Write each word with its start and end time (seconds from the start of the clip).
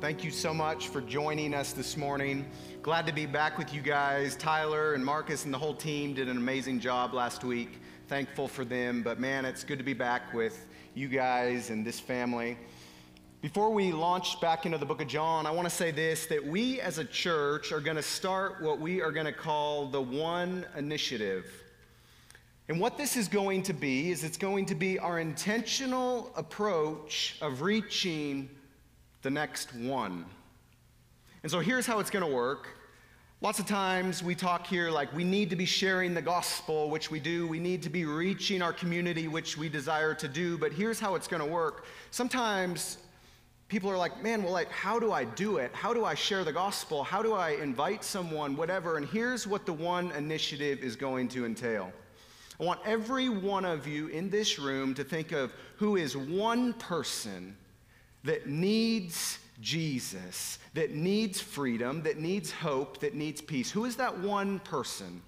Thank 0.00 0.24
you 0.24 0.30
so 0.30 0.54
much 0.54 0.88
for 0.88 1.02
joining 1.02 1.52
us 1.52 1.74
this 1.74 1.94
morning. 1.94 2.46
Glad 2.80 3.06
to 3.06 3.12
be 3.12 3.26
back 3.26 3.58
with 3.58 3.74
you 3.74 3.82
guys. 3.82 4.34
Tyler 4.34 4.94
and 4.94 5.04
Marcus 5.04 5.44
and 5.44 5.52
the 5.52 5.58
whole 5.58 5.74
team 5.74 6.14
did 6.14 6.26
an 6.26 6.38
amazing 6.38 6.80
job 6.80 7.12
last 7.12 7.44
week. 7.44 7.82
Thankful 8.08 8.48
for 8.48 8.64
them, 8.64 9.02
but 9.02 9.20
man, 9.20 9.44
it's 9.44 9.62
good 9.62 9.76
to 9.76 9.84
be 9.84 9.92
back 9.92 10.32
with 10.32 10.66
you 10.94 11.06
guys 11.06 11.68
and 11.68 11.86
this 11.86 12.00
family. 12.00 12.56
Before 13.42 13.68
we 13.68 13.92
launch 13.92 14.40
back 14.40 14.64
into 14.64 14.78
the 14.78 14.86
book 14.86 15.02
of 15.02 15.06
John, 15.06 15.44
I 15.44 15.50
want 15.50 15.68
to 15.68 15.74
say 15.74 15.90
this 15.90 16.24
that 16.28 16.42
we 16.42 16.80
as 16.80 16.96
a 16.96 17.04
church 17.04 17.70
are 17.70 17.80
going 17.80 17.96
to 17.96 18.02
start 18.02 18.62
what 18.62 18.80
we 18.80 19.02
are 19.02 19.12
going 19.12 19.26
to 19.26 19.32
call 19.32 19.86
the 19.86 20.00
One 20.00 20.64
Initiative. 20.78 21.44
And 22.70 22.80
what 22.80 22.96
this 22.96 23.18
is 23.18 23.28
going 23.28 23.64
to 23.64 23.74
be 23.74 24.10
is 24.10 24.24
it's 24.24 24.38
going 24.38 24.64
to 24.64 24.74
be 24.74 24.98
our 24.98 25.18
intentional 25.18 26.32
approach 26.36 27.36
of 27.42 27.60
reaching 27.60 28.48
the 29.22 29.30
next 29.30 29.74
one. 29.74 30.24
And 31.42 31.50
so 31.50 31.60
here's 31.60 31.86
how 31.86 32.00
it's 32.00 32.10
going 32.10 32.24
to 32.24 32.34
work. 32.34 32.68
Lots 33.42 33.58
of 33.58 33.66
times 33.66 34.22
we 34.22 34.34
talk 34.34 34.66
here 34.66 34.90
like 34.90 35.14
we 35.14 35.24
need 35.24 35.48
to 35.48 35.56
be 35.56 35.64
sharing 35.64 36.12
the 36.12 36.20
gospel, 36.20 36.90
which 36.90 37.10
we 37.10 37.18
do. 37.18 37.46
We 37.46 37.58
need 37.58 37.82
to 37.84 37.88
be 37.88 38.04
reaching 38.04 38.60
our 38.60 38.72
community, 38.72 39.28
which 39.28 39.56
we 39.56 39.70
desire 39.70 40.14
to 40.14 40.28
do. 40.28 40.58
But 40.58 40.72
here's 40.72 41.00
how 41.00 41.14
it's 41.14 41.26
going 41.26 41.42
to 41.42 41.48
work. 41.48 41.86
Sometimes 42.10 42.98
people 43.68 43.90
are 43.90 43.96
like, 43.96 44.22
man, 44.22 44.42
well, 44.42 44.52
like, 44.52 44.70
how 44.70 44.98
do 44.98 45.12
I 45.12 45.24
do 45.24 45.56
it? 45.56 45.70
How 45.72 45.94
do 45.94 46.04
I 46.04 46.14
share 46.14 46.44
the 46.44 46.52
gospel? 46.52 47.02
How 47.02 47.22
do 47.22 47.32
I 47.32 47.52
invite 47.52 48.04
someone, 48.04 48.56
whatever? 48.56 48.98
And 48.98 49.06
here's 49.06 49.46
what 49.46 49.64
the 49.64 49.72
one 49.72 50.10
initiative 50.12 50.80
is 50.80 50.94
going 50.94 51.28
to 51.28 51.46
entail. 51.46 51.90
I 52.60 52.64
want 52.64 52.80
every 52.84 53.30
one 53.30 53.64
of 53.64 53.86
you 53.86 54.08
in 54.08 54.28
this 54.28 54.58
room 54.58 54.92
to 54.94 55.02
think 55.02 55.32
of 55.32 55.54
who 55.76 55.96
is 55.96 56.14
one 56.14 56.74
person 56.74 57.56
that 58.24 58.46
needs 58.46 59.38
Jesus, 59.60 60.58
that 60.74 60.92
needs 60.94 61.40
freedom, 61.40 62.02
that 62.02 62.18
needs 62.18 62.50
hope, 62.50 62.98
that 63.00 63.14
needs 63.14 63.40
peace? 63.40 63.70
Who 63.70 63.84
is 63.84 63.96
that 63.96 64.18
one 64.18 64.58
person? 64.60 65.22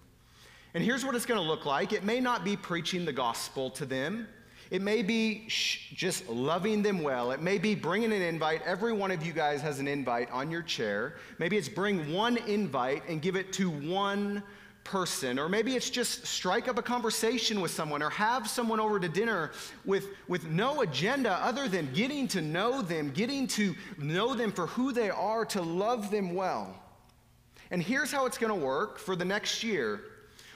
And 0.75 0.83
here's 0.83 1.05
what 1.05 1.15
it's 1.15 1.27
going 1.27 1.41
to 1.41 1.47
look 1.47 1.67
like 1.67 1.93
it 1.93 2.05
may 2.05 2.21
not 2.21 2.45
be 2.45 2.57
preaching 2.57 3.05
the 3.05 3.13
gospel 3.13 3.71
to 3.71 3.85
them. 3.85 4.27
It 4.71 4.81
may 4.81 5.03
be 5.03 5.45
just 5.49 6.27
loving 6.31 6.81
them 6.81 7.03
well. 7.03 7.31
It 7.33 7.43
may 7.43 7.59
be 7.59 7.75
bringing 7.75 8.11
an 8.11 8.23
invite. 8.23 8.63
Every 8.63 8.95
one 8.95 9.11
of 9.11 9.23
you 9.23 9.35
guys 9.35 9.61
has 9.61 9.81
an 9.81 9.87
invite 9.87 10.31
on 10.31 10.51
your 10.51 10.63
chair. 10.63 11.17
Maybe 11.39 11.59
it's 11.59 11.69
bring 11.69 12.11
one 12.11 12.39
invite 12.39 13.07
and 13.07 13.21
give 13.21 13.37
it 13.37 13.53
to 13.55 13.69
one 13.69 14.43
person, 14.85 15.39
or 15.39 15.49
maybe 15.49 15.75
it's 15.75 15.91
just 15.91 16.27
strike 16.27 16.69
up 16.69 16.79
a 16.79 16.83
conversation 16.83 17.61
with 17.61 17.71
someone 17.71 18.03
or 18.03 18.11
have 18.11 18.49
someone 18.49 18.81
over 18.81 18.99
to 18.99 19.09
dinner 19.09 19.53
with, 19.85 20.09
with 20.29 20.47
no 20.47 20.83
agenda 20.83 21.33
other 21.45 21.69
than 21.69 21.93
getting 21.93 22.27
to 22.29 22.41
know 22.41 22.83
them, 22.83 23.11
getting 23.11 23.47
to 23.47 23.75
know 23.99 24.35
them 24.35 24.53
for 24.53 24.67
who 24.67 24.93
they 24.93 25.11
are, 25.11 25.45
to 25.47 25.63
love 25.63 26.11
them 26.11 26.35
well. 26.35 26.75
And 27.71 27.83
here's 27.83 28.13
how 28.13 28.27
it's 28.27 28.39
going 28.39 28.53
to 28.53 28.67
work 28.67 28.99
for 28.99 29.17
the 29.17 29.25
next 29.25 29.63
year. 29.63 30.01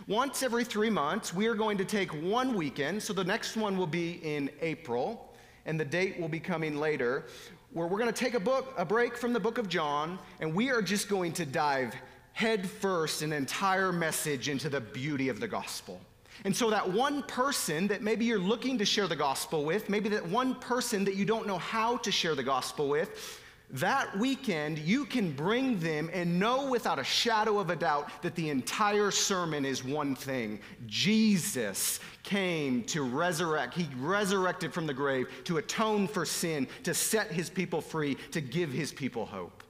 Once 0.06 0.42
every 0.42 0.64
three 0.64 0.90
months, 0.90 1.32
we 1.32 1.46
are 1.46 1.54
going 1.54 1.78
to 1.78 1.84
take 1.84 2.10
one 2.22 2.54
weekend, 2.54 3.02
so 3.02 3.12
the 3.12 3.24
next 3.24 3.56
one 3.56 3.76
will 3.76 3.86
be 3.86 4.20
in 4.22 4.50
April, 4.60 5.34
and 5.64 5.80
the 5.80 5.84
date 5.84 6.20
will 6.20 6.28
be 6.28 6.38
coming 6.38 6.78
later, 6.78 7.24
where 7.72 7.86
we're 7.86 7.98
going 7.98 8.12
to 8.12 8.24
take 8.24 8.34
a 8.34 8.40
book, 8.40 8.72
a 8.76 8.84
break 8.84 9.16
from 9.16 9.32
the 9.32 9.40
book 9.40 9.58
of 9.58 9.68
John, 9.68 10.18
and 10.40 10.54
we 10.54 10.70
are 10.70 10.82
just 10.82 11.08
going 11.08 11.32
to 11.32 11.46
dive 11.46 11.94
head 12.36 12.68
first 12.68 13.22
an 13.22 13.32
entire 13.32 13.90
message 13.90 14.50
into 14.50 14.68
the 14.68 14.78
beauty 14.78 15.30
of 15.30 15.40
the 15.40 15.48
gospel. 15.48 15.98
And 16.44 16.54
so, 16.54 16.68
that 16.68 16.86
one 16.86 17.22
person 17.22 17.86
that 17.86 18.02
maybe 18.02 18.26
you're 18.26 18.38
looking 18.38 18.76
to 18.76 18.84
share 18.84 19.06
the 19.06 19.16
gospel 19.16 19.64
with, 19.64 19.88
maybe 19.88 20.10
that 20.10 20.28
one 20.28 20.54
person 20.56 21.02
that 21.06 21.14
you 21.14 21.24
don't 21.24 21.46
know 21.46 21.56
how 21.56 21.96
to 21.96 22.12
share 22.12 22.34
the 22.34 22.42
gospel 22.42 22.90
with, 22.90 23.40
that 23.70 24.14
weekend 24.18 24.78
you 24.80 25.06
can 25.06 25.32
bring 25.32 25.80
them 25.80 26.10
and 26.12 26.38
know 26.38 26.68
without 26.68 26.98
a 26.98 27.04
shadow 27.04 27.58
of 27.58 27.70
a 27.70 27.76
doubt 27.76 28.10
that 28.20 28.34
the 28.34 28.50
entire 28.50 29.10
sermon 29.10 29.64
is 29.64 29.82
one 29.82 30.14
thing 30.14 30.60
Jesus 30.86 32.00
came 32.22 32.84
to 32.84 33.02
resurrect. 33.02 33.72
He 33.72 33.88
resurrected 33.98 34.74
from 34.74 34.86
the 34.86 34.94
grave 34.94 35.28
to 35.44 35.56
atone 35.56 36.06
for 36.06 36.26
sin, 36.26 36.68
to 36.82 36.92
set 36.92 37.32
his 37.32 37.48
people 37.48 37.80
free, 37.80 38.16
to 38.32 38.42
give 38.42 38.70
his 38.70 38.92
people 38.92 39.24
hope. 39.24 39.62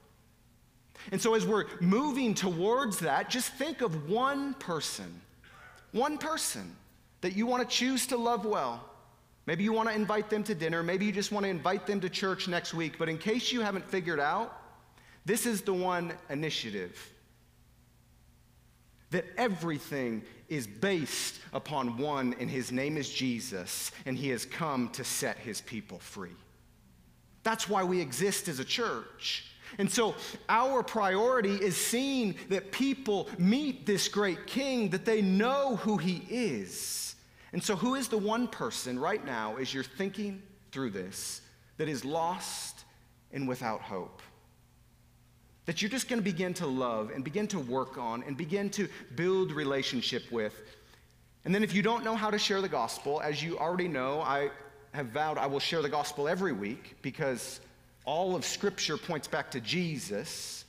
And 1.11 1.21
so, 1.21 1.35
as 1.35 1.45
we're 1.45 1.65
moving 1.79 2.33
towards 2.33 2.99
that, 2.99 3.29
just 3.29 3.53
think 3.53 3.81
of 3.81 4.09
one 4.09 4.53
person, 4.55 5.21
one 5.91 6.17
person 6.17 6.75
that 7.21 7.35
you 7.35 7.45
want 7.45 7.67
to 7.67 7.75
choose 7.75 8.07
to 8.07 8.17
love 8.17 8.45
well. 8.45 8.83
Maybe 9.45 9.63
you 9.63 9.71
want 9.71 9.87
to 9.89 9.95
invite 9.95 10.29
them 10.29 10.43
to 10.43 10.53
dinner. 10.53 10.83
Maybe 10.83 11.05
you 11.05 11.11
just 11.13 11.31
want 11.31 11.45
to 11.45 11.49
invite 11.49 11.87
them 11.87 12.01
to 12.01 12.09
church 12.09 12.47
next 12.47 12.73
week. 12.73 12.97
But 12.99 13.07
in 13.07 13.17
case 13.17 13.51
you 13.51 13.61
haven't 13.61 13.85
figured 13.85 14.19
out, 14.19 14.61
this 15.25 15.45
is 15.45 15.61
the 15.61 15.73
one 15.73 16.13
initiative 16.29 16.97
that 19.11 19.25
everything 19.37 20.21
is 20.49 20.67
based 20.67 21.39
upon 21.53 21.97
one, 21.97 22.35
and 22.39 22.49
his 22.49 22.71
name 22.71 22.97
is 22.97 23.09
Jesus, 23.09 23.91
and 24.05 24.17
he 24.17 24.29
has 24.29 24.45
come 24.45 24.89
to 24.89 25.03
set 25.03 25.37
his 25.37 25.61
people 25.61 25.99
free. 25.99 26.35
That's 27.43 27.69
why 27.69 27.83
we 27.83 28.01
exist 28.01 28.47
as 28.49 28.59
a 28.59 28.65
church. 28.65 29.45
And 29.77 29.91
so 29.91 30.15
our 30.49 30.83
priority 30.83 31.55
is 31.55 31.75
seeing 31.75 32.35
that 32.49 32.71
people 32.71 33.29
meet 33.37 33.85
this 33.85 34.07
great 34.07 34.47
king, 34.47 34.89
that 34.89 35.05
they 35.05 35.21
know 35.21 35.75
who 35.77 35.97
he 35.97 36.23
is. 36.29 37.15
And 37.53 37.63
so, 37.63 37.75
who 37.75 37.95
is 37.95 38.07
the 38.07 38.17
one 38.17 38.47
person 38.47 38.99
right 38.99 39.25
now, 39.25 39.55
as 39.55 39.73
you're 39.73 39.83
thinking 39.83 40.41
through 40.71 40.91
this, 40.91 41.41
that 41.77 41.87
is 41.87 42.03
lost 42.03 42.83
and 43.31 43.47
without 43.47 43.81
hope? 43.81 44.21
That 45.65 45.81
you're 45.81 45.91
just 45.91 46.07
going 46.09 46.19
to 46.19 46.23
begin 46.23 46.53
to 46.55 46.67
love 46.67 47.11
and 47.13 47.23
begin 47.23 47.47
to 47.47 47.59
work 47.59 47.97
on 47.97 48.23
and 48.23 48.37
begin 48.37 48.69
to 48.71 48.87
build 49.15 49.51
relationship 49.51 50.31
with. 50.31 50.61
And 51.45 51.55
then, 51.55 51.63
if 51.63 51.73
you 51.73 51.81
don't 51.81 52.03
know 52.03 52.15
how 52.15 52.29
to 52.29 52.37
share 52.37 52.61
the 52.61 52.69
gospel, 52.69 53.21
as 53.21 53.41
you 53.41 53.57
already 53.57 53.87
know, 53.87 54.21
I 54.21 54.49
have 54.93 55.07
vowed 55.07 55.37
I 55.37 55.45
will 55.45 55.59
share 55.59 55.81
the 55.81 55.89
gospel 55.89 56.27
every 56.27 56.53
week 56.53 56.97
because 57.01 57.59
all 58.07 58.37
of 58.37 58.45
Scripture 58.45 58.97
points 58.97 59.27
back 59.27 59.51
to 59.51 59.59
Jesus. 59.59 60.63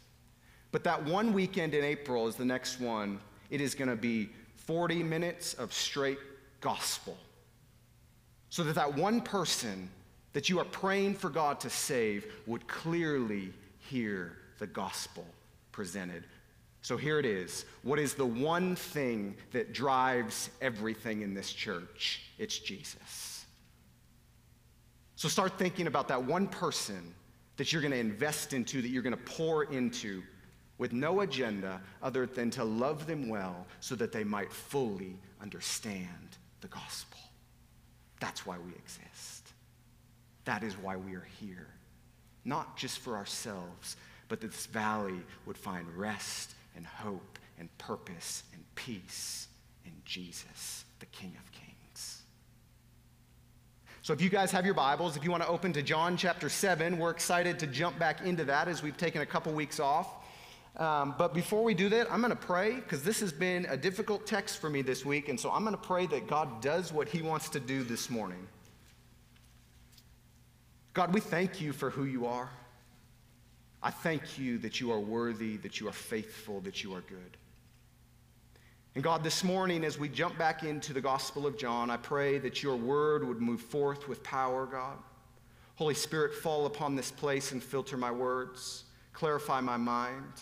But 0.73 0.85
that 0.85 1.03
one 1.05 1.33
weekend 1.33 1.73
in 1.73 1.85
April 1.85 2.27
is 2.27 2.35
the 2.35 2.45
next 2.45 2.81
one. 2.81 3.21
It 3.49 3.61
is 3.61 3.75
going 3.75 3.89
to 3.89 3.97
be 3.97 4.29
40 4.57 5.05
minutes 5.05 5.55
of 5.55 5.73
straight 5.73 6.19
gospel. 6.61 7.17
So 8.51 8.65
that 8.65 8.75
that 8.75 8.93
one 8.93 9.21
person 9.21 9.89
that 10.33 10.49
you 10.49 10.59
are 10.59 10.65
praying 10.65 11.15
for 11.15 11.31
God 11.31 11.61
to 11.61 11.71
save 11.71 12.27
would 12.47 12.67
clearly 12.67 13.53
hear 13.79 14.37
the 14.59 14.67
gospel 14.67 15.25
presented. 15.71 16.25
So 16.83 16.97
here 16.97 17.21
it 17.21 17.27
is. 17.27 17.67
What 17.83 18.01
is 18.01 18.15
the 18.15 18.27
one 18.27 18.75
thing 18.75 19.37
that 19.53 19.73
drives 19.73 20.51
everything 20.61 21.23
in 21.23 21.35
this 21.35 21.53
church? 21.53 22.23
It's 22.37 22.59
Jesus. 22.59 23.47
So 25.15 25.29
start 25.29 25.57
thinking 25.57 25.87
about 25.87 26.09
that 26.09 26.23
one 26.23 26.49
person 26.49 27.15
that 27.59 27.73
you're 27.73 27.83
going 27.83 27.93
to 27.93 27.99
invest 27.99 28.55
into, 28.55 28.81
that 28.81 28.89
you're 28.89 29.03
going 29.03 29.17
to 29.17 29.23
pour 29.25 29.65
into 29.65 30.23
with 30.79 30.93
no 30.93 31.21
agenda 31.21 31.83
other 32.03 32.25
than 32.25 32.51
to 32.51 32.65
love 32.65 33.07
them 33.07 33.29
well 33.29 33.67
so 33.81 33.95
that 33.97 34.13
they 34.13 34.25
might 34.25 34.51
fully 34.51 35.19
understand 35.43 36.07
the 36.61 36.69
gospel. 36.69 37.19
That's 38.21 38.47
why 38.47 38.57
we 38.59 38.73
exist. 38.73 39.53
That 40.45 40.63
is 40.63 40.79
why 40.79 40.97
we 40.97 41.15
are 41.15 41.27
here. 41.41 41.67
Not 42.45 42.77
just 42.77 43.01
for 43.01 43.17
ourselves, 43.17 43.97
but 44.29 44.41
that 44.41 44.53
this 44.53 44.67
valley 44.67 45.21
would 45.45 45.59
find 45.59 45.87
rest 45.97 46.55
and 46.77 46.87
hope 46.87 47.39
and 47.59 47.77
purpose 47.79 48.45
and 48.55 48.63
peace 48.77 49.49
in 49.85 49.93
Jesus, 50.05 50.85
the 51.01 51.07
King 51.07 51.35
of. 51.39 51.48
So, 54.09 54.15
if 54.15 54.23
you 54.23 54.31
guys 54.31 54.51
have 54.53 54.65
your 54.65 54.73
Bibles, 54.73 55.19
if 55.19 55.25
you 55.25 55.31
want 55.31 55.43
to 55.43 55.49
open 55.51 55.75
to 55.75 55.83
John 55.83 56.17
chapter 56.17 56.49
7, 56.49 56.97
we're 56.97 57.11
excited 57.11 57.59
to 57.59 57.67
jump 57.67 57.99
back 57.99 58.23
into 58.23 58.43
that 58.47 58.67
as 58.67 58.83
we've 58.83 58.97
taken 58.97 59.21
a 59.21 59.27
couple 59.27 59.53
weeks 59.53 59.79
off. 59.79 60.09
Um, 60.79 61.15
but 61.19 61.35
before 61.35 61.63
we 61.63 61.75
do 61.75 61.91
that, 61.91 62.11
I'm 62.11 62.23
going 62.23 62.31
to 62.31 62.37
pray 62.37 62.77
because 62.77 63.03
this 63.03 63.21
has 63.21 63.35
been 63.35 63.67
a 63.67 63.77
difficult 63.77 64.27
text 64.27 64.63
for 64.63 64.71
me 64.71 64.81
this 64.81 65.05
week. 65.05 65.29
And 65.29 65.39
so 65.39 65.51
I'm 65.51 65.63
going 65.63 65.77
to 65.77 65.83
pray 65.83 66.07
that 66.07 66.27
God 66.27 66.63
does 66.63 66.91
what 66.91 67.07
He 67.07 67.21
wants 67.21 67.51
to 67.51 67.61
do 67.61 67.83
this 67.83 68.09
morning. 68.09 68.49
God, 70.95 71.13
we 71.13 71.21
thank 71.21 71.61
you 71.61 71.75
for 71.75 71.91
who 71.91 72.05
you 72.05 72.25
are. 72.25 72.49
I 73.83 73.91
thank 73.91 74.39
you 74.39 74.57
that 74.61 74.81
you 74.81 74.91
are 74.91 75.01
worthy, 75.01 75.59
that 75.59 75.81
you 75.81 75.89
are 75.89 75.93
faithful, 75.93 76.61
that 76.61 76.83
you 76.83 76.95
are 76.95 77.03
good. 77.03 77.37
And 78.99 79.05
God, 79.05 79.23
this 79.23 79.45
morning, 79.45 79.85
as 79.85 79.97
we 79.97 80.09
jump 80.09 80.37
back 80.39 80.65
into 80.65 80.93
the 80.93 81.01
Gospel 81.01 81.47
of 81.47 81.57
John, 81.57 81.89
I 81.89 81.97
pray 81.97 82.39
that 82.39 82.65
your 82.65 82.75
word 82.75 83.23
would 83.23 83.41
move 83.41 83.61
forth 83.61 84.09
with 84.09 84.25
power, 84.25 84.67
God. 84.67 84.99
Holy 85.77 85.95
Spirit, 85.95 86.35
fall 86.35 86.67
upon 86.67 86.97
this 86.97 87.13
place 87.13 87.53
and 87.53 87.63
filter 87.63 87.97
my 87.97 88.11
words, 88.11 88.83
clarify 89.13 89.61
my 89.61 89.77
mind. 89.77 90.33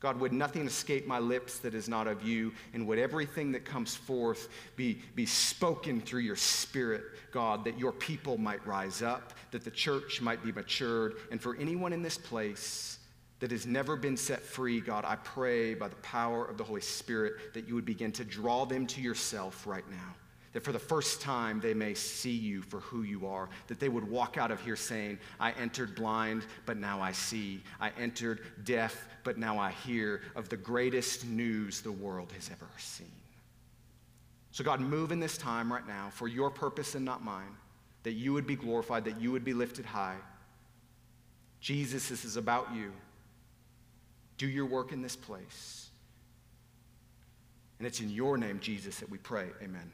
God, 0.00 0.18
would 0.20 0.32
nothing 0.32 0.66
escape 0.66 1.06
my 1.06 1.18
lips 1.18 1.58
that 1.58 1.74
is 1.74 1.86
not 1.86 2.06
of 2.06 2.22
you, 2.22 2.54
and 2.72 2.86
would 2.86 2.98
everything 2.98 3.52
that 3.52 3.66
comes 3.66 3.94
forth 3.94 4.48
be, 4.74 5.02
be 5.14 5.26
spoken 5.26 6.00
through 6.00 6.20
your 6.20 6.34
spirit, 6.34 7.02
God, 7.30 7.62
that 7.64 7.78
your 7.78 7.92
people 7.92 8.38
might 8.38 8.66
rise 8.66 9.02
up, 9.02 9.34
that 9.50 9.64
the 9.64 9.70
church 9.70 10.22
might 10.22 10.42
be 10.42 10.50
matured, 10.50 11.16
and 11.30 11.38
for 11.38 11.56
anyone 11.56 11.92
in 11.92 12.00
this 12.00 12.16
place 12.16 12.97
that 13.40 13.50
has 13.50 13.66
never 13.66 13.96
been 13.96 14.16
set 14.16 14.40
free, 14.42 14.80
God, 14.80 15.04
I 15.04 15.16
pray 15.16 15.74
by 15.74 15.88
the 15.88 15.96
power 15.96 16.44
of 16.44 16.58
the 16.58 16.64
Holy 16.64 16.80
Spirit 16.80 17.54
that 17.54 17.68
you 17.68 17.74
would 17.74 17.84
begin 17.84 18.12
to 18.12 18.24
draw 18.24 18.64
them 18.64 18.86
to 18.88 19.00
yourself 19.00 19.66
right 19.66 19.88
now 19.90 20.14
that 20.52 20.64
for 20.64 20.72
the 20.72 20.78
first 20.78 21.20
time 21.20 21.60
they 21.60 21.74
may 21.74 21.94
see 21.94 22.32
you 22.32 22.62
for 22.62 22.80
who 22.80 23.02
you 23.02 23.26
are, 23.26 23.48
that 23.66 23.78
they 23.78 23.88
would 23.88 24.08
walk 24.08 24.38
out 24.38 24.50
of 24.50 24.60
here 24.60 24.76
saying, 24.76 25.18
I 25.38 25.52
entered 25.52 25.94
blind, 25.94 26.46
but 26.66 26.76
now 26.76 27.00
I 27.00 27.12
see. 27.12 27.62
I 27.80 27.92
entered 27.98 28.40
deaf, 28.64 29.08
but 29.24 29.38
now 29.38 29.58
I 29.58 29.70
hear 29.70 30.22
of 30.34 30.48
the 30.48 30.56
greatest 30.56 31.26
news 31.26 31.80
the 31.80 31.92
world 31.92 32.32
has 32.32 32.50
ever 32.50 32.68
seen. 32.78 33.06
So, 34.50 34.64
God, 34.64 34.80
move 34.80 35.12
in 35.12 35.20
this 35.20 35.38
time 35.38 35.72
right 35.72 35.86
now 35.86 36.08
for 36.10 36.26
your 36.26 36.50
purpose 36.50 36.94
and 36.94 37.04
not 37.04 37.22
mine, 37.22 37.56
that 38.02 38.12
you 38.12 38.32
would 38.32 38.46
be 38.46 38.56
glorified, 38.56 39.04
that 39.04 39.20
you 39.20 39.30
would 39.30 39.44
be 39.44 39.52
lifted 39.52 39.84
high. 39.84 40.16
Jesus, 41.60 42.08
this 42.08 42.24
is 42.24 42.36
about 42.36 42.74
you. 42.74 42.92
Do 44.38 44.48
your 44.48 44.66
work 44.66 44.92
in 44.92 45.02
this 45.02 45.16
place. 45.16 45.90
And 47.78 47.86
it's 47.86 48.00
in 48.00 48.10
your 48.10 48.38
name, 48.38 48.58
Jesus, 48.60 48.98
that 49.00 49.10
we 49.10 49.18
pray. 49.18 49.48
Amen. 49.62 49.92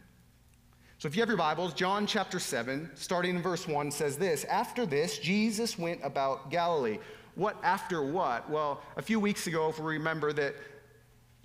So 0.98 1.08
if 1.08 1.16
you 1.16 1.20
have 1.20 1.28
your 1.28 1.36
Bibles, 1.36 1.74
John 1.74 2.06
chapter 2.06 2.38
7, 2.38 2.90
starting 2.94 3.36
in 3.36 3.42
verse 3.42 3.68
1, 3.68 3.90
says 3.90 4.16
this 4.16 4.44
After 4.44 4.86
this, 4.86 5.18
Jesus 5.18 5.78
went 5.78 6.00
about 6.02 6.50
Galilee. 6.50 6.98
What 7.34 7.56
after 7.62 8.02
what? 8.02 8.48
Well, 8.48 8.80
a 8.96 9.02
few 9.02 9.18
weeks 9.18 9.46
ago, 9.46 9.68
if 9.68 9.78
we 9.78 9.94
remember 9.94 10.32
that 10.34 10.54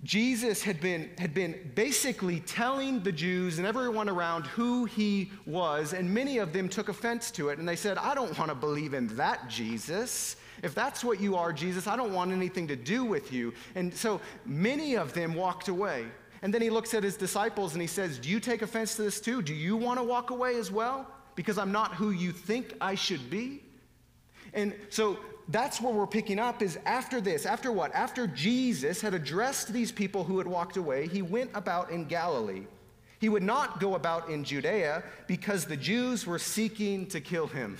Jesus 0.02 0.62
had 0.62 0.80
been, 0.80 1.10
had 1.18 1.34
been 1.34 1.72
basically 1.74 2.40
telling 2.40 3.02
the 3.02 3.12
Jews 3.12 3.58
and 3.58 3.66
everyone 3.66 4.08
around 4.08 4.46
who 4.46 4.86
he 4.86 5.30
was, 5.44 5.92
and 5.92 6.12
many 6.12 6.38
of 6.38 6.54
them 6.54 6.68
took 6.68 6.88
offense 6.88 7.30
to 7.32 7.50
it. 7.50 7.58
And 7.58 7.68
they 7.68 7.76
said, 7.76 7.98
I 7.98 8.14
don't 8.14 8.36
want 8.38 8.50
to 8.50 8.54
believe 8.54 8.94
in 8.94 9.08
that 9.16 9.48
Jesus. 9.48 10.36
If 10.62 10.74
that's 10.74 11.02
what 11.02 11.20
you 11.20 11.36
are, 11.36 11.52
Jesus, 11.52 11.86
I 11.86 11.96
don't 11.96 12.12
want 12.12 12.32
anything 12.32 12.68
to 12.68 12.76
do 12.76 13.04
with 13.04 13.32
you. 13.32 13.54
And 13.74 13.94
so 13.94 14.20
many 14.44 14.96
of 14.96 15.14
them 15.14 15.34
walked 15.34 15.68
away. 15.68 16.06
And 16.42 16.52
then 16.52 16.62
he 16.62 16.70
looks 16.70 16.94
at 16.94 17.02
his 17.02 17.16
disciples 17.16 17.72
and 17.72 17.80
he 17.80 17.86
says, 17.86 18.18
Do 18.18 18.28
you 18.28 18.40
take 18.40 18.62
offense 18.62 18.96
to 18.96 19.02
this 19.02 19.20
too? 19.20 19.42
Do 19.42 19.54
you 19.54 19.76
want 19.76 19.98
to 19.98 20.04
walk 20.04 20.30
away 20.30 20.56
as 20.56 20.70
well? 20.70 21.06
Because 21.34 21.58
I'm 21.58 21.72
not 21.72 21.94
who 21.94 22.10
you 22.10 22.32
think 22.32 22.74
I 22.80 22.94
should 22.94 23.30
be? 23.30 23.62
And 24.52 24.74
so 24.88 25.18
that's 25.48 25.80
where 25.80 25.92
we're 25.92 26.06
picking 26.06 26.38
up 26.38 26.62
is 26.62 26.78
after 26.86 27.20
this, 27.20 27.44
after 27.46 27.72
what? 27.72 27.94
After 27.94 28.26
Jesus 28.26 29.00
had 29.00 29.14
addressed 29.14 29.72
these 29.72 29.92
people 29.92 30.24
who 30.24 30.38
had 30.38 30.46
walked 30.46 30.76
away, 30.76 31.08
he 31.08 31.22
went 31.22 31.50
about 31.54 31.90
in 31.90 32.04
Galilee. 32.04 32.64
He 33.20 33.28
would 33.28 33.42
not 33.42 33.80
go 33.80 33.96
about 33.96 34.30
in 34.30 34.44
Judea 34.44 35.02
because 35.26 35.66
the 35.66 35.76
Jews 35.76 36.26
were 36.26 36.38
seeking 36.38 37.06
to 37.08 37.20
kill 37.20 37.46
him. 37.46 37.76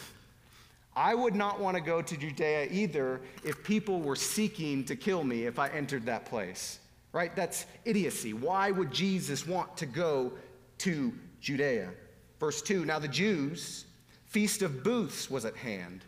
I 0.96 1.14
would 1.14 1.34
not 1.34 1.60
want 1.60 1.76
to 1.76 1.82
go 1.82 2.02
to 2.02 2.16
Judea 2.16 2.68
either 2.70 3.20
if 3.44 3.62
people 3.62 4.00
were 4.00 4.16
seeking 4.16 4.84
to 4.84 4.96
kill 4.96 5.24
me 5.24 5.46
if 5.46 5.58
I 5.58 5.68
entered 5.68 6.06
that 6.06 6.26
place 6.26 6.80
right? 7.12 7.34
That's 7.34 7.66
idiocy. 7.84 8.32
Why 8.32 8.70
would 8.70 8.92
Jesus 8.92 9.46
want 9.46 9.76
to 9.78 9.86
go 9.86 10.32
to 10.78 11.12
Judea? 11.40 11.90
Verse 12.38 12.62
2 12.62 12.84
Now 12.84 12.98
the 12.98 13.08
Jews' 13.08 13.86
feast 14.26 14.62
of 14.62 14.82
booths 14.82 15.30
was 15.30 15.44
at 15.44 15.56
hand. 15.56 16.04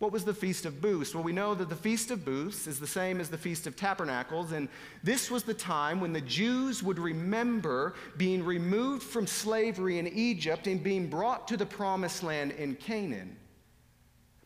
What 0.00 0.12
was 0.12 0.24
the 0.24 0.34
Feast 0.34 0.66
of 0.66 0.82
Booths? 0.82 1.14
Well, 1.14 1.24
we 1.24 1.32
know 1.32 1.54
that 1.54 1.68
the 1.68 1.76
Feast 1.76 2.10
of 2.10 2.24
Booths 2.24 2.66
is 2.66 2.80
the 2.80 2.86
same 2.86 3.20
as 3.20 3.30
the 3.30 3.38
Feast 3.38 3.66
of 3.66 3.76
Tabernacles, 3.76 4.50
and 4.52 4.68
this 5.04 5.30
was 5.30 5.44
the 5.44 5.54
time 5.54 6.00
when 6.00 6.12
the 6.12 6.20
Jews 6.20 6.82
would 6.82 6.98
remember 6.98 7.94
being 8.18 8.44
removed 8.44 9.04
from 9.04 9.26
slavery 9.26 10.00
in 10.00 10.08
Egypt 10.08 10.66
and 10.66 10.82
being 10.82 11.06
brought 11.06 11.46
to 11.48 11.56
the 11.56 11.64
promised 11.64 12.24
land 12.24 12.50
in 12.52 12.74
Canaan. 12.74 13.36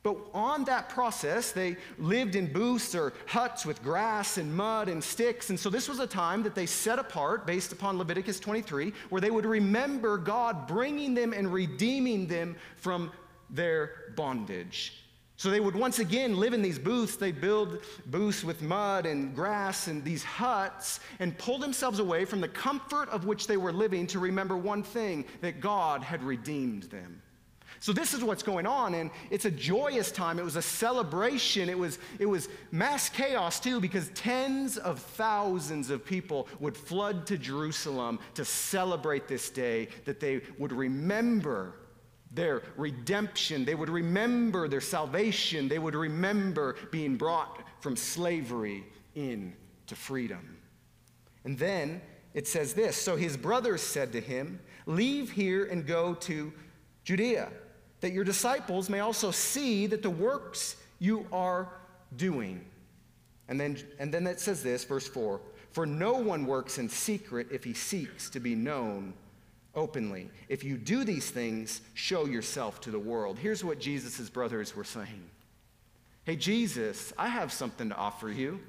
But 0.03 0.17
on 0.33 0.65
that 0.65 0.89
process, 0.89 1.51
they 1.53 1.77
lived 1.99 2.37
in 2.37 2.53
booths 2.53 2.95
or 2.95 3.13
huts 3.27 3.67
with 3.67 3.83
grass 3.83 4.39
and 4.39 4.55
mud 4.55 4.89
and 4.89 5.03
sticks. 5.03 5.51
And 5.51 5.59
so 5.59 5.71
this 5.71 5.89
was 5.89 5.99
a 5.99 6.07
time 6.07 6.43
that 6.45 6.55
they 6.55 6.67
set 6.67 6.99
apart 6.99 7.47
based 7.47 7.73
upon 7.73 7.99
Leviticus 7.99 8.39
23, 8.39 8.93
where 9.09 9.21
they 9.21 9.31
would 9.31 9.47
remember 9.47 10.17
God 10.17 10.67
bringing 10.67 11.15
them 11.15 11.33
and 11.33 11.53
redeeming 11.53 12.27
them 12.27 12.57
from 12.77 13.11
their 13.51 14.13
bondage. 14.17 15.05
So 15.37 15.51
they 15.51 15.61
would 15.61 15.77
once 15.77 16.01
again 16.01 16.37
live 16.37 16.53
in 16.53 16.63
these 16.63 16.81
booths. 16.81 17.17
They'd 17.17 17.41
build 17.41 17.85
booths 18.07 18.43
with 18.43 18.61
mud 18.61 19.07
and 19.07 19.35
grass 19.37 19.87
and 19.87 20.05
these 20.05 20.25
huts 20.25 20.99
and 21.21 21.39
pull 21.39 21.59
themselves 21.59 22.01
away 22.01 22.25
from 22.25 22.41
the 22.41 22.49
comfort 22.49 23.09
of 23.11 23.25
which 23.25 23.47
they 23.47 23.57
were 23.57 23.73
living 23.73 24.09
to 24.09 24.19
remember 24.19 24.57
one 24.57 24.83
thing 24.83 25.25
that 25.41 25.61
God 25.61 26.03
had 26.03 26.25
redeemed 26.25 26.85
them. 26.85 27.23
So 27.81 27.93
this 27.93 28.13
is 28.13 28.25
what's 28.25 28.43
going 28.43 28.67
on, 28.67 28.95
and 28.95 29.11
it's 29.31 29.45
a 29.45 29.51
joyous 29.51 30.11
time. 30.11 30.39
It 30.39 30.45
was 30.45 30.57
a 30.57 30.63
celebration. 30.63 31.69
It 31.69 31.79
was, 31.79 31.99
it 32.19 32.27
was 32.27 32.49
mass 32.73 33.09
chaos 33.09 33.61
too, 33.61 33.81
because 33.81 34.09
tens 34.15 34.79
of 34.79 34.99
thousands 34.99 35.91
of 35.91 36.05
people 36.05 36.49
would 36.59 36.77
flood 36.77 37.27
to 37.27 37.39
Jerusalem 37.39 38.19
to 38.35 38.45
celebrate 38.45 39.29
this 39.29 39.51
day, 39.51 39.89
that 40.07 40.19
they 40.19 40.41
would 40.59 40.73
remember 40.73 41.75
their 42.33 42.63
redemption. 42.77 43.65
They 43.65 43.75
would 43.75 43.89
remember 43.89 44.69
their 44.69 44.81
salvation. 44.81 45.69
They 45.69 45.79
would 45.79 45.95
remember 45.95 46.77
being 46.91 47.17
brought 47.17 47.61
from 47.81 47.97
slavery 47.97 48.85
into 49.15 49.95
freedom. 49.95 50.57
And 51.45 51.59
then 51.59 52.03
it 52.35 52.47
says 52.47 52.75
this 52.75 52.97
So 52.97 53.17
his 53.17 53.37
brothers 53.37 53.83
said 53.83 54.13
to 54.13 54.21
him, 54.21 54.61
Leave 54.87 55.31
here 55.31 55.67
and 55.67 55.87
go 55.87 56.15
to 56.15 56.53
Judea 57.05 57.51
that 58.01 58.13
your 58.13 58.25
disciples 58.25 58.89
may 58.89 59.01
also 59.01 59.31
see 59.31 59.87
that 59.87 60.03
the 60.03 60.11
works 60.11 60.77
you 60.99 61.27
are 61.33 61.69
doing. 62.17 62.65
And 63.49 63.59
then, 63.59 63.79
and 63.99 64.13
then 64.13 64.27
it 64.27 64.41
says 64.41 64.63
this, 64.63 64.85
verse 64.85 65.09
4 65.09 65.41
For 65.73 65.87
no 65.87 66.15
one 66.15 66.47
works 66.47 66.79
in 66.79 66.89
secret 66.89 67.49
if 67.51 67.65
he 67.65 67.75
seeks 67.75 68.31
to 68.31 68.41
be 68.41 68.55
known 68.55 69.15
openly. 69.75 70.31
If 70.49 70.65
you 70.65 70.77
do 70.77 71.05
these 71.05 71.31
things, 71.31 71.81
show 71.95 72.27
yourself 72.27 72.81
to 72.83 72.91
the 72.91 72.99
world. 72.99 73.39
Here's 73.39 73.65
what 73.65 73.81
Jesus' 73.81 74.29
brothers 74.29 74.77
were 74.77 74.85
saying 74.85 75.31
Hey, 76.25 76.37
Jesus, 76.37 77.13
I 77.17 77.29
have 77.29 77.53
something 77.53 77.89
to 77.89 77.97
offer 77.97 78.31
you. 78.31 78.61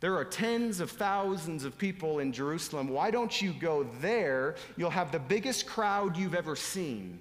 There 0.00 0.14
are 0.16 0.26
tens 0.26 0.80
of 0.80 0.90
thousands 0.90 1.64
of 1.64 1.78
people 1.78 2.18
in 2.18 2.30
Jerusalem. 2.32 2.88
Why 2.88 3.10
don't 3.10 3.40
you 3.40 3.54
go 3.54 3.86
there? 4.02 4.56
You'll 4.76 4.90
have 4.90 5.10
the 5.10 5.18
biggest 5.18 5.66
crowd 5.66 6.18
you've 6.18 6.34
ever 6.34 6.54
seen. 6.54 7.18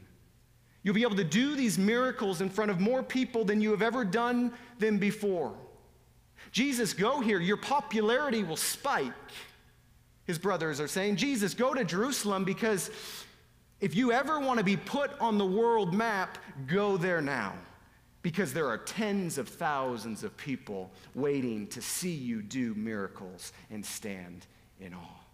You'll 0.85 0.93
be 0.93 1.01
able 1.01 1.15
to 1.15 1.23
do 1.23 1.55
these 1.55 1.79
miracles 1.79 2.41
in 2.41 2.49
front 2.51 2.69
of 2.69 2.79
more 2.79 3.01
people 3.01 3.43
than 3.43 3.59
you 3.59 3.71
have 3.71 3.81
ever 3.81 4.05
done 4.05 4.53
them 4.77 4.99
before. 4.99 5.51
Jesus, 6.51 6.93
go 6.93 7.21
here. 7.21 7.39
Your 7.39 7.57
popularity 7.57 8.43
will 8.43 8.55
spike. 8.55 9.11
His 10.25 10.37
brothers 10.37 10.79
are 10.79 10.87
saying, 10.87 11.15
Jesus, 11.15 11.55
go 11.55 11.73
to 11.73 11.83
Jerusalem 11.83 12.43
because 12.43 12.91
if 13.81 13.95
you 13.95 14.11
ever 14.11 14.39
want 14.39 14.59
to 14.59 14.63
be 14.63 14.77
put 14.77 15.09
on 15.19 15.39
the 15.39 15.45
world 15.45 15.91
map, 15.91 16.37
go 16.67 16.97
there 16.97 17.19
now. 17.19 17.55
Because 18.21 18.53
there 18.53 18.67
are 18.67 18.77
tens 18.77 19.39
of 19.39 19.49
thousands 19.49 20.23
of 20.23 20.37
people 20.37 20.91
waiting 21.15 21.65
to 21.69 21.81
see 21.81 22.13
you 22.13 22.43
do 22.43 22.75
miracles 22.75 23.53
and 23.71 23.83
stand 23.83 24.45
in 24.79 24.93
awe. 24.93 25.24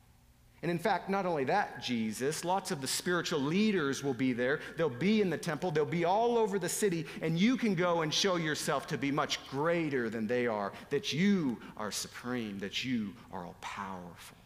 And 0.62 0.70
in 0.70 0.78
fact, 0.78 1.10
not 1.10 1.26
only 1.26 1.44
that, 1.46 1.82
Jesus, 1.82 2.46
lots 2.46 2.70
of 2.70 2.82
the 2.82 2.88
spiritual 2.88 3.40
leaders 3.40 4.04
will 4.04 4.14
be 4.14 4.32
there. 4.32 4.60
They'll 4.78 4.90
be 4.90 5.22
in 5.22 5.32
the 5.32 5.38
temple, 5.38 5.72
they'll 5.72 5.86
be 5.86 6.06
all 6.06 6.38
over 6.38 6.60
the 6.60 6.70
city, 6.70 7.08
and 7.22 7.40
you 7.40 7.58
can 7.58 7.74
go 7.74 8.02
and 8.02 8.14
show 8.14 8.36
yourself 8.36 8.86
to 8.88 8.98
be 8.98 9.12
much 9.12 9.46
greater 9.48 10.10
than 10.10 10.28
they 10.28 10.46
are, 10.46 10.72
that 10.92 11.14
you 11.14 11.58
are 11.78 11.92
supreme, 11.92 12.60
that 12.60 12.86
you 12.86 13.14
are 13.32 13.44
all 13.44 13.56
powerful. 13.62 14.38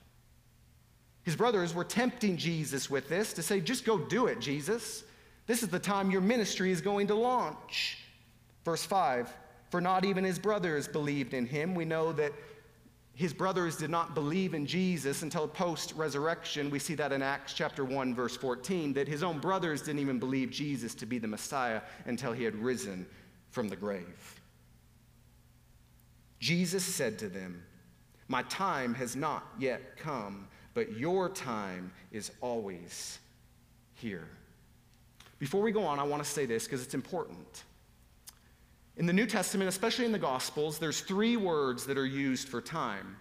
His 1.23 1.35
brothers 1.35 1.73
were 1.73 1.83
tempting 1.83 2.37
Jesus 2.37 2.89
with 2.89 3.09
this 3.09 3.33
to 3.33 3.43
say, 3.43 3.59
just 3.59 3.83
go 3.83 3.97
do 3.97 4.27
it, 4.27 4.39
Jesus. 4.39 5.03
This 5.47 5.63
is 5.63 5.69
the 5.69 5.79
time 5.79 6.11
your 6.11 6.21
ministry 6.21 6.71
is 6.71 6.81
going 6.81 7.07
to 7.07 7.15
launch. 7.15 7.97
Verse 8.63 8.85
5 8.85 9.31
For 9.69 9.81
not 9.81 10.05
even 10.05 10.23
his 10.23 10.39
brothers 10.39 10.87
believed 10.87 11.33
in 11.33 11.45
him. 11.45 11.75
We 11.75 11.83
know 11.83 12.11
that 12.13 12.31
his 13.15 13.33
brothers 13.33 13.77
did 13.77 13.89
not 13.89 14.13
believe 14.13 14.53
in 14.53 14.65
Jesus 14.65 15.21
until 15.21 15.47
post 15.47 15.93
resurrection. 15.95 16.69
We 16.69 16.79
see 16.79 16.95
that 16.95 17.13
in 17.13 17.21
Acts 17.21 17.53
chapter 17.53 17.85
1, 17.85 18.13
verse 18.13 18.35
14, 18.35 18.91
that 18.93 19.07
his 19.07 19.23
own 19.23 19.39
brothers 19.39 19.81
didn't 19.81 20.01
even 20.01 20.19
believe 20.19 20.51
Jesus 20.51 20.93
to 20.95 21.05
be 21.05 21.17
the 21.17 21.27
Messiah 21.27 21.81
until 22.05 22.33
he 22.33 22.43
had 22.43 22.55
risen 22.55 23.05
from 23.51 23.69
the 23.69 23.75
grave. 23.75 24.41
Jesus 26.39 26.83
said 26.83 27.17
to 27.19 27.29
them, 27.29 27.63
My 28.27 28.43
time 28.43 28.93
has 28.95 29.15
not 29.15 29.45
yet 29.57 29.95
come, 29.95 30.49
but 30.73 30.97
your 30.97 31.29
time 31.29 31.93
is 32.11 32.31
always 32.41 33.19
here. 33.93 34.27
Before 35.39 35.61
we 35.61 35.71
go 35.71 35.85
on, 35.85 35.99
I 35.99 36.03
want 36.03 36.21
to 36.21 36.29
say 36.29 36.45
this 36.45 36.65
because 36.65 36.83
it's 36.83 36.93
important. 36.93 37.63
In 38.97 39.05
the 39.05 39.13
New 39.13 39.25
Testament, 39.25 39.67
especially 39.67 40.05
in 40.05 40.11
the 40.11 40.19
Gospels, 40.19 40.79
there's 40.79 41.01
three 41.01 41.35
words 41.35 41.85
that 41.85 41.97
are 41.97 42.05
used 42.05 42.47
for 42.47 42.61
time. 42.61 43.17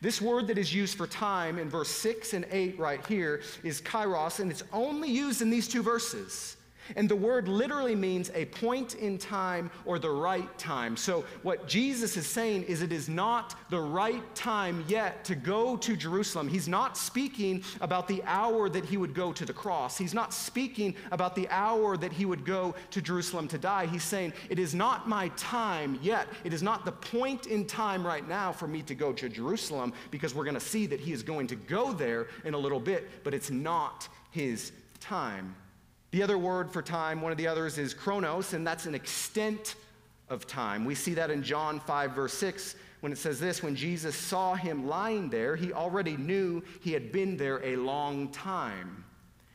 This 0.00 0.20
word 0.20 0.46
that 0.46 0.58
is 0.58 0.72
used 0.72 0.96
for 0.96 1.06
time 1.06 1.58
in 1.58 1.68
verse 1.68 1.88
6 1.88 2.34
and 2.34 2.46
8 2.50 2.78
right 2.78 3.04
here 3.06 3.40
is 3.64 3.80
kairos, 3.80 4.40
and 4.40 4.50
it's 4.50 4.62
only 4.72 5.10
used 5.10 5.42
in 5.42 5.50
these 5.50 5.66
two 5.66 5.82
verses. 5.82 6.56
And 6.94 7.08
the 7.08 7.16
word 7.16 7.48
literally 7.48 7.94
means 7.94 8.30
a 8.34 8.44
point 8.46 8.94
in 8.94 9.18
time 9.18 9.70
or 9.84 9.98
the 9.98 10.10
right 10.10 10.56
time. 10.58 10.96
So, 10.96 11.24
what 11.42 11.66
Jesus 11.66 12.16
is 12.16 12.26
saying 12.26 12.64
is 12.64 12.82
it 12.82 12.92
is 12.92 13.08
not 13.08 13.54
the 13.70 13.80
right 13.80 14.22
time 14.34 14.84
yet 14.86 15.24
to 15.24 15.34
go 15.34 15.76
to 15.78 15.96
Jerusalem. 15.96 16.48
He's 16.48 16.68
not 16.68 16.96
speaking 16.96 17.64
about 17.80 18.06
the 18.06 18.22
hour 18.24 18.68
that 18.68 18.84
he 18.84 18.96
would 18.96 19.14
go 19.14 19.32
to 19.32 19.44
the 19.44 19.52
cross. 19.52 19.98
He's 19.98 20.14
not 20.14 20.32
speaking 20.32 20.94
about 21.10 21.34
the 21.34 21.48
hour 21.48 21.96
that 21.96 22.12
he 22.12 22.24
would 22.24 22.44
go 22.44 22.74
to 22.90 23.02
Jerusalem 23.02 23.48
to 23.48 23.58
die. 23.58 23.86
He's 23.86 24.04
saying, 24.04 24.32
It 24.48 24.58
is 24.58 24.74
not 24.74 25.08
my 25.08 25.28
time 25.36 25.98
yet. 26.02 26.28
It 26.44 26.52
is 26.52 26.62
not 26.62 26.84
the 26.84 26.92
point 26.92 27.46
in 27.46 27.66
time 27.66 28.06
right 28.06 28.26
now 28.26 28.52
for 28.52 28.68
me 28.68 28.82
to 28.82 28.94
go 28.94 29.12
to 29.12 29.28
Jerusalem 29.28 29.92
because 30.10 30.34
we're 30.34 30.44
going 30.44 30.54
to 30.54 30.60
see 30.60 30.86
that 30.86 31.00
he 31.00 31.12
is 31.12 31.22
going 31.22 31.46
to 31.48 31.56
go 31.56 31.92
there 31.92 32.28
in 32.44 32.54
a 32.54 32.58
little 32.58 32.80
bit, 32.80 33.24
but 33.24 33.34
it's 33.34 33.50
not 33.50 34.08
his 34.30 34.72
time. 35.00 35.54
The 36.10 36.22
other 36.22 36.38
word 36.38 36.70
for 36.70 36.82
time, 36.82 37.20
one 37.20 37.32
of 37.32 37.38
the 37.38 37.48
others 37.48 37.78
is 37.78 37.92
chronos, 37.92 38.52
and 38.52 38.66
that's 38.66 38.86
an 38.86 38.94
extent 38.94 39.74
of 40.28 40.46
time. 40.46 40.84
We 40.84 40.94
see 40.94 41.14
that 41.14 41.30
in 41.30 41.42
John 41.42 41.80
5, 41.80 42.12
verse 42.12 42.34
6, 42.34 42.76
when 43.00 43.12
it 43.12 43.18
says 43.18 43.38
this 43.38 43.62
when 43.62 43.76
Jesus 43.76 44.16
saw 44.16 44.54
him 44.54 44.86
lying 44.86 45.28
there, 45.28 45.56
he 45.56 45.72
already 45.72 46.16
knew 46.16 46.62
he 46.80 46.92
had 46.92 47.12
been 47.12 47.36
there 47.36 47.62
a 47.64 47.76
long 47.76 48.28
time. 48.28 49.04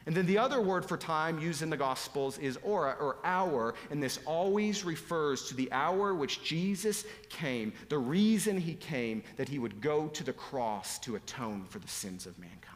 And 0.06 0.16
then 0.16 0.26
the 0.26 0.38
other 0.38 0.62
word 0.62 0.84
for 0.84 0.98
time 0.98 1.40
used 1.40 1.62
in 1.62 1.70
the 1.70 1.78
Gospels 1.78 2.38
is 2.40 2.58
ora, 2.64 2.96
or 3.00 3.18
hour, 3.24 3.76
and 3.92 4.02
this 4.02 4.20
always 4.26 4.84
refers 4.84 5.48
to 5.48 5.54
the 5.54 5.72
hour 5.72 6.16
which 6.16 6.44
Jesus 6.44 7.06
came, 7.30 7.72
the 7.90 8.00
reason 8.00 8.58
he 8.58 8.74
came, 8.74 9.24
that 9.38 9.48
he 9.48 9.60
would 9.60 9.80
go 9.80 10.08
to 10.08 10.24
the 10.24 10.34
cross 10.34 10.98
to 11.00 11.16
atone 11.18 11.66
for 11.66 11.80
the 11.80 11.88
sins 11.88 12.26
of 12.26 12.38
mankind. 12.40 12.71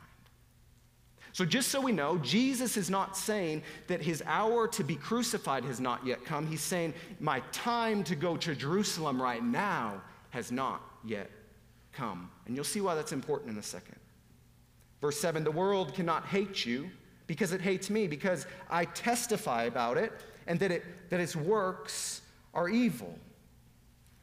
So, 1.35 1.43
just 1.43 1.67
so 1.67 1.81
we 1.81 1.91
know, 1.91 2.17
Jesus 2.19 2.77
is 2.77 2.89
not 2.89 3.17
saying 3.17 3.63
that 3.87 4.01
his 4.01 4.23
hour 4.25 4.69
to 4.69 4.85
be 4.85 4.95
crucified 4.95 5.65
has 5.65 5.81
not 5.81 6.05
yet 6.05 6.23
come. 6.23 6.47
He's 6.47 6.61
saying, 6.61 6.93
My 7.19 7.41
time 7.51 8.05
to 8.05 8.15
go 8.15 8.37
to 8.37 8.55
Jerusalem 8.55 9.21
right 9.21 9.43
now 9.43 10.01
has 10.29 10.49
not 10.49 10.81
yet 11.03 11.29
come. 11.91 12.31
And 12.45 12.55
you'll 12.55 12.63
see 12.63 12.79
why 12.79 12.95
that's 12.95 13.11
important 13.11 13.51
in 13.51 13.57
a 13.57 13.63
second. 13.63 13.97
Verse 15.01 15.19
7 15.19 15.43
The 15.43 15.51
world 15.51 15.93
cannot 15.93 16.25
hate 16.25 16.65
you 16.65 16.89
because 17.27 17.51
it 17.51 17.59
hates 17.59 17.89
me, 17.89 18.07
because 18.07 18.47
I 18.69 18.85
testify 18.85 19.63
about 19.63 19.97
it 19.97 20.13
and 20.47 20.57
that, 20.61 20.71
it, 20.71 20.85
that 21.09 21.19
its 21.19 21.35
works 21.35 22.21
are 22.53 22.69
evil. 22.69 23.13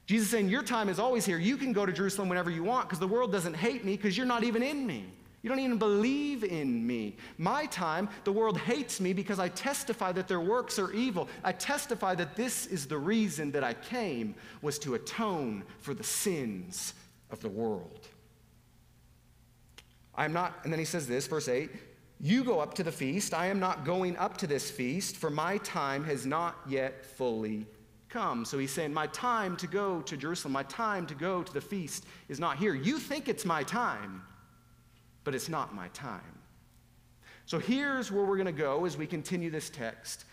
Jesus 0.06 0.30
saying, 0.30 0.48
Your 0.48 0.62
time 0.62 0.88
is 0.88 0.98
always 0.98 1.26
here. 1.26 1.36
You 1.36 1.58
can 1.58 1.74
go 1.74 1.84
to 1.84 1.92
Jerusalem 1.92 2.30
whenever 2.30 2.48
you 2.48 2.64
want 2.64 2.88
because 2.88 3.00
the 3.00 3.06
world 3.06 3.30
doesn't 3.30 3.52
hate 3.52 3.84
me 3.84 3.98
because 3.98 4.16
you're 4.16 4.24
not 4.24 4.44
even 4.44 4.62
in 4.62 4.86
me. 4.86 5.12
You 5.42 5.48
don't 5.48 5.58
even 5.58 5.78
believe 5.78 6.44
in 6.44 6.86
me. 6.86 7.16
My 7.36 7.66
time, 7.66 8.08
the 8.22 8.30
world 8.30 8.58
hates 8.58 9.00
me 9.00 9.12
because 9.12 9.40
I 9.40 9.48
testify 9.48 10.12
that 10.12 10.28
their 10.28 10.40
works 10.40 10.78
are 10.78 10.92
evil. 10.92 11.28
I 11.42 11.50
testify 11.50 12.14
that 12.14 12.36
this 12.36 12.66
is 12.66 12.86
the 12.86 12.98
reason 12.98 13.50
that 13.52 13.64
I 13.64 13.74
came 13.74 14.36
was 14.62 14.78
to 14.80 14.94
atone 14.94 15.64
for 15.80 15.94
the 15.94 16.04
sins 16.04 16.94
of 17.30 17.40
the 17.40 17.48
world. 17.48 18.06
I 20.14 20.26
am 20.26 20.32
not, 20.32 20.60
and 20.62 20.72
then 20.72 20.78
he 20.78 20.84
says 20.84 21.08
this, 21.08 21.26
verse 21.26 21.48
8, 21.48 21.70
you 22.20 22.44
go 22.44 22.60
up 22.60 22.74
to 22.74 22.84
the 22.84 22.92
feast. 22.92 23.34
I 23.34 23.46
am 23.46 23.58
not 23.58 23.84
going 23.84 24.16
up 24.18 24.36
to 24.38 24.46
this 24.46 24.70
feast, 24.70 25.16
for 25.16 25.28
my 25.28 25.58
time 25.58 26.04
has 26.04 26.24
not 26.24 26.56
yet 26.68 27.04
fully 27.04 27.66
come. 28.08 28.44
So 28.44 28.58
he's 28.58 28.70
saying, 28.70 28.94
My 28.94 29.08
time 29.08 29.56
to 29.56 29.66
go 29.66 30.02
to 30.02 30.16
Jerusalem, 30.16 30.52
my 30.52 30.62
time 30.64 31.04
to 31.06 31.14
go 31.14 31.42
to 31.42 31.52
the 31.52 31.60
feast 31.60 32.04
is 32.28 32.38
not 32.38 32.58
here. 32.58 32.74
You 32.74 32.98
think 32.98 33.28
it's 33.28 33.44
my 33.44 33.64
time 33.64 34.22
but 35.24 35.34
it's 35.34 35.48
not 35.48 35.74
my 35.74 35.88
time. 35.88 36.20
So 37.46 37.58
here's 37.58 38.10
where 38.10 38.24
we're 38.24 38.36
going 38.36 38.46
to 38.46 38.52
go 38.52 38.84
as 38.84 38.96
we 38.96 39.06
continue 39.06 39.50
this 39.50 39.70
text. 39.70 40.24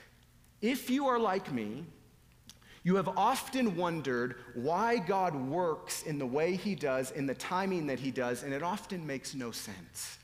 If 0.62 0.89
you 0.89 1.08
are 1.08 1.19
like 1.19 1.51
me, 1.51 1.86
you 2.84 2.96
have 2.96 3.10
often 3.17 3.75
wondered 3.75 4.36
why 4.55 4.98
God 4.98 5.36
works 5.36 6.03
in 6.03 6.17
the 6.17 6.25
way 6.25 6.55
he 6.55 6.75
does, 6.75 7.12
in 7.12 7.25
the 7.25 7.36
timing 7.36 7.88
that 7.88 8.00
he 8.00 8.12
does, 8.12 8.43
and 8.43 8.53
it 8.53 8.63
often 8.63 9.05
makes 9.05 9.36
no 9.36 9.51
sense. 9.51 10.17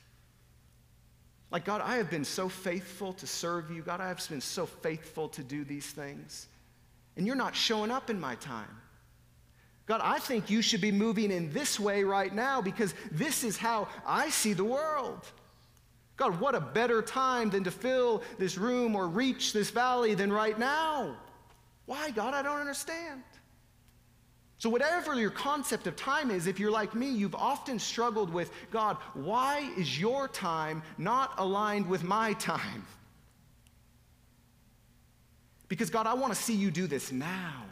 Like, 1.51 1.65
God, 1.65 1.81
I 1.81 1.98
have 1.98 2.10
been 2.10 2.25
so 2.25 2.50
faithful 2.50 3.13
to 3.13 3.27
serve 3.27 3.72
you. 3.72 3.81
God, 3.81 4.01
I 4.01 4.07
have 4.07 4.27
been 4.29 4.41
so 4.41 4.65
faithful 4.65 5.29
to 5.29 5.43
do 5.43 5.63
these 5.63 5.86
things. 5.86 6.48
And 7.17 7.25
you're 7.27 7.36
not 7.36 7.55
showing 7.55 7.91
up 7.91 8.10
in 8.10 8.19
my 8.19 8.36
time. 8.36 8.81
God, 9.86 10.01
I 10.04 10.18
think 10.20 10.50
you 10.50 10.62
should 10.62 10.82
be 10.82 10.92
moving 10.92 11.32
in 11.32 11.54
this 11.54 11.80
way 11.80 12.04
right 12.04 12.34
now 12.34 12.62
because 12.62 12.94
this 13.12 13.44
is 13.44 13.56
how 13.56 13.88
I 14.06 14.30
see 14.30 14.54
the 14.54 14.63
world. 14.63 15.25
God, 16.18 16.39
what 16.39 16.56
a 16.56 16.62
better 16.62 17.01
time 17.01 17.50
than 17.50 17.63
to 17.65 17.72
fill 17.72 18.24
this 18.39 18.58
room 18.58 18.96
or 18.96 19.08
reach 19.08 19.54
this 19.54 19.70
valley 19.70 20.15
than 20.15 20.32
right 20.32 20.58
now. 20.58 21.15
Why, 21.86 22.10
God? 22.10 22.34
I 22.34 22.42
don't 22.42 22.60
understand. 22.60 23.22
So, 24.58 24.70
whatever 24.70 25.20
your 25.20 25.30
concept 25.30 25.86
of 25.86 25.96
time 25.96 26.32
is, 26.32 26.48
if 26.48 26.60
you're 26.60 26.72
like 26.72 26.96
me, 26.96 27.10
you've 27.10 27.36
often 27.36 27.77
struggled 27.77 28.32
with 28.32 28.50
God, 28.72 28.98
why 29.13 29.70
is 29.77 30.00
your 30.00 30.27
time 30.27 30.82
not 30.98 31.34
aligned 31.38 31.88
with 31.88 32.04
my 32.04 32.34
time? 32.34 32.88
Because, 35.68 35.89
God, 35.89 36.08
I 36.08 36.13
want 36.13 36.34
to 36.34 36.42
see 36.42 36.56
you 36.56 36.72
do 36.72 36.88
this 36.88 37.12
now. 37.12 37.65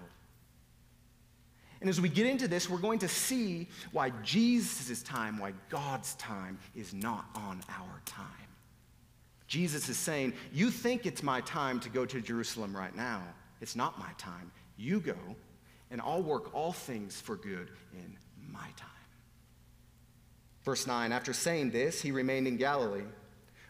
And 1.84 1.90
as 1.90 2.00
we 2.00 2.08
get 2.08 2.26
into 2.26 2.48
this, 2.48 2.70
we're 2.70 2.78
going 2.78 3.00
to 3.00 3.10
see 3.10 3.68
why 3.92 4.12
Jesus' 4.24 5.04
time, 5.04 5.38
why 5.38 5.52
God's 5.68 6.14
time 6.14 6.58
is 6.78 6.94
not 6.94 7.26
on 7.36 7.62
our 7.68 8.02
time. 8.06 8.26
Jesus 9.48 9.90
is 9.90 9.98
saying, 9.98 10.32
You 10.54 10.72
think 10.72 11.06
it's 11.06 11.22
my 11.22 11.42
time 11.42 11.82
to 11.82 11.90
go 11.90 12.06
to 12.06 12.22
Jerusalem 12.22 12.74
right 12.74 12.96
now. 12.96 13.22
It's 13.60 13.76
not 13.76 14.00
my 14.00 14.12
time. 14.18 14.50
You 14.78 15.02
go, 15.02 15.18
and 15.92 16.00
I'll 16.00 16.24
work 16.24 16.56
all 16.56 16.72
things 16.72 17.20
for 17.20 17.36
good 17.36 17.70
in 17.92 18.16
my 18.50 18.70
time. 18.78 18.90
Verse 20.64 20.88
9 20.88 21.12
After 21.12 21.34
saying 21.34 21.72
this, 21.72 22.02
he 22.02 22.12
remained 22.12 22.48
in 22.48 22.56
Galilee. 22.56 23.04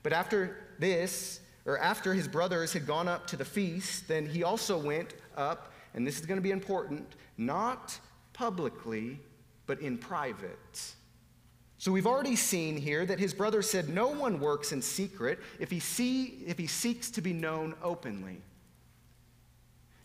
But 0.03 0.13
after 0.13 0.57
this, 0.77 1.39
or 1.65 1.79
after 1.79 2.13
his 2.13 2.27
brothers 2.27 2.73
had 2.73 2.85
gone 2.85 3.07
up 3.07 3.25
to 3.25 3.37
the 3.37 3.45
feast, 3.45 4.07
then 4.07 4.27
he 4.27 4.43
also 4.43 4.77
went 4.77 5.15
up, 5.35 5.72
and 5.93 6.05
this 6.05 6.19
is 6.19 6.25
going 6.25 6.37
to 6.37 6.43
be 6.43 6.51
important, 6.51 7.15
not 7.37 7.99
publicly, 8.33 9.19
but 9.65 9.79
in 9.79 9.97
private. 9.97 10.93
So 11.77 11.91
we've 11.91 12.07
already 12.07 12.35
seen 12.35 12.77
here 12.77 13.05
that 13.05 13.19
his 13.19 13.33
brother 13.33 13.61
said 13.61 13.89
no 13.89 14.07
one 14.07 14.39
works 14.39 14.71
in 14.71 14.81
secret 14.81 15.39
if 15.59 15.69
he, 15.69 15.79
see, 15.79 16.43
if 16.45 16.57
he 16.57 16.67
seeks 16.67 17.11
to 17.11 17.21
be 17.21 17.33
known 17.33 17.75
openly. 17.83 18.41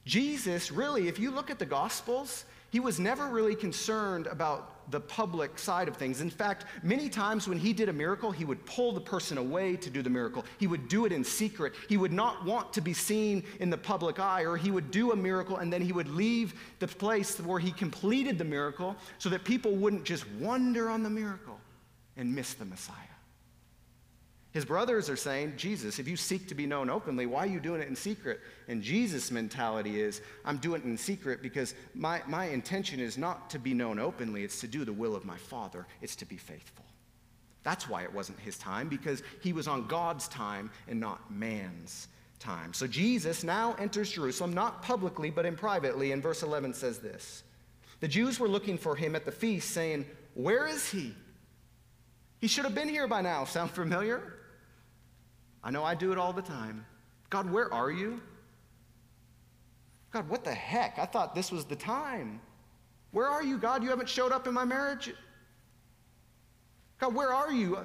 Jesus, 0.04 0.72
really, 0.72 1.06
if 1.06 1.18
you 1.18 1.30
look 1.30 1.50
at 1.50 1.58
the 1.58 1.66
Gospels, 1.66 2.44
he 2.70 2.80
was 2.80 2.98
never 2.98 3.28
really 3.28 3.54
concerned 3.54 4.26
about 4.26 4.77
the 4.90 5.00
public 5.00 5.58
side 5.58 5.88
of 5.88 5.96
things. 5.96 6.20
In 6.20 6.30
fact, 6.30 6.64
many 6.82 7.08
times 7.08 7.48
when 7.48 7.58
he 7.58 7.72
did 7.72 7.88
a 7.88 7.92
miracle, 7.92 8.30
he 8.30 8.44
would 8.44 8.64
pull 8.66 8.92
the 8.92 9.00
person 9.00 9.38
away 9.38 9.76
to 9.76 9.90
do 9.90 10.02
the 10.02 10.10
miracle. 10.10 10.44
He 10.58 10.66
would 10.66 10.88
do 10.88 11.04
it 11.04 11.12
in 11.12 11.24
secret. 11.24 11.74
He 11.88 11.96
would 11.96 12.12
not 12.12 12.44
want 12.44 12.72
to 12.74 12.80
be 12.80 12.92
seen 12.92 13.44
in 13.60 13.70
the 13.70 13.76
public 13.76 14.18
eye, 14.18 14.42
or 14.42 14.56
he 14.56 14.70
would 14.70 14.90
do 14.90 15.12
a 15.12 15.16
miracle 15.16 15.58
and 15.58 15.72
then 15.72 15.82
he 15.82 15.92
would 15.92 16.08
leave 16.08 16.54
the 16.78 16.88
place 16.88 17.38
where 17.40 17.58
he 17.58 17.70
completed 17.72 18.38
the 18.38 18.44
miracle 18.44 18.96
so 19.18 19.28
that 19.28 19.44
people 19.44 19.76
wouldn't 19.76 20.04
just 20.04 20.28
wonder 20.32 20.88
on 20.88 21.02
the 21.02 21.10
miracle 21.10 21.58
and 22.16 22.34
miss 22.34 22.54
the 22.54 22.64
Messiah. 22.64 23.07
His 24.58 24.64
brothers 24.64 25.08
are 25.08 25.14
saying, 25.14 25.52
Jesus, 25.56 26.00
if 26.00 26.08
you 26.08 26.16
seek 26.16 26.48
to 26.48 26.54
be 26.56 26.66
known 26.66 26.90
openly, 26.90 27.26
why 27.26 27.44
are 27.44 27.46
you 27.46 27.60
doing 27.60 27.80
it 27.80 27.86
in 27.86 27.94
secret? 27.94 28.40
And 28.66 28.82
Jesus' 28.82 29.30
mentality 29.30 30.00
is, 30.00 30.20
I'm 30.44 30.56
doing 30.56 30.82
it 30.82 30.84
in 30.84 30.98
secret 30.98 31.42
because 31.42 31.76
my, 31.94 32.22
my 32.26 32.46
intention 32.46 32.98
is 32.98 33.16
not 33.16 33.50
to 33.50 33.60
be 33.60 33.72
known 33.72 34.00
openly, 34.00 34.42
it's 34.42 34.58
to 34.62 34.66
do 34.66 34.84
the 34.84 34.92
will 34.92 35.14
of 35.14 35.24
my 35.24 35.36
Father, 35.36 35.86
it's 36.02 36.16
to 36.16 36.24
be 36.24 36.36
faithful. 36.36 36.84
That's 37.62 37.88
why 37.88 38.02
it 38.02 38.12
wasn't 38.12 38.40
his 38.40 38.58
time, 38.58 38.88
because 38.88 39.22
he 39.40 39.52
was 39.52 39.68
on 39.68 39.86
God's 39.86 40.26
time 40.26 40.72
and 40.88 40.98
not 40.98 41.30
man's 41.30 42.08
time. 42.40 42.74
So 42.74 42.88
Jesus 42.88 43.44
now 43.44 43.76
enters 43.78 44.10
Jerusalem, 44.10 44.54
not 44.54 44.82
publicly, 44.82 45.30
but 45.30 45.46
in 45.46 45.54
privately. 45.54 46.10
And 46.10 46.20
verse 46.20 46.42
11 46.42 46.74
says 46.74 46.98
this 46.98 47.44
The 48.00 48.08
Jews 48.08 48.40
were 48.40 48.48
looking 48.48 48.76
for 48.76 48.96
him 48.96 49.14
at 49.14 49.24
the 49.24 49.30
feast, 49.30 49.70
saying, 49.70 50.04
Where 50.34 50.66
is 50.66 50.90
he? 50.90 51.14
He 52.40 52.48
should 52.48 52.64
have 52.64 52.74
been 52.74 52.88
here 52.88 53.06
by 53.06 53.20
now. 53.20 53.44
Sound 53.44 53.70
familiar? 53.70 54.34
I 55.68 55.70
know 55.70 55.84
I 55.84 55.94
do 55.94 56.12
it 56.12 56.18
all 56.18 56.32
the 56.32 56.40
time. 56.40 56.86
God, 57.28 57.52
where 57.52 57.70
are 57.74 57.90
you? 57.90 58.22
God, 60.12 60.26
what 60.30 60.42
the 60.42 60.54
heck? 60.54 60.98
I 60.98 61.04
thought 61.04 61.34
this 61.34 61.52
was 61.52 61.66
the 61.66 61.76
time. 61.76 62.40
Where 63.10 63.26
are 63.26 63.42
you, 63.42 63.58
God? 63.58 63.82
You 63.82 63.90
haven't 63.90 64.08
showed 64.08 64.32
up 64.32 64.46
in 64.46 64.54
my 64.54 64.64
marriage. 64.64 65.12
God, 66.98 67.14
where 67.14 67.34
are 67.34 67.52
you? 67.52 67.80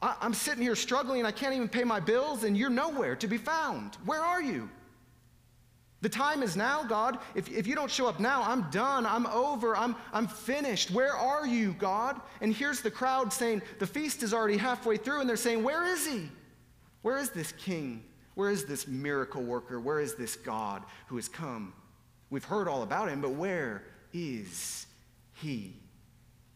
I, 0.00 0.14
am 0.20 0.32
sitting 0.32 0.62
here 0.62 0.76
struggling. 0.76 1.26
I 1.26 1.32
can't 1.32 1.52
even 1.56 1.68
pay 1.68 1.82
my 1.82 1.98
bills, 1.98 2.44
and 2.44 2.56
you're 2.56 2.70
nowhere 2.70 3.16
to 3.16 3.26
be 3.26 3.36
found. 3.36 3.96
Where 4.04 4.20
are 4.20 4.40
you? 4.40 4.70
The 6.02 6.08
time 6.08 6.40
is 6.40 6.56
now, 6.56 6.84
God. 6.84 7.18
If, 7.34 7.50
if 7.50 7.66
you 7.66 7.74
don't 7.74 7.90
show 7.90 8.06
up 8.06 8.20
now, 8.20 8.44
I'm 8.44 8.70
done. 8.70 9.06
I'm 9.06 9.26
over. 9.26 9.76
I'm, 9.76 9.96
I'm 10.12 10.28
finished. 10.28 10.92
Where 10.92 11.16
are 11.16 11.48
you, 11.48 11.72
God? 11.80 12.20
And 12.40 12.54
here's 12.54 12.80
the 12.80 12.92
crowd 12.92 13.32
saying, 13.32 13.60
The 13.80 13.88
feast 13.88 14.22
is 14.22 14.32
already 14.32 14.56
halfway 14.56 14.98
through, 14.98 15.18
and 15.18 15.28
they're 15.28 15.36
saying, 15.36 15.64
Where 15.64 15.84
is 15.84 16.06
he? 16.06 16.30
Where 17.04 17.18
is 17.18 17.28
this 17.28 17.52
king? 17.52 18.02
Where 18.34 18.50
is 18.50 18.64
this 18.64 18.88
miracle 18.88 19.42
worker? 19.42 19.78
Where 19.78 20.00
is 20.00 20.14
this 20.14 20.36
God 20.36 20.82
who 21.08 21.16
has 21.16 21.28
come? 21.28 21.74
We've 22.30 22.46
heard 22.46 22.66
all 22.66 22.82
about 22.82 23.10
him, 23.10 23.20
but 23.20 23.32
where 23.32 23.84
is 24.14 24.86
he? 25.34 25.74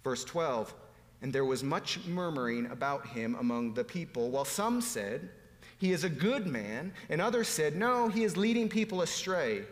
Verse 0.03 0.25
12 0.25 0.73
And 1.21 1.35
there 1.35 1.45
was 1.45 1.63
much 1.63 1.99
murmuring 2.07 2.65
about 2.71 3.09
him 3.09 3.37
among 3.39 3.75
the 3.75 3.85
people, 3.85 4.31
while 4.31 4.47
some 4.47 4.81
said, 4.81 5.29
He 5.77 5.93
is 5.93 6.05
a 6.05 6.09
good 6.09 6.47
man, 6.47 6.95
and 7.11 7.21
others 7.21 7.47
said, 7.47 7.77
No, 7.77 8.09
he 8.09 8.25
is 8.25 8.39
leading 8.39 8.71
people 8.71 9.03
astray. 9.03 9.65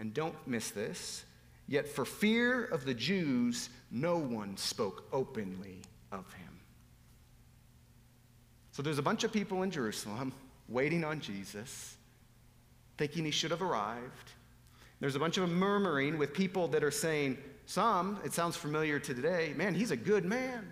And 0.00 0.12
don't 0.12 0.34
miss 0.48 0.70
this. 0.72 1.24
Yet 1.68 1.86
for 1.86 2.04
fear 2.04 2.64
of 2.64 2.84
the 2.84 2.94
Jews, 2.94 3.70
no 3.92 4.18
one 4.18 4.56
spoke 4.56 5.04
openly 5.12 5.78
of 6.10 6.32
him. 6.32 6.45
So 8.76 8.82
there's 8.82 8.98
a 8.98 9.02
bunch 9.02 9.24
of 9.24 9.32
people 9.32 9.62
in 9.62 9.70
Jerusalem 9.70 10.34
waiting 10.68 11.02
on 11.02 11.18
Jesus, 11.18 11.96
thinking 12.98 13.24
he 13.24 13.30
should 13.30 13.50
have 13.50 13.62
arrived. 13.62 14.32
There's 15.00 15.16
a 15.16 15.18
bunch 15.18 15.38
of 15.38 15.48
murmuring 15.48 16.18
with 16.18 16.34
people 16.34 16.68
that 16.68 16.84
are 16.84 16.90
saying, 16.90 17.38
some, 17.64 18.20
it 18.22 18.34
sounds 18.34 18.54
familiar 18.54 18.98
to 18.98 19.14
today, 19.14 19.54
man, 19.56 19.74
he's 19.74 19.92
a 19.92 19.96
good 19.96 20.26
man. 20.26 20.68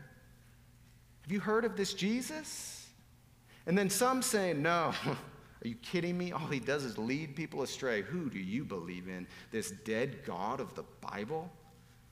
Have 1.23 1.33
you 1.33 1.41
heard 1.41 1.65
of 1.65 1.79
this 1.79 1.95
Jesus? 1.95 2.87
And 3.67 3.79
then 3.79 3.89
some 3.89 4.21
saying, 4.21 4.61
no, 4.61 4.93
are 5.07 5.17
you 5.67 5.77
kidding 5.77 6.19
me? 6.19 6.31
All 6.31 6.47
he 6.49 6.61
does 6.61 6.85
is 6.85 6.99
lead 6.99 7.35
people 7.35 7.63
astray. 7.63 8.03
Who 8.03 8.29
do 8.29 8.39
you 8.39 8.67
believe 8.67 9.09
in? 9.09 9.27
This 9.51 9.71
dead 9.71 10.27
God 10.27 10.61
of 10.61 10.75
the 10.75 10.85
Bible? 11.01 11.51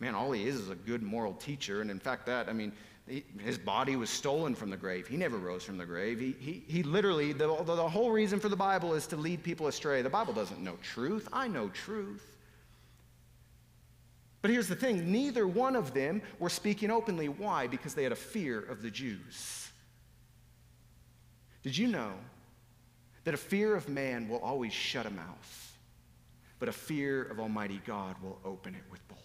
Man, 0.01 0.15
all 0.15 0.33
he 0.33 0.49
is 0.49 0.55
is 0.55 0.71
a 0.71 0.75
good 0.75 1.03
moral 1.03 1.35
teacher. 1.35 1.83
And 1.83 1.91
in 1.91 2.01
fact, 2.01 2.25
that, 2.25 2.49
I 2.49 2.55
mean, 2.55 2.73
his 3.07 3.59
body 3.59 3.97
was 3.97 4.11
stolen 4.11 4.55
from 4.55 4.71
the 4.71 4.77
grave. 4.77 5.09
He 5.09 5.17
never 5.17 5.37
rose 5.37 5.65
from 5.65 5.77
the 5.77 5.85
grave. 5.85 6.21
He, 6.21 6.37
he, 6.39 6.63
he 6.69 6.83
literally, 6.83 7.33
the, 7.33 7.49
the 7.65 7.89
whole 7.89 8.11
reason 8.11 8.39
for 8.39 8.49
the 8.49 8.57
Bible 8.57 8.95
is 8.95 9.07
to 9.09 9.17
lead 9.17 9.43
people 9.43 9.67
astray. 9.67 10.03
The 10.03 10.11
Bible 10.11 10.33
doesn't 10.33 10.61
know 10.61 10.77
truth. 10.83 11.29
I 11.33 11.49
know 11.49 11.69
truth. 11.69 12.25
But 14.41 14.51
here's 14.51 14.69
the 14.69 14.77
thing 14.77 15.11
neither 15.11 15.47
one 15.47 15.77
of 15.77 15.95
them 15.95 16.23
were 16.39 16.51
speaking 16.51 16.91
openly. 16.91 17.29
Why? 17.29 17.67
Because 17.67 17.95
they 17.95 18.03
had 18.03 18.13
a 18.13 18.17
fear 18.17 18.61
of 18.61 18.83
the 18.83 18.91
Jews. 18.91 19.71
Did 21.63 21.77
you 21.77 21.87
know 21.87 22.13
that 23.25 23.35
a 23.35 23.39
fear 23.39 23.75
of 23.77 23.89
man 23.89 24.29
will 24.29 24.41
always 24.41 24.73
shut 24.73 25.07
a 25.07 25.11
mouth, 25.11 25.77
but 26.59 26.69
a 26.69 26.73
fear 26.73 27.23
of 27.23 27.39
Almighty 27.39 27.81
God 27.87 28.17
will 28.21 28.41
open 28.45 28.75
it 28.75 28.83
with 28.91 29.07
boldness? 29.07 29.22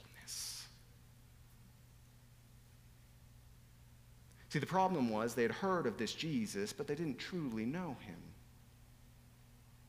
See, 4.50 4.60
the 4.60 4.66
problem 4.66 5.10
was 5.10 5.34
they 5.34 5.42
had 5.42 5.52
heard 5.52 5.86
of 5.86 5.98
this 5.98 6.14
Jesus, 6.14 6.72
but 6.72 6.88
they 6.88 6.96
didn't 6.96 7.20
truly 7.20 7.66
know 7.66 7.98
him. 8.02 8.16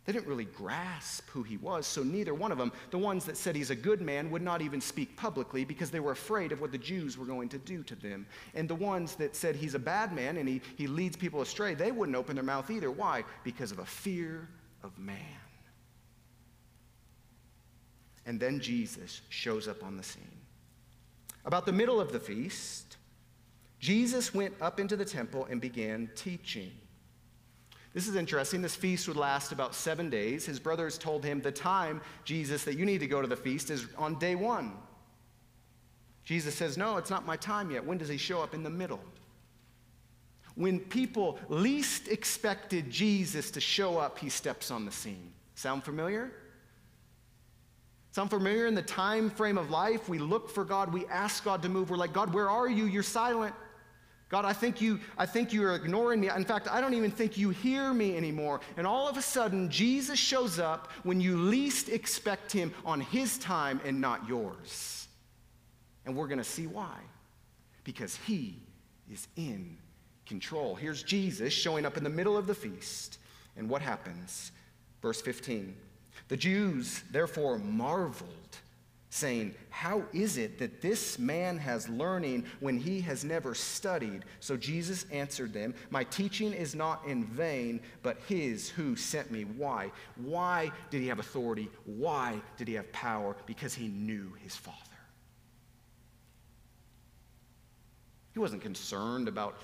They 0.08 0.14
didn't 0.14 0.26
really 0.26 0.46
grasp 0.46 1.28
who 1.28 1.42
he 1.42 1.58
was, 1.58 1.86
so 1.86 2.02
neither 2.02 2.32
one 2.32 2.50
of 2.50 2.56
them, 2.56 2.72
the 2.90 2.96
ones 2.96 3.26
that 3.26 3.36
said 3.36 3.54
he's 3.54 3.68
a 3.68 3.76
good 3.76 4.00
man, 4.00 4.30
would 4.30 4.40
not 4.40 4.62
even 4.62 4.80
speak 4.80 5.14
publicly 5.18 5.66
because 5.66 5.90
they 5.90 6.00
were 6.00 6.12
afraid 6.12 6.50
of 6.50 6.62
what 6.62 6.72
the 6.72 6.78
Jews 6.78 7.18
were 7.18 7.26
going 7.26 7.50
to 7.50 7.58
do 7.58 7.82
to 7.82 7.94
them. 7.94 8.26
And 8.54 8.66
the 8.66 8.74
ones 8.74 9.16
that 9.16 9.36
said 9.36 9.54
he's 9.54 9.74
a 9.74 9.78
bad 9.78 10.14
man 10.14 10.38
and 10.38 10.48
he, 10.48 10.62
he 10.78 10.86
leads 10.86 11.14
people 11.14 11.42
astray, 11.42 11.74
they 11.74 11.92
wouldn't 11.92 12.16
open 12.16 12.36
their 12.36 12.42
mouth 12.42 12.70
either. 12.70 12.90
Why? 12.90 13.22
Because 13.44 13.70
of 13.70 13.80
a 13.80 13.84
fear 13.84 14.48
of 14.82 14.98
man. 14.98 15.16
And 18.24 18.40
then 18.40 18.60
Jesus 18.60 19.20
shows 19.28 19.68
up 19.68 19.84
on 19.84 19.98
the 19.98 20.02
scene. 20.02 20.24
About 21.44 21.66
the 21.66 21.72
middle 21.72 22.00
of 22.00 22.12
the 22.12 22.20
feast, 22.20 22.88
Jesus 23.78 24.35
went 24.35 24.54
up 24.61 24.80
into 24.80 24.97
the 24.97 25.04
temple 25.04 25.47
and 25.50 25.61
began 25.61 26.11
teaching. 26.14 26.73
This 27.94 28.06
is 28.06 28.16
interesting. 28.16 28.61
This 28.61 28.76
feast 28.76 29.08
would 29.08 29.16
last 29.16 29.52
about 29.52 29.75
seven 29.75 30.11
days. 30.11 30.44
His 30.44 30.61
brothers 30.61 30.99
told 30.99 31.25
him, 31.25 31.40
The 31.40 31.52
time, 31.52 32.00
Jesus, 32.25 32.64
that 32.64 32.75
you 32.76 32.85
need 32.85 32.99
to 32.99 33.06
go 33.06 33.23
to 33.23 33.28
the 33.28 33.37
feast 33.37 33.70
is 33.70 33.87
on 33.97 34.18
day 34.18 34.35
one. 34.35 34.73
Jesus 36.25 36.54
says, 36.54 36.76
No, 36.76 36.97
it's 36.97 37.11
not 37.11 37.25
my 37.25 37.37
time 37.37 37.70
yet. 37.70 37.85
When 37.85 37.99
does 37.99 38.08
he 38.08 38.16
show 38.16 38.42
up? 38.42 38.54
In 38.54 38.62
the 38.62 38.70
middle. 38.70 39.00
When 40.55 40.81
people 40.81 41.38
least 41.48 42.09
expected 42.09 42.90
Jesus 42.90 43.50
to 43.52 43.61
show 43.61 43.96
up, 43.96 44.18
he 44.18 44.29
steps 44.29 44.70
on 44.70 44.85
the 44.85 44.90
scene. 44.90 45.33
Sound 45.55 45.85
familiar? 45.85 46.33
Sound 48.11 48.31
familiar 48.31 48.66
in 48.66 48.74
the 48.74 48.83
time 48.83 49.31
frame 49.31 49.57
of 49.57 49.70
life? 49.70 50.09
We 50.09 50.18
look 50.18 50.50
for 50.50 50.64
God, 50.64 50.92
we 50.92 51.07
ask 51.07 51.44
God 51.44 51.62
to 51.62 51.68
move. 51.68 51.90
We're 51.90 51.96
like, 51.96 52.12
God, 52.12 52.35
where 52.35 52.50
are 52.50 52.68
you? 52.68 52.87
You're 52.87 53.05
silent. 53.05 53.55
God, 54.28 54.44
I 54.44 54.52
think 54.52 54.80
you 54.80 55.00
I 55.16 55.24
think 55.24 55.52
you're 55.52 55.74
ignoring 55.74 56.20
me. 56.20 56.28
In 56.28 56.44
fact, 56.44 56.68
I 56.70 56.80
don't 56.80 56.94
even 56.94 57.10
think 57.10 57.38
you 57.38 57.50
hear 57.50 57.94
me 57.94 58.16
anymore. 58.16 58.60
And 58.76 58.86
all 58.86 59.08
of 59.08 59.16
a 59.16 59.22
sudden, 59.22 59.70
Jesus 59.70 60.18
shows 60.18 60.58
up 60.58 60.90
when 61.02 61.20
you 61.20 61.36
least 61.36 61.88
expect 61.88 62.52
him 62.52 62.74
on 62.84 63.00
his 63.00 63.38
time 63.38 63.80
and 63.84 64.00
not 64.00 64.28
yours. 64.28 65.08
And 66.04 66.14
we're 66.14 66.26
going 66.26 66.38
to 66.38 66.44
see 66.44 66.66
why. 66.66 66.96
Because 67.84 68.16
he 68.16 68.56
is 69.10 69.26
in 69.36 69.78
control. 70.26 70.74
Here's 70.74 71.02
Jesus 71.02 71.52
showing 71.52 71.86
up 71.86 71.96
in 71.96 72.04
the 72.04 72.10
middle 72.10 72.36
of 72.36 72.46
the 72.46 72.54
feast. 72.54 73.18
And 73.56 73.68
what 73.68 73.80
happens? 73.80 74.52
Verse 75.00 75.22
15. 75.22 75.74
The 76.28 76.36
Jews 76.36 77.02
therefore 77.10 77.58
marveled 77.58 78.58
saying, 79.11 79.55
How 79.71 80.03
is 80.12 80.37
it 80.37 80.59
that 80.59 80.81
this 80.81 81.18
man 81.18 81.59
has 81.59 81.88
learning 81.88 82.44
when 82.61 82.79
he 82.79 83.01
has 83.03 83.25
never 83.25 83.55
studied? 83.55 84.25
So 84.40 84.57
Jesus 84.57 85.07
answered 85.11 85.53
them, 85.53 85.75
My 85.90 86.05
teaching 86.05 86.53
is 86.53 86.75
not 86.75 87.05
in 87.07 87.25
vain, 87.25 87.81
but 88.03 88.18
his 88.29 88.68
who 88.68 88.97
sent 88.97 89.31
me. 89.31 89.44
Why? 89.44 89.90
Why 90.16 90.71
did 90.90 91.01
he 91.01 91.09
have 91.09 91.18
authority? 91.18 91.71
Why 91.85 92.40
did 92.57 92.68
he 92.68 92.75
have 92.75 92.90
power? 92.92 93.37
Because 93.47 93.75
he 93.75 93.88
knew 93.88 94.33
his 94.42 94.55
Father. 94.55 94.77
He 98.33 98.38
wasn't 98.38 98.62
concerned 98.62 99.27
about 99.27 99.61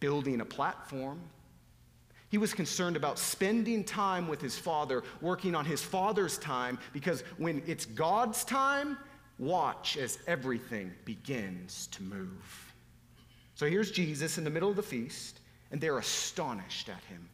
building 0.00 0.40
a 0.40 0.44
platform. 0.44 1.20
He 2.32 2.38
was 2.38 2.54
concerned 2.54 2.96
about 2.96 3.18
spending 3.18 3.84
time 3.84 4.26
with 4.26 4.40
his 4.40 4.56
father, 4.56 5.04
working 5.20 5.54
on 5.54 5.66
his 5.66 5.82
father's 5.82 6.38
time, 6.38 6.78
because 6.94 7.20
when 7.36 7.62
it's 7.66 7.84
God's 7.84 8.42
time, 8.42 8.96
watch 9.38 9.98
as 9.98 10.18
everything 10.26 10.94
begins 11.04 11.88
to 11.88 12.02
move. 12.02 12.72
So 13.54 13.66
here's 13.66 13.90
Jesus 13.90 14.38
in 14.38 14.44
the 14.44 14.50
middle 14.50 14.70
of 14.70 14.76
the 14.76 14.82
feast, 14.82 15.40
and 15.70 15.78
they're 15.78 15.98
astonished 15.98 16.88
at 16.88 17.04
him. 17.04 17.28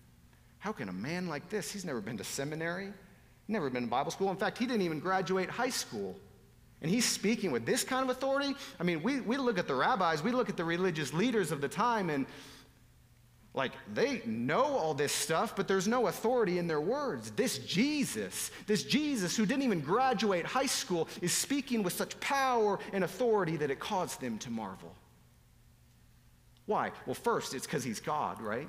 How 0.59 0.73
can 0.73 0.89
a 0.89 0.93
man 0.93 1.29
like 1.29 1.49
this, 1.49 1.71
he's 1.71 1.85
never 1.85 2.01
been 2.01 2.19
to 2.19 2.25
seminary, 2.25 2.93
never 3.47 3.71
been 3.71 3.85
to 3.85 3.89
Bible 3.89 4.11
school. 4.11 4.33
In 4.33 4.37
fact, 4.37 4.59
he 4.59 4.67
didn't 4.67 4.83
even 4.83 4.99
graduate 4.99 5.49
high 5.49 5.71
school. 5.71 6.17
And 6.83 6.91
he's 6.91 7.05
speaking 7.05 7.53
with 7.53 7.65
this 7.65 7.85
kind 7.85 8.03
of 8.03 8.11
authority. 8.17 8.57
I 8.81 8.83
mean, 8.83 9.05
we, 9.05 9.21
we 9.21 9.37
look 9.37 9.59
at 9.59 9.69
the 9.69 9.77
rabbis, 9.77 10.25
we 10.25 10.33
look 10.33 10.49
at 10.49 10.57
the 10.57 10.65
religious 10.65 11.13
leaders 11.15 11.53
of 11.53 11.61
the 11.61 11.69
time, 11.69 12.11
and 12.11 12.27
like 13.55 13.73
they 13.93 14.23
know 14.25 14.63
all 14.63 14.95
this 14.95 15.13
stuff, 15.13 15.57
but 15.57 15.67
there's 15.67 15.89
no 15.89 16.07
authority 16.07 16.59
in 16.59 16.67
their 16.67 16.81
words. 16.81 17.31
This 17.33 17.59
Jesus, 17.59 18.51
this 18.67 18.85
Jesus 18.85 19.37
who 19.37 19.47
didn't 19.47 19.65
even 19.65 19.81
graduate 19.81 20.45
high 20.47 20.67
school, 20.67 21.09
is 21.23 21.33
speaking 21.33 21.83
with 21.83 21.93
such 21.93 22.19
power 22.21 22.79
and 22.93 23.05
authority 23.05 23.57
that 23.57 23.71
it 23.71 23.81
caused 23.81 24.21
them 24.21 24.39
to 24.39 24.51
marvel. 24.51 24.95
Why? 26.67 26.93
Well, 27.07 27.15
first, 27.15 27.55
it's 27.55 27.67
because 27.67 27.83
he's 27.83 28.01
God, 28.01 28.41
right? 28.41 28.69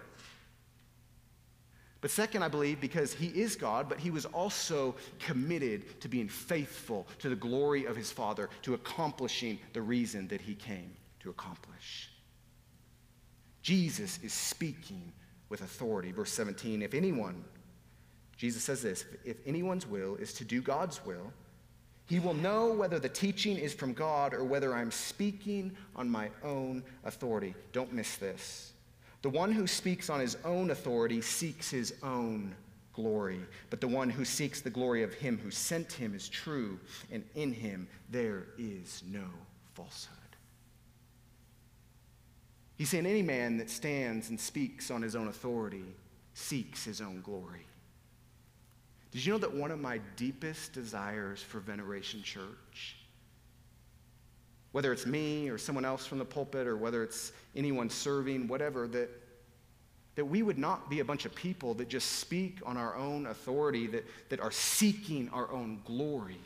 But 2.02 2.12
second, 2.12 2.44
I 2.44 2.48
believe 2.48 2.80
because 2.80 3.14
he 3.14 3.28
is 3.28 3.58
God, 3.58 3.90
but 3.90 4.00
he 4.00 4.10
was 4.10 4.26
also 4.26 4.96
committed 5.20 6.00
to 6.00 6.08
being 6.08 6.30
faithful 6.30 7.08
to 7.20 7.28
the 7.28 7.36
glory 7.36 7.86
of 7.86 7.98
his 7.98 8.10
Father, 8.10 8.50
to 8.62 8.74
accomplishing 8.74 9.60
the 9.74 9.82
reason 9.82 10.28
that 10.30 10.40
he 10.40 10.56
came 10.56 10.94
to 11.20 11.30
accomplish. 11.30 12.09
Jesus 13.70 14.18
is 14.24 14.34
speaking 14.34 15.14
with 15.50 15.62
authority. 15.62 16.12
Verse 16.12 16.32
17 16.32 16.82
If 16.82 16.96
anyone, 16.96 17.44
Jesus 18.36 18.64
says 18.64 18.82
this, 18.82 19.06
if 19.24 19.38
anyone's 19.46 19.86
will 19.86 20.16
is 20.16 20.34
to 20.34 20.44
do 20.44 20.60
God's 20.60 21.06
will, 21.06 21.32
he 22.08 22.20
will 22.20 22.34
know 22.34 22.74
whether 22.74 22.98
the 22.98 23.10
teaching 23.10 23.58
is 23.58 23.72
from 23.72 23.94
God 23.94 24.34
or 24.34 24.44
whether 24.44 24.74
I'm 24.74 24.90
speaking 24.90 25.78
on 25.96 26.10
my 26.10 26.32
own 26.44 26.82
authority. 27.04 27.54
Don't 27.72 27.94
miss 27.94 28.16
this. 28.16 28.74
The 29.22 29.30
one 29.30 29.52
who 29.52 29.68
speaks 29.68 30.10
on 30.10 30.20
his 30.20 30.36
own 30.44 30.72
authority 30.72 31.22
seeks 31.22 31.70
his 31.70 31.94
own 32.02 32.56
glory, 32.94 33.42
but 33.70 33.82
the 33.82 33.88
one 33.88 34.10
who 34.10 34.26
seeks 34.26 34.62
the 34.62 34.72
glory 34.72 35.04
of 35.04 35.14
him 35.14 35.38
who 35.38 35.52
sent 35.52 35.94
him 35.94 36.16
is 36.16 36.28
true, 36.28 36.80
and 37.12 37.24
in 37.36 37.54
him 37.54 37.88
there 38.10 38.48
is 38.58 39.04
no 39.08 39.26
falsehood. 39.76 40.19
He's 42.80 42.90
saying 42.90 43.06
any 43.06 43.22
man 43.22 43.58
that 43.58 43.70
stands 43.70 44.30
and 44.30 44.40
speaks 44.40 44.90
on 44.90 45.02
his 45.02 45.14
own 45.14 45.28
authority 45.28 45.84
seeks 46.34 46.86
his 46.86 47.02
own 47.02 47.20
glory. 47.20 47.66
Did 49.12 49.26
you 49.26 49.34
know 49.34 49.40
that 49.40 49.54
one 49.54 49.70
of 49.70 49.82
my 49.82 50.00
deepest 50.16 50.72
desires 50.72 51.44
for 51.44 51.60
Veneration 51.60 52.24
Church, 52.24 52.96
whether 54.72 54.94
it's 54.94 55.06
me 55.06 55.50
or 55.50 55.58
someone 55.58 55.84
else 55.84 56.06
from 56.06 56.20
the 56.20 56.26
pulpit 56.26 56.68
or 56.68 56.78
whether 56.78 57.04
it's 57.04 57.34
anyone 57.54 57.90
serving, 57.90 58.48
whatever, 58.48 58.88
that, 58.88 59.10
that 60.16 60.24
we 60.24 60.42
would 60.42 60.58
not 60.58 60.90
be 60.90 61.02
a 61.02 61.06
bunch 61.06 61.26
of 61.26 61.36
people 61.36 61.74
that 61.74 61.90
just 61.90 62.20
speak 62.20 62.60
on 62.66 62.78
our 62.78 62.96
own 62.96 63.26
authority, 63.26 63.88
that, 63.88 64.06
that 64.30 64.40
are 64.40 64.52
seeking 64.52 65.28
our 65.34 65.52
own 65.52 65.82
glory 65.84 66.40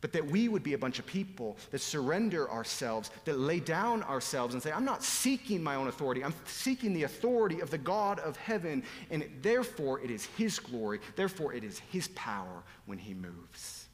but 0.00 0.12
that 0.12 0.24
we 0.24 0.48
would 0.48 0.62
be 0.62 0.74
a 0.74 0.78
bunch 0.78 0.98
of 0.98 1.06
people 1.06 1.56
that 1.70 1.80
surrender 1.80 2.50
ourselves, 2.50 3.10
that 3.24 3.38
lay 3.38 3.60
down 3.60 4.02
ourselves 4.04 4.54
and 4.54 4.62
say, 4.62 4.70
I'm 4.70 4.84
not 4.84 5.02
seeking 5.02 5.62
my 5.62 5.74
own 5.74 5.88
authority. 5.88 6.24
I'm 6.24 6.34
seeking 6.46 6.92
the 6.94 7.02
authority 7.02 7.60
of 7.60 7.70
the 7.70 7.78
God 7.78 8.20
of 8.20 8.36
heaven, 8.36 8.84
and 9.10 9.28
therefore 9.42 10.00
it 10.00 10.10
is 10.10 10.26
His 10.36 10.58
glory. 10.58 11.00
Therefore 11.16 11.52
it 11.52 11.64
is 11.64 11.80
His 11.90 12.08
power 12.08 12.62
when 12.86 12.98
He 12.98 13.14
moves. 13.14 13.86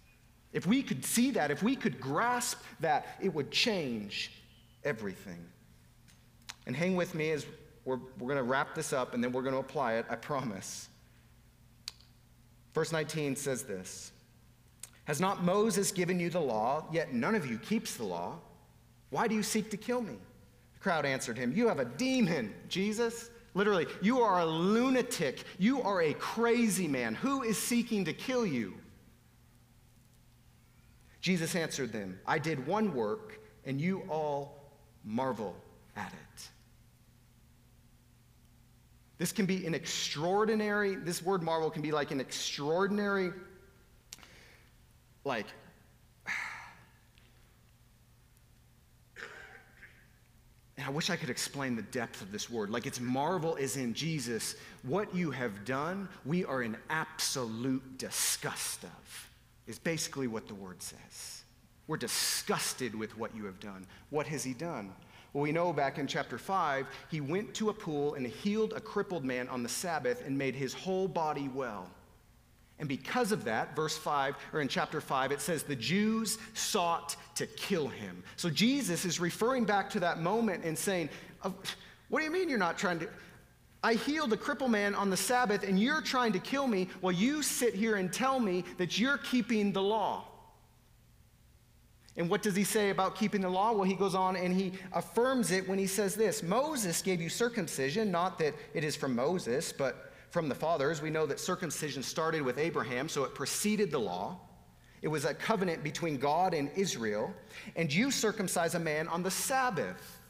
If 0.53 0.67
we 0.67 0.83
could 0.83 1.05
see 1.05 1.33
that, 1.33 1.51
if 1.51 1.63
we 1.63 1.75
could 1.75 2.01
grasp 2.01 2.61
that, 2.81 3.17
it 3.21 3.35
would 3.35 3.51
change 3.51 4.31
everything. 4.85 5.45
And 6.67 6.77
hang 6.77 6.97
with 6.97 7.15
me 7.15 7.33
as 7.33 7.45
we're, 7.85 7.99
we're 8.19 8.29
going 8.29 8.37
to 8.37 8.43
wrap 8.43 8.75
this 8.75 8.93
up 8.93 9.15
and 9.15 9.23
then 9.23 9.33
we're 9.33 9.43
going 9.43 9.55
to 9.55 9.61
apply 9.61 9.95
it, 9.95 10.07
I 10.09 10.17
promise. 10.17 10.89
Verse 12.73 12.93
19 12.93 13.37
says 13.37 13.63
this. 13.65 14.13
Has 15.05 15.21
not 15.21 15.45
Moses 15.45 15.93
given 15.93 16.19
you 16.19 16.31
the 16.31 16.41
law, 16.41 16.87
yet 16.91 17.13
none 17.13 17.35
of 17.35 17.47
you 17.47 17.59
keeps 17.59 17.97
the 17.97 18.05
law? 18.05 18.39
Why 19.11 19.29
do 19.29 19.35
you 19.35 19.43
seek 19.43 19.71
to 19.71 19.77
kill 19.77 20.01
me? 20.01 20.17
The 20.75 20.81
crowd 20.81 21.05
answered 21.05 21.37
him, 21.37 21.53
You 21.55 21.69
have 21.69 21.79
a 21.79 21.85
demon, 21.85 22.55
Jesus. 22.69 23.31
Literally, 23.53 23.87
you 24.03 24.21
are 24.21 24.41
a 24.41 24.47
lunatic. 24.47 25.45
You 25.59 25.83
are 25.83 26.03
a 26.03 26.15
crazy 26.15 26.89
man. 26.89 27.15
Who 27.15 27.43
is 27.43 27.57
seeking 27.57 28.05
to 28.07 28.13
kill 28.13 28.45
you? 28.45 28.75
Jesus 31.21 31.55
answered 31.55 31.93
them, 31.93 32.19
I 32.27 32.39
did 32.39 32.67
one 32.67 32.93
work, 32.93 33.41
and 33.65 33.81
you 33.81 34.03
all 34.11 34.59
marvel 35.05 35.55
at 35.97 36.13
it. 36.13 36.49
This 39.17 39.33
can 39.33 39.47
be 39.47 39.67
an 39.67 39.75
extraordinary, 39.75 40.97
this 40.97 41.23
word 41.23 41.43
marvel 41.43 41.71
can 41.71 41.83
be 41.83 41.93
like 41.93 42.11
an 42.11 42.21
extraordinary 42.21 43.33
like, 45.25 45.47
and 50.77 50.87
I 50.87 50.91
wish 50.91 51.11
I 51.11 51.17
could 51.17 51.31
explain 51.31 51.77
the 51.77 51.83
depth 51.83 52.23
of 52.23 52.33
this 52.33 52.51
word. 52.51 52.71
Like, 52.71 52.87
its 52.87 53.01
marvel 53.01 53.57
is 53.57 53.77
in 53.77 53.95
Jesus. 53.95 54.57
What 54.83 55.15
you 55.15 55.31
have 55.31 55.65
done, 55.65 56.09
we 56.25 56.45
are 56.45 56.63
in 56.63 56.77
absolute 56.91 57.99
disgust 57.99 58.85
of, 58.85 59.29
is 59.67 59.79
basically 59.79 60.27
what 60.27 60.49
the 60.49 60.55
word 60.55 60.83
says. 60.83 61.45
We're 61.87 61.97
disgusted 61.97 62.95
with 62.95 63.17
what 63.19 63.35
you 63.37 63.45
have 63.45 63.61
done. 63.61 63.87
What 64.11 64.27
has 64.27 64.43
he 64.43 64.55
done? 64.55 64.93
Well, 65.33 65.43
we 65.43 65.53
know 65.53 65.73
back 65.73 65.99
in 65.99 66.07
chapter 66.07 66.39
5, 66.39 66.87
he 67.11 67.21
went 67.21 67.53
to 67.55 67.71
a 67.71 67.75
pool 67.75 68.15
and 68.15 68.27
healed 68.27 68.73
a 68.73 68.81
crippled 68.81 69.25
man 69.25 69.49
on 69.49 69.63
the 69.63 69.69
Sabbath 69.69 70.25
and 70.25 70.39
made 70.39 70.55
his 70.55 70.73
whole 70.73 71.09
body 71.09 71.51
well. 71.53 71.91
And 72.79 72.89
because 72.89 73.31
of 73.31 73.45
that, 73.45 73.77
verse 73.77 73.97
5, 73.97 74.35
or 74.53 74.61
in 74.61 74.69
chapter 74.69 75.01
5, 75.01 75.31
it 75.31 75.41
says 75.41 75.63
the 75.63 75.77
Jews 75.77 76.39
sought 76.55 77.17
to 77.37 77.47
kill 77.47 77.87
him. 77.87 78.25
So 78.37 78.51
Jesus 78.51 79.05
is 79.05 79.21
referring 79.21 79.65
back 79.65 79.89
to 79.91 80.01
that 80.01 80.21
moment 80.21 80.65
and 80.65 80.77
saying, 80.77 81.09
oh, 81.45 81.55
What 82.09 82.21
do 82.21 82.25
you 82.25 82.33
mean 82.33 82.49
you're 82.49 82.59
not 82.59 82.77
trying 82.77 82.99
to? 83.01 83.09
I 83.83 83.95
healed 83.95 84.33
a 84.33 84.37
cripple 84.37 84.71
man 84.71 84.95
on 84.95 85.11
the 85.11 85.17
Sabbath 85.17 85.63
and 85.63 85.79
you're 85.79 86.01
trying 86.01 86.33
to 86.33 86.39
kill 86.39 86.67
me 86.67 86.89
while 87.01 87.13
you 87.13 87.43
sit 87.43 87.75
here 87.75 87.97
and 87.97 88.13
tell 88.13 88.41
me 88.41 88.65
that 88.79 88.99
you're 88.99 89.19
keeping 89.19 89.73
the 89.73 89.83
law. 89.83 90.25
And 92.17 92.31
what 92.31 92.43
does 92.43 92.57
he 92.57 92.65
say 92.65 92.91
about 92.91 93.17
keeping 93.17 93.41
the 93.41 93.49
law? 93.49 93.73
Well, 93.73 93.83
he 93.83 93.95
goes 93.95 94.15
on 94.15 94.37
and 94.37 94.55
he 94.55 94.73
affirms 94.93 95.51
it 95.51 95.69
when 95.69 95.79
he 95.79 95.87
says 95.87 96.15
this 96.15 96.43
Moses 96.43 97.03
gave 97.03 97.21
you 97.21 97.29
circumcision, 97.29 98.11
not 98.11 98.39
that 98.39 98.55
it 98.73 98.85
is 98.85 98.97
from 98.97 99.15
Moses, 99.15 99.73
but 99.73 100.14
from 100.35 100.49
the 100.49 100.55
fathers, 100.55 101.01
we 101.01 101.11
know 101.11 101.27
that 101.27 101.39
circumcision 101.39 102.03
started 102.03 102.43
with 102.43 102.59
Abraham, 102.59 103.09
so 103.09 103.23
it 103.23 103.37
preceded 103.37 103.93
the 103.93 104.01
law. 104.01 104.37
It 105.01 105.07
was 105.07 105.25
a 105.25 105.33
covenant 105.33 105.85
between 105.85 106.19
God 106.19 106.55
and 106.55 106.73
Israel. 106.75 107.33
And 107.77 107.91
you 107.93 108.11
circumcise 108.11 108.75
a 108.75 108.81
man 108.81 109.07
on 109.07 109.23
the 109.23 109.31
Sabbath. 109.31 110.21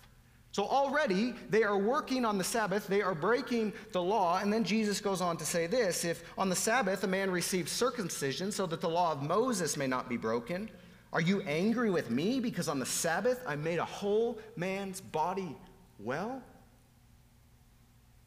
So 0.52 0.66
already 0.66 1.34
they 1.48 1.62
are 1.62 1.78
working 1.78 2.26
on 2.26 2.36
the 2.36 2.44
Sabbath, 2.44 2.86
they 2.86 3.00
are 3.00 3.14
breaking 3.14 3.72
the 3.92 4.02
law. 4.02 4.40
And 4.40 4.52
then 4.52 4.62
Jesus 4.62 5.00
goes 5.00 5.22
on 5.22 5.38
to 5.38 5.46
say 5.46 5.66
this 5.66 6.04
if 6.04 6.22
on 6.36 6.50
the 6.50 6.54
Sabbath 6.54 7.02
a 7.04 7.08
man 7.08 7.30
receives 7.30 7.72
circumcision 7.72 8.52
so 8.52 8.66
that 8.66 8.82
the 8.82 8.90
law 8.90 9.10
of 9.10 9.22
Moses 9.22 9.74
may 9.74 9.86
not 9.86 10.10
be 10.10 10.18
broken, 10.18 10.68
are 11.14 11.22
you 11.22 11.40
angry 11.46 11.90
with 11.90 12.10
me 12.10 12.40
because 12.40 12.68
on 12.68 12.78
the 12.78 12.84
Sabbath 12.84 13.42
I 13.46 13.56
made 13.56 13.78
a 13.78 13.86
whole 13.86 14.38
man's 14.54 15.00
body 15.00 15.56
well? 15.98 16.42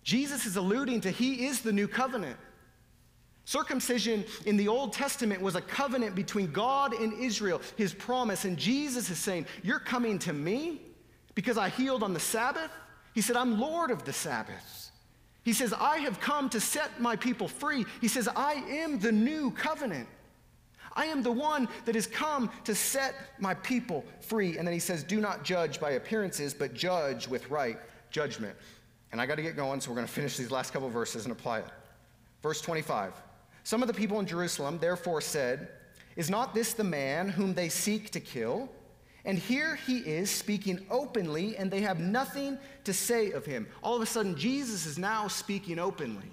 Jesus 0.08 0.46
is 0.46 0.56
alluding 0.56 1.02
to 1.02 1.12
he 1.12 1.48
is 1.48 1.60
the 1.60 1.74
new 1.74 1.86
covenant. 1.86 2.38
Circumcision 3.44 4.24
in 4.46 4.56
the 4.56 4.70
Old 4.70 4.94
Testament 4.94 5.42
was 5.42 5.56
a 5.56 5.62
covenant 5.62 6.16
between 6.16 6.50
God 6.54 6.94
and 6.94 7.12
Israel, 7.12 7.62
his 7.76 7.94
promise. 7.94 8.46
And 8.46 8.56
Jesus 8.56 9.10
is 9.10 9.18
saying, 9.18 9.48
You're 9.64 9.80
coming 9.80 10.18
to 10.20 10.32
me 10.32 10.80
because 11.36 11.58
I 11.58 11.68
healed 11.68 12.04
on 12.04 12.14
the 12.14 12.22
Sabbath? 12.22 12.72
He 13.16 13.20
said, 13.20 13.36
I'm 13.36 13.60
Lord 13.60 13.92
of 13.92 14.06
the 14.06 14.14
Sabbath. 14.14 14.92
He 15.44 15.52
says, 15.52 15.74
I 15.74 15.98
have 15.98 16.22
come 16.22 16.50
to 16.52 16.62
set 16.62 17.02
my 17.02 17.18
people 17.18 17.50
free. 17.50 17.84
He 18.00 18.08
says, 18.08 18.30
I 18.34 18.54
am 18.54 19.00
the 19.00 19.12
new 19.12 19.52
covenant. 19.52 20.08
I 20.94 21.08
am 21.08 21.22
the 21.22 21.34
one 21.34 21.68
that 21.84 21.96
has 21.96 22.08
come 22.08 22.50
to 22.64 22.74
set 22.74 23.14
my 23.40 23.56
people 23.56 24.06
free. 24.22 24.58
And 24.58 24.66
then 24.66 24.74
he 24.74 24.80
says, 24.80 25.04
Do 25.04 25.20
not 25.20 25.44
judge 25.44 25.82
by 25.82 25.92
appearances, 25.92 26.54
but 26.54 26.74
judge 26.74 27.28
with 27.28 27.50
right 27.50 27.78
judgment. 28.10 28.56
And 29.12 29.22
I 29.22 29.26
got 29.26 29.36
to 29.36 29.42
get 29.42 29.56
going, 29.56 29.80
so 29.80 29.90
we're 29.90 29.96
going 29.96 30.08
to 30.08 30.14
finish 30.14 30.38
these 30.38 30.52
last 30.52 30.74
couple 30.74 30.90
verses 30.90 31.26
and 31.26 31.32
apply 31.32 31.60
it. 31.60 31.70
Verse 32.44 32.62
25 32.62 33.14
Some 33.64 33.82
of 33.82 33.88
the 33.88 33.94
people 33.94 34.20
in 34.20 34.26
Jerusalem 34.26 34.78
therefore 34.80 35.22
said, 35.22 35.70
Is 36.16 36.30
not 36.30 36.54
this 36.54 36.74
the 36.74 36.84
man 36.84 37.30
whom 37.30 37.54
they 37.54 37.70
seek 37.70 38.12
to 38.12 38.20
kill? 38.20 38.70
And 39.26 39.38
here 39.38 39.76
he 39.76 39.98
is 39.98 40.30
speaking 40.30 40.86
openly, 40.90 41.58
and 41.58 41.70
they 41.70 41.82
have 41.82 42.00
nothing 42.00 42.58
to 42.86 42.94
say 42.94 43.32
of 43.32 43.46
him. 43.46 43.68
All 43.82 43.96
of 43.96 44.02
a 44.02 44.06
sudden, 44.06 44.38
Jesus 44.38 44.86
is 44.86 44.98
now 44.98 45.28
speaking 45.28 45.80
openly. 45.80 46.30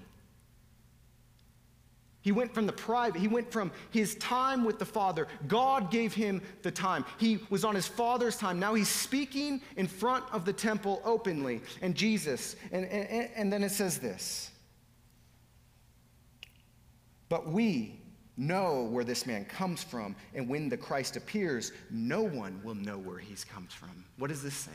He 2.24 2.32
went 2.32 2.54
from 2.54 2.64
the 2.64 2.72
private, 2.72 3.20
he 3.20 3.28
went 3.28 3.52
from 3.52 3.70
his 3.90 4.14
time 4.14 4.64
with 4.64 4.78
the 4.78 4.86
Father. 4.86 5.28
God 5.46 5.90
gave 5.90 6.14
him 6.14 6.40
the 6.62 6.70
time. 6.70 7.04
He 7.18 7.38
was 7.50 7.66
on 7.66 7.74
his 7.74 7.86
Father's 7.86 8.38
time. 8.38 8.58
Now 8.58 8.72
he's 8.72 8.88
speaking 8.88 9.60
in 9.76 9.86
front 9.86 10.24
of 10.32 10.46
the 10.46 10.52
temple 10.52 11.02
openly. 11.04 11.60
And 11.82 11.94
Jesus, 11.94 12.56
and, 12.72 12.86
and, 12.86 13.28
and 13.36 13.52
then 13.52 13.62
it 13.62 13.72
says 13.72 13.98
this 13.98 14.50
But 17.28 17.46
we 17.46 18.00
know 18.38 18.88
where 18.90 19.04
this 19.04 19.26
man 19.26 19.44
comes 19.44 19.84
from, 19.84 20.16
and 20.34 20.48
when 20.48 20.70
the 20.70 20.78
Christ 20.78 21.16
appears, 21.16 21.72
no 21.90 22.22
one 22.22 22.58
will 22.64 22.74
know 22.74 22.96
where 22.96 23.18
he 23.18 23.34
comes 23.52 23.74
from. 23.74 24.02
What 24.16 24.28
does 24.28 24.42
this 24.42 24.54
say? 24.54 24.72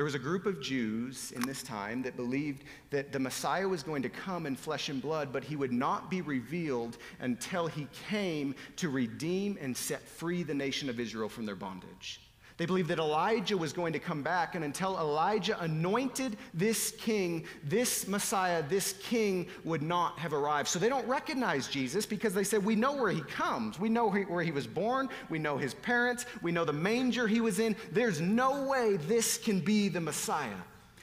There 0.00 0.06
was 0.06 0.14
a 0.14 0.18
group 0.18 0.46
of 0.46 0.62
Jews 0.62 1.30
in 1.32 1.42
this 1.42 1.62
time 1.62 2.00
that 2.04 2.16
believed 2.16 2.64
that 2.88 3.12
the 3.12 3.18
Messiah 3.18 3.68
was 3.68 3.82
going 3.82 4.00
to 4.00 4.08
come 4.08 4.46
in 4.46 4.56
flesh 4.56 4.88
and 4.88 5.02
blood, 5.02 5.30
but 5.30 5.44
he 5.44 5.56
would 5.56 5.74
not 5.74 6.10
be 6.10 6.22
revealed 6.22 6.96
until 7.18 7.66
he 7.66 7.86
came 8.08 8.54
to 8.76 8.88
redeem 8.88 9.58
and 9.60 9.76
set 9.76 10.00
free 10.00 10.42
the 10.42 10.54
nation 10.54 10.88
of 10.88 10.98
Israel 10.98 11.28
from 11.28 11.44
their 11.44 11.54
bondage. 11.54 12.18
They 12.60 12.66
believed 12.66 12.90
that 12.90 12.98
Elijah 12.98 13.56
was 13.56 13.72
going 13.72 13.94
to 13.94 13.98
come 13.98 14.20
back, 14.22 14.54
and 14.54 14.62
until 14.62 14.98
Elijah 14.98 15.58
anointed 15.62 16.36
this 16.52 16.90
king, 16.98 17.46
this 17.64 18.06
Messiah, 18.06 18.62
this 18.62 18.92
king 19.02 19.46
would 19.64 19.80
not 19.80 20.18
have 20.18 20.34
arrived. 20.34 20.68
So 20.68 20.78
they 20.78 20.90
don't 20.90 21.08
recognize 21.08 21.68
Jesus 21.68 22.04
because 22.04 22.34
they 22.34 22.44
said, 22.44 22.62
We 22.62 22.76
know 22.76 22.92
where 22.92 23.12
he 23.12 23.22
comes. 23.22 23.80
We 23.80 23.88
know 23.88 24.10
where 24.10 24.42
he 24.42 24.50
was 24.50 24.66
born. 24.66 25.08
We 25.30 25.38
know 25.38 25.56
his 25.56 25.72
parents. 25.72 26.26
We 26.42 26.52
know 26.52 26.66
the 26.66 26.74
manger 26.74 27.26
he 27.26 27.40
was 27.40 27.60
in. 27.60 27.76
There's 27.92 28.20
no 28.20 28.66
way 28.66 28.98
this 28.98 29.38
can 29.38 29.60
be 29.60 29.88
the 29.88 30.02
Messiah. 30.02 30.50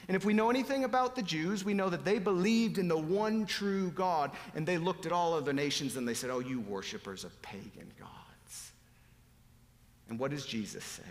And 0.06 0.16
if 0.16 0.24
we 0.24 0.34
know 0.34 0.50
anything 0.50 0.84
about 0.84 1.16
the 1.16 1.22
Jews, 1.22 1.64
we 1.64 1.74
know 1.74 1.90
that 1.90 2.04
they 2.04 2.20
believed 2.20 2.78
in 2.78 2.86
the 2.86 2.96
one 2.96 3.46
true 3.46 3.90
God, 3.90 4.30
and 4.54 4.64
they 4.64 4.78
looked 4.78 5.06
at 5.06 5.12
all 5.12 5.34
other 5.34 5.52
nations 5.52 5.96
and 5.96 6.06
they 6.06 6.14
said, 6.14 6.30
Oh, 6.30 6.38
you 6.38 6.60
worshippers 6.60 7.24
of 7.24 7.42
pagan 7.42 7.92
gods. 7.98 8.70
And 10.08 10.20
what 10.20 10.30
does 10.30 10.46
Jesus 10.46 10.84
say? 10.84 11.02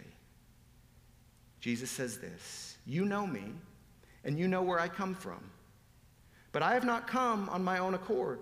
Jesus 1.68 1.92
says 1.92 2.18
this 2.18 2.78
You 2.86 3.04
know 3.04 3.28
me, 3.28 3.44
and 4.24 4.40
you 4.40 4.48
know 4.48 4.62
where 4.62 4.80
I 4.80 4.88
come 4.88 5.14
from. 5.14 5.44
But 6.54 6.64
I 6.64 6.74
have 6.74 6.86
not 6.86 7.08
come 7.08 7.50
on 7.50 7.62
my 7.62 7.80
own 7.80 7.94
accord. 7.94 8.40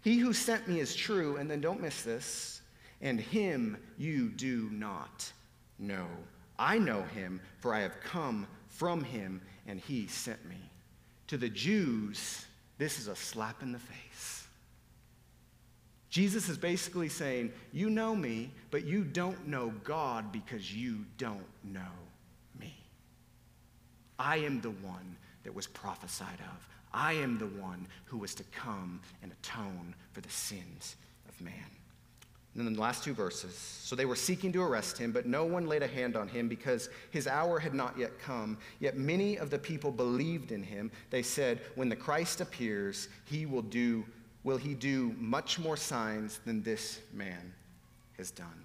He 0.00 0.18
who 0.18 0.32
sent 0.32 0.66
me 0.66 0.80
is 0.80 0.96
true, 0.96 1.36
and 1.36 1.48
then 1.48 1.60
don't 1.60 1.80
miss 1.80 2.02
this, 2.02 2.60
and 3.00 3.20
him 3.20 3.76
you 3.96 4.28
do 4.28 4.68
not 4.72 5.30
know. 5.78 6.08
I 6.58 6.78
know 6.78 7.02
him, 7.02 7.40
for 7.60 7.72
I 7.72 7.78
have 7.78 8.00
come 8.00 8.48
from 8.66 9.04
him, 9.04 9.40
and 9.68 9.78
he 9.78 10.08
sent 10.08 10.44
me. 10.48 10.68
To 11.28 11.36
the 11.36 11.48
Jews, 11.48 12.44
this 12.76 12.98
is 12.98 13.06
a 13.06 13.14
slap 13.14 13.62
in 13.62 13.70
the 13.70 13.78
face. 13.78 14.48
Jesus 16.10 16.48
is 16.48 16.58
basically 16.58 17.08
saying, 17.08 17.52
You 17.72 17.88
know 17.88 18.16
me, 18.16 18.50
but 18.72 18.84
you 18.84 19.04
don't 19.04 19.46
know 19.46 19.72
God 19.84 20.32
because 20.32 20.74
you 20.74 21.06
don't 21.18 21.46
know. 21.62 21.92
I 24.18 24.38
am 24.38 24.60
the 24.60 24.70
one 24.70 25.16
that 25.44 25.54
was 25.54 25.66
prophesied 25.66 26.40
of. 26.40 26.68
I 26.92 27.14
am 27.14 27.38
the 27.38 27.46
one 27.46 27.86
who 28.04 28.18
was 28.18 28.34
to 28.36 28.44
come 28.44 29.00
and 29.22 29.32
atone 29.32 29.94
for 30.12 30.20
the 30.20 30.30
sins 30.30 30.96
of 31.28 31.40
man. 31.40 31.54
And 32.54 32.66
then 32.66 32.74
the 32.74 32.80
last 32.80 33.02
two 33.02 33.14
verses. 33.14 33.56
So 33.56 33.96
they 33.96 34.04
were 34.04 34.16
seeking 34.16 34.52
to 34.52 34.62
arrest 34.62 34.98
him, 34.98 35.10
but 35.10 35.24
no 35.24 35.46
one 35.46 35.66
laid 35.66 35.82
a 35.82 35.86
hand 35.86 36.16
on 36.16 36.28
him 36.28 36.48
because 36.48 36.90
his 37.10 37.26
hour 37.26 37.58
had 37.58 37.72
not 37.72 37.98
yet 37.98 38.18
come. 38.18 38.58
Yet 38.78 38.98
many 38.98 39.36
of 39.36 39.48
the 39.48 39.58
people 39.58 39.90
believed 39.90 40.52
in 40.52 40.62
him. 40.62 40.90
They 41.08 41.22
said, 41.22 41.60
When 41.76 41.88
the 41.88 41.96
Christ 41.96 42.42
appears, 42.42 43.08
he 43.24 43.46
will 43.46 43.62
do 43.62 44.04
will 44.44 44.56
he 44.56 44.74
do 44.74 45.14
much 45.18 45.58
more 45.58 45.76
signs 45.76 46.40
than 46.44 46.62
this 46.62 47.00
man 47.12 47.54
has 48.16 48.30
done. 48.30 48.64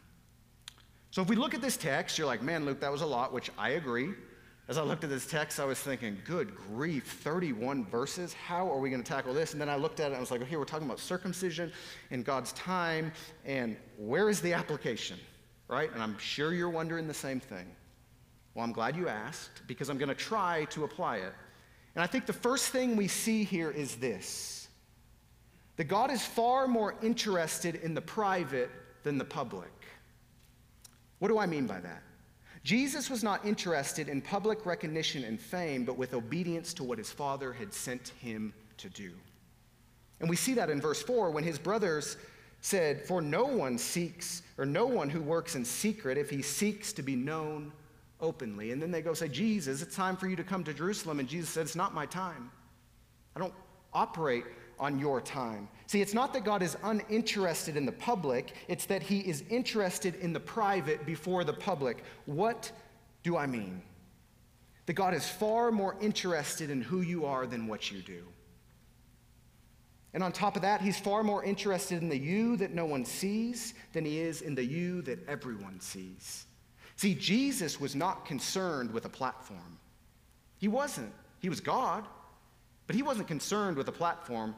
So 1.11 1.21
if 1.21 1.29
we 1.29 1.35
look 1.35 1.53
at 1.53 1.61
this 1.61 1.77
text, 1.77 2.17
you're 2.17 2.27
like, 2.27 2.41
man, 2.41 2.65
Luke, 2.65 2.79
that 2.79 2.91
was 2.91 3.01
a 3.01 3.05
lot, 3.05 3.31
which 3.31 3.51
I 3.57 3.69
agree. 3.71 4.09
As 4.69 4.77
I 4.77 4.81
looked 4.81 5.05
at 5.05 5.09
this 5.09 5.25
text, 5.25 5.61
I 5.61 5.65
was 5.65 5.79
thinking, 5.79 6.17
good 6.25 6.53
grief, 6.53 7.05
31 7.23 7.85
verses. 7.85 8.33
How 8.33 8.69
are 8.69 8.79
we 8.79 8.89
going 8.89 9.01
to 9.01 9.07
tackle 9.09 9.33
this? 9.33 9.53
And 9.53 9.61
then 9.61 9.69
I 9.69 9.77
looked 9.77 10.01
at 10.01 10.05
it 10.05 10.07
and 10.07 10.17
I 10.17 10.19
was 10.19 10.29
like, 10.29 10.41
okay, 10.41 10.57
we're 10.57 10.65
talking 10.65 10.85
about 10.85 10.99
circumcision 10.99 11.71
in 12.11 12.21
God's 12.21 12.51
time, 12.51 13.13
and 13.45 13.77
where 13.97 14.29
is 14.29 14.41
the 14.41 14.51
application, 14.51 15.17
right? 15.69 15.89
And 15.93 16.03
I'm 16.03 16.17
sure 16.17 16.53
you're 16.53 16.69
wondering 16.69 17.07
the 17.07 17.13
same 17.13 17.39
thing. 17.39 17.65
Well, 18.55 18.65
I'm 18.65 18.73
glad 18.73 18.97
you 18.97 19.07
asked 19.07 19.61
because 19.67 19.89
I'm 19.89 19.97
going 19.97 20.09
to 20.09 20.15
try 20.15 20.65
to 20.71 20.83
apply 20.83 21.17
it. 21.17 21.33
And 21.95 22.03
I 22.03 22.07
think 22.07 22.25
the 22.25 22.33
first 22.33 22.69
thing 22.69 22.97
we 22.97 23.07
see 23.07 23.45
here 23.45 23.71
is 23.71 23.95
this 23.95 24.67
that 25.77 25.85
God 25.85 26.11
is 26.11 26.25
far 26.25 26.67
more 26.67 26.95
interested 27.03 27.75
in 27.75 27.93
the 27.93 28.01
private 28.01 28.71
than 29.03 29.17
the 29.17 29.25
public. 29.25 29.71
What 31.19 31.29
do 31.29 31.37
I 31.37 31.45
mean 31.45 31.67
by 31.67 31.79
that? 31.79 32.01
Jesus 32.67 33.09
was 33.09 33.23
not 33.23 33.45
interested 33.45 34.09
in 34.09 34.19
public 34.21 34.65
recognition 34.65 35.23
and 35.23 35.39
fame, 35.39 35.85
but 35.85 35.97
with 35.97 36.13
obedience 36.13 36.73
to 36.73 36.83
what 36.83 36.97
his 36.97 37.09
Father 37.09 37.53
had 37.53 37.73
sent 37.73 38.09
him 38.19 38.53
to 38.75 38.89
do. 38.89 39.13
And 40.19 40.29
we 40.29 40.35
see 40.35 40.53
that 40.55 40.69
in 40.69 40.81
verse 40.81 41.01
4 41.01 41.31
when 41.31 41.45
his 41.45 41.57
brothers 41.57 42.17
said, 42.59 43.07
For 43.07 43.21
no 43.21 43.45
one 43.45 43.77
seeks, 43.77 44.41
or 44.57 44.65
no 44.65 44.85
one 44.85 45.09
who 45.09 45.21
works 45.21 45.55
in 45.55 45.63
secret, 45.63 46.17
if 46.17 46.29
he 46.29 46.41
seeks 46.41 46.91
to 46.91 47.01
be 47.01 47.15
known 47.15 47.71
openly. 48.19 48.73
And 48.73 48.81
then 48.81 48.91
they 48.91 49.01
go 49.01 49.13
say, 49.13 49.29
Jesus, 49.29 49.81
it's 49.81 49.95
time 49.95 50.17
for 50.17 50.27
you 50.27 50.35
to 50.35 50.43
come 50.43 50.65
to 50.65 50.73
Jerusalem. 50.73 51.21
And 51.21 51.29
Jesus 51.29 51.51
said, 51.51 51.61
It's 51.61 51.73
not 51.77 51.95
my 51.95 52.05
time. 52.05 52.51
I 53.33 53.39
don't 53.39 53.53
operate 53.93 54.43
on 54.79 54.99
your 54.99 55.21
time. 55.21 55.67
See, 55.87 56.01
it's 56.01 56.13
not 56.13 56.33
that 56.33 56.43
God 56.43 56.61
is 56.61 56.77
uninterested 56.83 57.77
in 57.77 57.85
the 57.85 57.91
public, 57.91 58.53
it's 58.67 58.85
that 58.85 59.01
He 59.01 59.19
is 59.19 59.43
interested 59.49 60.15
in 60.15 60.33
the 60.33 60.39
private 60.39 61.05
before 61.05 61.43
the 61.43 61.53
public. 61.53 62.03
What 62.25 62.71
do 63.23 63.37
I 63.37 63.47
mean? 63.47 63.81
That 64.85 64.93
God 64.93 65.13
is 65.13 65.27
far 65.27 65.71
more 65.71 65.95
interested 66.01 66.69
in 66.69 66.81
who 66.81 67.01
you 67.01 67.25
are 67.25 67.45
than 67.45 67.67
what 67.67 67.91
you 67.91 68.01
do. 68.01 68.23
And 70.13 70.23
on 70.23 70.31
top 70.31 70.55
of 70.55 70.61
that, 70.63 70.81
He's 70.81 70.99
far 70.99 71.23
more 71.23 71.43
interested 71.43 72.01
in 72.01 72.09
the 72.09 72.17
you 72.17 72.57
that 72.57 72.73
no 72.73 72.85
one 72.85 73.05
sees 73.05 73.73
than 73.93 74.05
He 74.05 74.19
is 74.19 74.41
in 74.41 74.55
the 74.55 74.63
you 74.63 75.01
that 75.03 75.27
everyone 75.27 75.79
sees. 75.79 76.45
See, 76.95 77.13
Jesus 77.13 77.79
was 77.79 77.95
not 77.95 78.25
concerned 78.25 78.91
with 78.91 79.05
a 79.05 79.09
platform. 79.09 79.77
He 80.57 80.67
wasn't. 80.67 81.13
He 81.39 81.49
was 81.49 81.61
God, 81.61 82.05
but 82.87 82.95
He 82.95 83.03
wasn't 83.03 83.27
concerned 83.27 83.77
with 83.77 83.87
a 83.87 83.91
platform. 83.91 84.55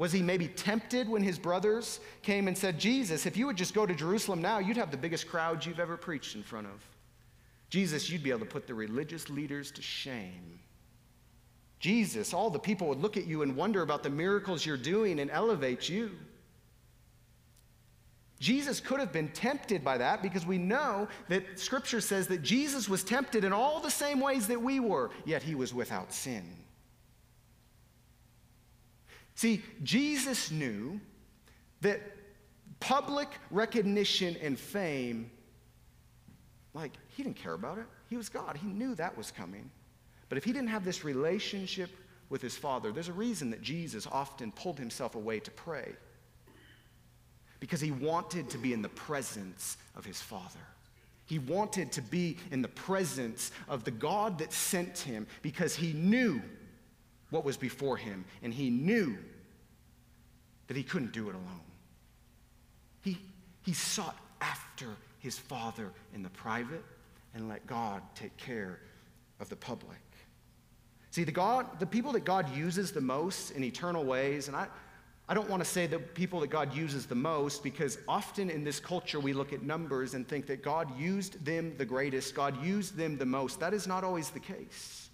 Was 0.00 0.12
he 0.12 0.22
maybe 0.22 0.48
tempted 0.48 1.10
when 1.10 1.22
his 1.22 1.38
brothers 1.38 2.00
came 2.22 2.48
and 2.48 2.56
said, 2.56 2.78
Jesus, 2.78 3.26
if 3.26 3.36
you 3.36 3.44
would 3.44 3.58
just 3.58 3.74
go 3.74 3.84
to 3.84 3.94
Jerusalem 3.94 4.40
now, 4.40 4.58
you'd 4.58 4.78
have 4.78 4.90
the 4.90 4.96
biggest 4.96 5.28
crowd 5.28 5.66
you've 5.66 5.78
ever 5.78 5.98
preached 5.98 6.36
in 6.36 6.42
front 6.42 6.68
of. 6.68 6.82
Jesus, 7.68 8.08
you'd 8.08 8.22
be 8.22 8.30
able 8.30 8.40
to 8.40 8.46
put 8.46 8.66
the 8.66 8.72
religious 8.72 9.28
leaders 9.28 9.70
to 9.72 9.82
shame. 9.82 10.58
Jesus, 11.80 12.32
all 12.32 12.48
the 12.48 12.58
people 12.58 12.88
would 12.88 13.02
look 13.02 13.18
at 13.18 13.26
you 13.26 13.42
and 13.42 13.54
wonder 13.54 13.82
about 13.82 14.02
the 14.02 14.08
miracles 14.08 14.64
you're 14.64 14.78
doing 14.78 15.20
and 15.20 15.30
elevate 15.30 15.86
you. 15.86 16.12
Jesus 18.38 18.80
could 18.80 19.00
have 19.00 19.12
been 19.12 19.28
tempted 19.28 19.84
by 19.84 19.98
that 19.98 20.22
because 20.22 20.46
we 20.46 20.56
know 20.56 21.08
that 21.28 21.60
Scripture 21.60 22.00
says 22.00 22.26
that 22.28 22.40
Jesus 22.40 22.88
was 22.88 23.04
tempted 23.04 23.44
in 23.44 23.52
all 23.52 23.80
the 23.80 23.90
same 23.90 24.18
ways 24.18 24.46
that 24.46 24.62
we 24.62 24.80
were, 24.80 25.10
yet 25.26 25.42
he 25.42 25.54
was 25.54 25.74
without 25.74 26.10
sin. 26.10 26.59
See, 29.40 29.62
Jesus 29.82 30.50
knew 30.50 31.00
that 31.80 32.02
public 32.78 33.26
recognition 33.50 34.36
and 34.42 34.58
fame, 34.58 35.30
like, 36.74 36.92
he 37.08 37.22
didn't 37.22 37.38
care 37.38 37.54
about 37.54 37.78
it. 37.78 37.86
He 38.10 38.18
was 38.18 38.28
God. 38.28 38.58
He 38.58 38.66
knew 38.66 38.94
that 38.96 39.16
was 39.16 39.30
coming. 39.30 39.70
But 40.28 40.36
if 40.36 40.44
he 40.44 40.52
didn't 40.52 40.68
have 40.68 40.84
this 40.84 41.04
relationship 41.04 41.88
with 42.28 42.42
his 42.42 42.54
Father, 42.54 42.92
there's 42.92 43.08
a 43.08 43.14
reason 43.14 43.48
that 43.48 43.62
Jesus 43.62 44.06
often 44.12 44.52
pulled 44.52 44.78
himself 44.78 45.14
away 45.14 45.40
to 45.40 45.50
pray. 45.50 45.94
Because 47.60 47.80
he 47.80 47.92
wanted 47.92 48.50
to 48.50 48.58
be 48.58 48.74
in 48.74 48.82
the 48.82 48.90
presence 48.90 49.78
of 49.96 50.04
his 50.04 50.20
Father. 50.20 50.66
He 51.24 51.38
wanted 51.38 51.92
to 51.92 52.02
be 52.02 52.36
in 52.50 52.60
the 52.60 52.68
presence 52.68 53.52
of 53.70 53.84
the 53.84 53.90
God 53.90 54.40
that 54.40 54.52
sent 54.52 54.98
him 54.98 55.26
because 55.40 55.74
he 55.74 55.94
knew 55.94 56.42
what 57.30 57.44
was 57.44 57.56
before 57.56 57.96
him, 57.96 58.24
and 58.42 58.52
he 58.52 58.70
knew 58.70 59.16
that 60.66 60.76
he 60.76 60.82
couldn't 60.82 61.12
do 61.12 61.28
it 61.28 61.34
alone. 61.34 61.60
He, 63.02 63.18
he 63.62 63.72
sought 63.72 64.16
after 64.40 64.86
his 65.18 65.38
Father 65.38 65.90
in 66.14 66.22
the 66.22 66.30
private 66.30 66.84
and 67.34 67.48
let 67.48 67.66
God 67.66 68.02
take 68.14 68.36
care 68.36 68.80
of 69.40 69.48
the 69.48 69.56
public. 69.56 69.98
See, 71.10 71.24
the, 71.24 71.32
God, 71.32 71.80
the 71.80 71.86
people 71.86 72.12
that 72.12 72.24
God 72.24 72.54
uses 72.54 72.92
the 72.92 73.00
most 73.00 73.50
in 73.50 73.64
eternal 73.64 74.04
ways, 74.04 74.46
and 74.46 74.56
I, 74.56 74.68
I 75.28 75.34
don't 75.34 75.50
want 75.50 75.62
to 75.62 75.68
say 75.68 75.86
the 75.86 75.98
people 75.98 76.40
that 76.40 76.50
God 76.50 76.74
uses 76.74 77.06
the 77.06 77.14
most 77.14 77.62
because 77.62 77.98
often 78.08 78.50
in 78.50 78.64
this 78.64 78.80
culture 78.80 79.20
we 79.20 79.32
look 79.32 79.52
at 79.52 79.62
numbers 79.62 80.14
and 80.14 80.26
think 80.26 80.46
that 80.46 80.62
God 80.62 80.96
used 80.98 81.44
them 81.44 81.74
the 81.78 81.84
greatest, 81.84 82.34
God 82.34 82.64
used 82.64 82.96
them 82.96 83.16
the 83.16 83.26
most. 83.26 83.60
That 83.60 83.74
is 83.74 83.86
not 83.86 84.04
always 84.04 84.30
the 84.30 84.40
case. 84.40 85.09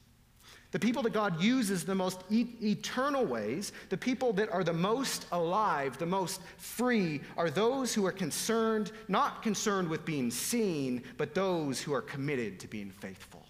The 0.76 0.80
people 0.80 1.02
that 1.04 1.14
God 1.14 1.40
uses 1.40 1.86
the 1.86 1.94
most 1.94 2.20
e- 2.28 2.48
eternal 2.62 3.24
ways, 3.24 3.72
the 3.88 3.96
people 3.96 4.34
that 4.34 4.50
are 4.50 4.62
the 4.62 4.74
most 4.74 5.24
alive, 5.32 5.96
the 5.96 6.04
most 6.04 6.42
free, 6.58 7.22
are 7.38 7.48
those 7.48 7.94
who 7.94 8.04
are 8.04 8.12
concerned, 8.12 8.92
not 9.08 9.42
concerned 9.42 9.88
with 9.88 10.04
being 10.04 10.30
seen, 10.30 11.02
but 11.16 11.34
those 11.34 11.80
who 11.80 11.94
are 11.94 12.02
committed 12.02 12.60
to 12.60 12.68
being 12.68 12.90
faithful. 12.90 13.46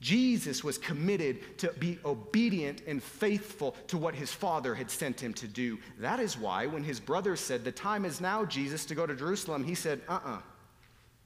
Jesus 0.00 0.64
was 0.64 0.78
committed 0.78 1.58
to 1.58 1.70
be 1.74 1.98
obedient 2.06 2.80
and 2.86 3.02
faithful 3.02 3.76
to 3.88 3.98
what 3.98 4.14
his 4.14 4.32
Father 4.32 4.74
had 4.74 4.90
sent 4.90 5.20
him 5.20 5.34
to 5.34 5.46
do. 5.46 5.78
That 5.98 6.20
is 6.20 6.38
why, 6.38 6.64
when 6.64 6.84
his 6.84 6.98
brothers 6.98 7.38
said, 7.38 7.64
The 7.64 7.70
time 7.72 8.06
is 8.06 8.18
now, 8.18 8.46
Jesus, 8.46 8.86
to 8.86 8.94
go 8.94 9.06
to 9.06 9.14
Jerusalem, 9.14 9.64
he 9.64 9.74
said, 9.74 10.00
Uh 10.08 10.12
uh-uh. 10.12 10.36
uh. 10.36 10.40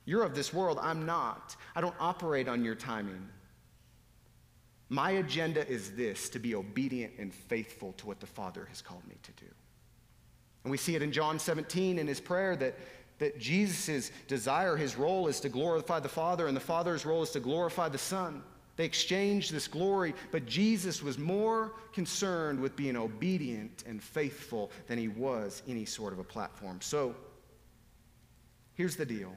you 0.07 0.18
are 0.18 0.25
of 0.25 0.35
this 0.35 0.53
world, 0.53 0.81
I'm 0.83 1.07
not. 1.07 1.55
I 1.77 1.81
don't 1.81 1.94
operate 2.01 2.49
on 2.49 2.64
your 2.64 2.75
timing. 2.75 3.29
My 4.88 5.12
agenda 5.12 5.66
is 5.68 5.92
this 5.92 6.29
to 6.31 6.38
be 6.38 6.55
obedient 6.55 7.14
and 7.18 7.33
faithful 7.33 7.92
to 7.94 8.07
what 8.07 8.20
the 8.20 8.27
Father 8.27 8.66
has 8.66 8.83
called 8.83 9.07
me 9.09 9.16
to 9.23 9.33
do. 9.33 9.51
And 10.62 10.70
we 10.70 10.77
see 10.77 10.94
it 10.94 11.03
in 11.03 11.12
John 11.12 11.38
17 11.38 11.99
in 11.99 12.07
his 12.07 12.20
prayer 12.20 12.57
that, 12.57 12.79
that 13.18 13.38
Jesus' 13.38 14.11
desire, 14.29 14.77
his 14.77 14.97
role 14.97 15.29
is 15.29 15.40
to 15.40 15.49
glorify 15.49 16.01
the 16.01 16.09
Father, 16.09 16.47
and 16.47 16.57
the 16.57 16.61
Father's 16.61 17.07
role 17.07 17.23
is 17.23 17.31
to 17.31 17.40
glorify 17.40 17.88
the 17.88 17.99
Son. 17.99 18.42
They 18.77 18.85
exchanged 18.85 19.53
this 19.53 19.68
glory, 19.68 20.14
but 20.33 20.47
Jesus 20.47 21.03
was 21.03 21.16
more 21.16 21.75
concerned 21.92 22.59
with 22.59 22.75
being 22.75 22.97
obedient 22.97 23.85
and 23.87 24.03
faithful 24.03 24.73
than 24.88 24.99
he 24.99 25.09
was 25.09 25.62
any 25.68 25.85
sort 25.85 26.12
of 26.12 26.18
a 26.18 26.25
platform. 26.25 26.81
So 26.81 27.14
here's 28.75 28.97
the 28.97 29.07
deal 29.07 29.33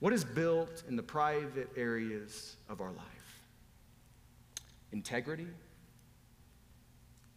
what 0.00 0.12
is 0.12 0.24
built 0.24 0.84
in 0.88 0.96
the 0.96 1.02
private 1.02 1.68
areas 1.76 2.56
of 2.68 2.80
our 2.80 2.92
life? 2.92 3.17
Integrity, 4.92 5.48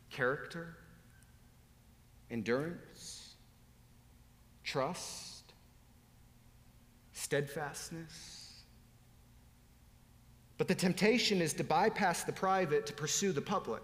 character, 0.10 0.78
endurance, 2.30 3.36
trust, 4.64 5.54
steadfastness. 7.14 8.64
But 10.58 10.68
the 10.68 10.76
temptation 10.76 11.42
is 11.42 11.54
to 11.54 11.64
bypass 11.64 12.24
the 12.24 12.34
private 12.34 12.86
to 12.86 12.94
pursue 12.94 13.32
the 13.32 13.42
public. 13.42 13.82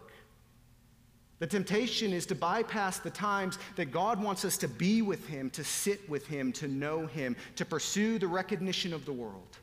The 1.40 1.48
temptation 1.48 2.14
is 2.14 2.26
to 2.28 2.36
bypass 2.36 3.00
the 3.00 3.10
times 3.10 3.60
that 3.76 3.92
God 3.92 4.22
wants 4.22 4.44
us 4.44 4.58
to 4.58 4.68
be 4.68 5.02
with 5.02 5.28
Him, 5.28 5.50
to 5.52 5.64
sit 5.64 6.08
with 6.10 6.26
Him, 6.26 6.52
to 6.54 6.68
know 6.68 7.06
Him, 7.06 7.36
to 7.56 7.66
pursue 7.66 8.18
the 8.18 8.28
recognition 8.28 8.94
of 8.94 9.06
the 9.06 9.14
world, 9.14 9.58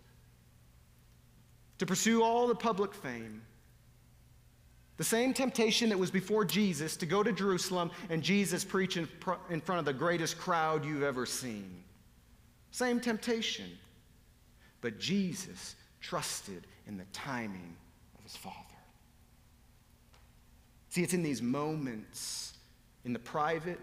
to 1.79 1.87
pursue 1.87 2.23
all 2.23 2.47
the 2.47 2.55
public 2.55 2.95
fame 2.95 3.43
The 4.97 5.05
same 5.05 5.35
temptation 5.35 5.89
that 5.89 5.99
was 5.99 6.11
before 6.11 6.45
Jesus 6.45 6.97
to 6.99 7.07
go 7.07 7.23
to 7.23 7.33
Jerusalem 7.33 7.91
and 8.11 8.23
Jesus 8.23 8.65
preach 8.65 8.97
in, 8.97 9.09
in 9.51 9.61
front 9.61 9.81
of 9.81 9.85
the 9.85 9.93
greatest 9.93 10.39
crowd 10.39 10.85
you've 10.85 11.03
ever 11.03 11.27
seen. 11.27 11.83
Same 12.71 13.01
temptation. 13.01 13.67
But 14.81 15.01
Jesus 15.01 15.75
trusted 16.01 16.67
in 16.87 16.97
the 16.97 17.07
timing 17.13 17.77
of 18.17 18.23
his 18.23 18.37
Father. 18.37 18.57
See, 20.91 21.03
it's 21.03 21.15
in 21.15 21.25
these 21.25 21.43
moments, 21.43 22.55
in 23.05 23.13
the 23.13 23.19
private, 23.19 23.81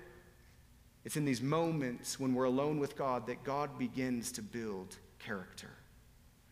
it's 1.03 1.17
in 1.17 1.25
these 1.25 1.41
moments 1.41 2.19
when 2.19 2.33
we're 2.33 2.45
alone 2.45 2.79
with 2.79 2.95
God 2.95 3.27
that 3.27 3.43
God 3.43 3.77
begins 3.77 4.31
to 4.33 4.41
build 4.41 4.95
character, 5.19 5.71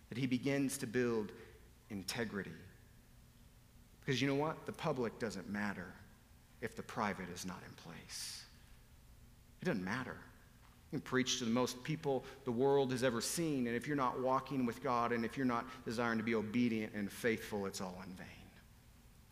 that 0.09 0.17
he 0.17 0.27
begins 0.27 0.77
to 0.79 0.87
build 0.87 1.31
integrity. 1.89 2.51
Because 4.05 4.21
you 4.21 4.27
know 4.27 4.35
what? 4.35 4.65
The 4.65 4.71
public 4.71 5.19
doesn't 5.19 5.49
matter 5.49 5.93
if 6.61 6.75
the 6.75 6.83
private 6.83 7.29
is 7.33 7.45
not 7.45 7.61
in 7.67 7.73
place. 7.75 8.43
It 9.61 9.65
doesn't 9.65 9.83
matter. 9.83 10.15
You 10.91 10.97
can 10.97 11.01
preach 11.01 11.37
to 11.39 11.45
the 11.45 11.51
most 11.51 11.83
people 11.83 12.23
the 12.45 12.51
world 12.51 12.91
has 12.91 13.03
ever 13.03 13.21
seen, 13.21 13.67
and 13.67 13.75
if 13.75 13.85
you're 13.87 13.95
not 13.95 14.19
walking 14.19 14.65
with 14.65 14.81
God 14.81 15.11
and 15.11 15.23
if 15.23 15.37
you're 15.37 15.45
not 15.45 15.65
desiring 15.85 16.17
to 16.17 16.23
be 16.23 16.33
obedient 16.33 16.93
and 16.95 17.11
faithful, 17.11 17.67
it's 17.67 17.81
all 17.81 18.01
in 18.03 18.11
vain. 18.13 18.25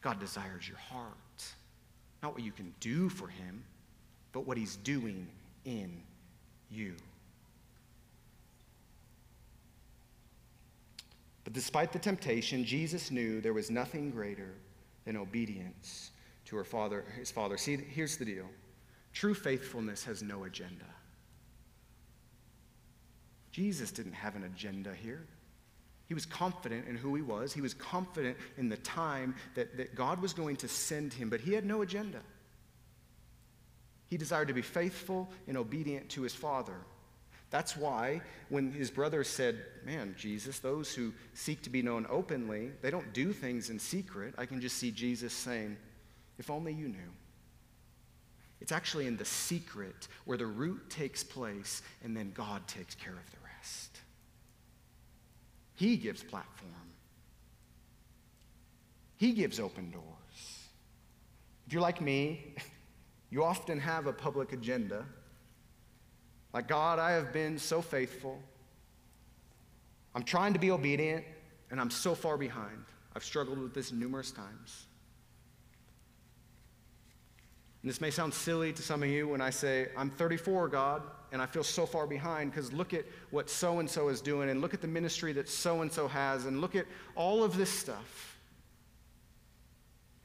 God 0.02 0.20
desires 0.20 0.68
your 0.68 0.78
heart, 0.78 1.44
not 2.22 2.34
what 2.34 2.44
you 2.44 2.52
can 2.52 2.74
do 2.80 3.10
for 3.10 3.28
Him, 3.28 3.64
but 4.32 4.46
what 4.46 4.58
He's 4.58 4.76
doing 4.78 5.28
in 5.66 6.02
you. 6.70 6.94
But 11.48 11.54
despite 11.54 11.94
the 11.94 12.00
temptation, 12.00 12.66
Jesus 12.66 13.10
knew 13.10 13.40
there 13.40 13.54
was 13.54 13.72
nothing 13.72 14.12
greater 14.12 14.54
than 15.06 15.16
obedience 15.16 16.12
to 16.44 16.58
her 16.58 16.66
father, 16.66 17.06
his 17.18 17.32
father. 17.32 17.56
See, 17.56 17.78
here's 17.78 18.18
the 18.18 18.26
deal 18.26 18.48
true 19.14 19.34
faithfulness 19.34 20.04
has 20.04 20.22
no 20.22 20.44
agenda. 20.44 20.84
Jesus 23.54 23.92
didn't 23.92 24.12
have 24.12 24.36
an 24.36 24.44
agenda 24.44 24.94
here. 24.94 25.26
He 26.08 26.14
was 26.14 26.26
confident 26.26 26.86
in 26.86 26.98
who 26.98 27.16
he 27.16 27.22
was. 27.22 27.54
He 27.54 27.62
was 27.62 27.74
confident 27.74 28.36
in 28.58 28.68
the 28.68 28.76
time 28.76 29.34
that, 29.56 29.78
that 29.78 29.96
God 29.96 30.22
was 30.22 30.34
going 30.34 30.58
to 30.58 30.68
send 30.68 31.14
him, 31.14 31.30
but 31.30 31.40
he 31.40 31.54
had 31.54 31.66
no 31.66 31.82
agenda. 31.82 32.20
He 34.10 34.18
desired 34.18 34.50
to 34.50 34.54
be 34.54 34.62
faithful 34.62 35.32
and 35.48 35.56
obedient 35.56 36.10
to 36.10 36.24
his 36.24 36.36
father. 36.36 36.76
That's 37.50 37.78
why 37.78 38.22
when 38.50 38.72
his 38.72 38.92
brothers 38.92 39.28
said, 39.28 39.64
Man, 39.86 40.16
Jesus, 40.18 40.60
those 40.60 40.94
who 40.94 41.14
seek 41.34 41.62
to 41.64 41.70
be 41.70 41.82
known 41.82 42.06
openly, 42.10 42.72
they 42.82 42.92
don't 42.92 43.14
do 43.14 43.32
things 43.32 43.70
in 43.70 43.80
secret. 43.80 44.34
I 44.38 44.46
can 44.46 44.60
just 44.60 44.78
see 44.78 44.92
Jesus 44.92 45.34
saying, 45.34 45.78
If 46.38 46.50
only 46.50 46.74
you 46.74 46.90
knew. 46.90 47.12
It's 48.60 48.72
actually 48.72 49.08
in 49.08 49.18
the 49.18 49.26
secret 49.26 50.08
where 50.26 50.38
the 50.38 50.46
root 50.46 50.90
takes 50.90 51.24
place, 51.24 51.84
and 52.04 52.18
then 52.18 52.32
God 52.34 52.68
takes 52.68 52.96
care 52.96 53.14
of 53.14 53.32
the 53.32 53.38
rest. 53.56 54.00
He 55.76 55.96
gives 55.96 56.24
platform, 56.24 56.72
He 59.16 59.32
gives 59.32 59.60
open 59.60 59.92
doors. 59.92 60.04
If 61.66 61.74
you're 61.74 61.82
like 61.82 62.02
me, 62.02 62.56
you 63.30 63.44
often 63.44 63.80
have 63.80 64.08
a 64.08 64.14
public 64.14 64.54
agenda 64.54 65.06
like, 66.54 66.68
God, 66.68 67.00
I 67.00 67.12
have 67.12 67.34
been 67.34 67.58
so 67.58 67.82
faithful. 67.82 68.40
I'm 70.16 70.24
trying 70.24 70.54
to 70.54 70.60
be 70.60 70.72
obedient, 70.72 71.26
and 71.70 71.80
I'm 71.80 71.92
so 71.92 72.16
far 72.16 72.38
behind. 72.38 72.86
I've 73.16 73.24
struggled 73.24 73.60
with 73.60 73.74
this 73.74 73.92
numerous 73.92 74.32
times. 74.32 74.86
And 77.82 77.90
this 77.90 78.02
may 78.02 78.12
sound 78.12 78.34
silly 78.34 78.74
to 78.74 78.82
some 78.82 79.04
of 79.04 79.10
you 79.10 79.28
when 79.28 79.42
I 79.42 79.50
say, 79.50 79.90
I'm 79.96 80.10
34, 80.10 80.70
God, 80.70 81.04
and 81.32 81.42
I 81.42 81.46
feel 81.46 81.64
so 81.64 81.86
far 81.86 82.08
behind 82.08 82.52
because 82.52 82.74
look 82.74 82.94
at 82.94 83.06
what 83.30 83.50
so 83.50 83.80
and 83.80 83.90
so 83.90 84.08
is 84.10 84.22
doing, 84.22 84.50
and 84.50 84.62
look 84.62 84.74
at 84.74 84.82
the 84.82 84.88
ministry 84.88 85.34
that 85.34 85.48
so 85.48 85.82
and 85.82 85.92
so 85.92 86.08
has, 86.08 86.46
and 86.46 86.62
look 86.62 86.76
at 86.76 86.86
all 87.16 87.44
of 87.44 87.58
this 87.58 87.70
stuff. 87.70 88.37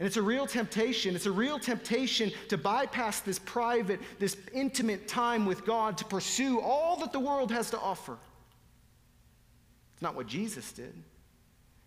And 0.02 0.08
it's 0.08 0.16
a 0.16 0.22
real 0.22 0.48
temptation. 0.48 1.14
It's 1.14 1.26
a 1.26 1.30
real 1.30 1.60
temptation 1.60 2.32
to 2.48 2.58
bypass 2.58 3.20
this 3.20 3.38
private, 3.38 4.00
this 4.18 4.36
intimate 4.52 5.06
time 5.06 5.46
with 5.46 5.64
God 5.64 5.96
to 5.98 6.04
pursue 6.04 6.58
all 6.58 6.96
that 6.96 7.12
the 7.12 7.20
world 7.20 7.52
has 7.52 7.70
to 7.70 7.78
offer. 7.78 8.18
It's 9.92 10.02
not 10.02 10.16
what 10.16 10.26
Jesus 10.26 10.72
did. 10.72 10.92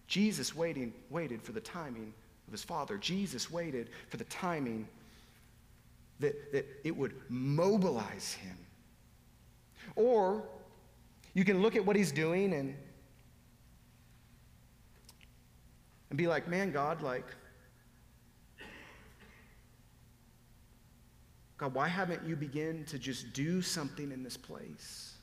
Jesus 0.08 0.56
waiting, 0.56 0.94
waited 1.10 1.42
for 1.42 1.52
the 1.52 1.60
timing 1.60 2.14
of 2.48 2.54
his 2.54 2.64
Father. 2.64 2.98
Jesus 2.98 3.52
waited 3.52 3.90
for 4.08 4.16
the 4.16 4.24
timing 4.24 4.88
that, 6.22 6.54
that 6.54 6.66
it 6.86 6.96
would 6.96 7.16
mobilize 7.28 8.32
him. 8.36 8.58
Or 9.98 10.42
you 11.34 11.44
can 11.44 11.62
look 11.62 11.76
at 11.76 11.86
what 11.86 11.98
he's 11.98 12.14
doing 12.14 12.54
and, 12.54 12.78
and 16.12 16.18
be 16.18 16.28
like, 16.28 16.48
man, 16.48 16.72
God, 16.72 17.02
like, 17.02 17.26
God, 21.58 21.74
why 21.74 21.88
haven't 21.88 22.24
you 22.26 22.36
begin 22.36 22.84
to 22.86 23.00
just 23.00 23.34
do 23.34 23.62
something 23.62 24.12
in 24.12 24.24
this 24.24 24.36
place? 24.36 25.14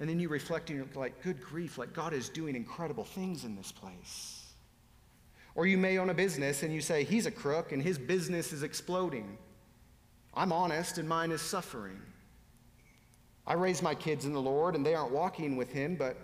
And 0.00 0.08
then 0.08 0.20
you 0.20 0.28
reflect 0.28 0.70
and 0.70 0.78
you're 0.78 0.86
like, 0.94 1.22
good 1.22 1.40
grief, 1.40 1.76
like 1.76 1.92
God 1.92 2.12
is 2.12 2.28
doing 2.28 2.54
incredible 2.54 3.04
things 3.04 3.44
in 3.44 3.56
this 3.56 3.72
place. 3.72 4.52
Or 5.54 5.66
you 5.66 5.76
may 5.76 5.98
own 5.98 6.08
a 6.08 6.14
business 6.14 6.62
and 6.62 6.72
you 6.72 6.80
say, 6.80 7.02
he's 7.02 7.26
a 7.26 7.30
crook 7.30 7.72
and 7.72 7.82
his 7.82 7.98
business 7.98 8.52
is 8.52 8.62
exploding. 8.62 9.36
I'm 10.32 10.52
honest 10.52 10.98
and 10.98 11.08
mine 11.08 11.32
is 11.32 11.42
suffering. 11.42 12.00
I 13.46 13.54
raised 13.54 13.82
my 13.82 13.94
kids 13.94 14.24
in 14.24 14.32
the 14.32 14.40
Lord 14.40 14.76
and 14.76 14.86
they 14.86 14.94
aren't 14.94 15.10
walking 15.10 15.56
with 15.56 15.72
him, 15.72 15.96
but 15.96 16.16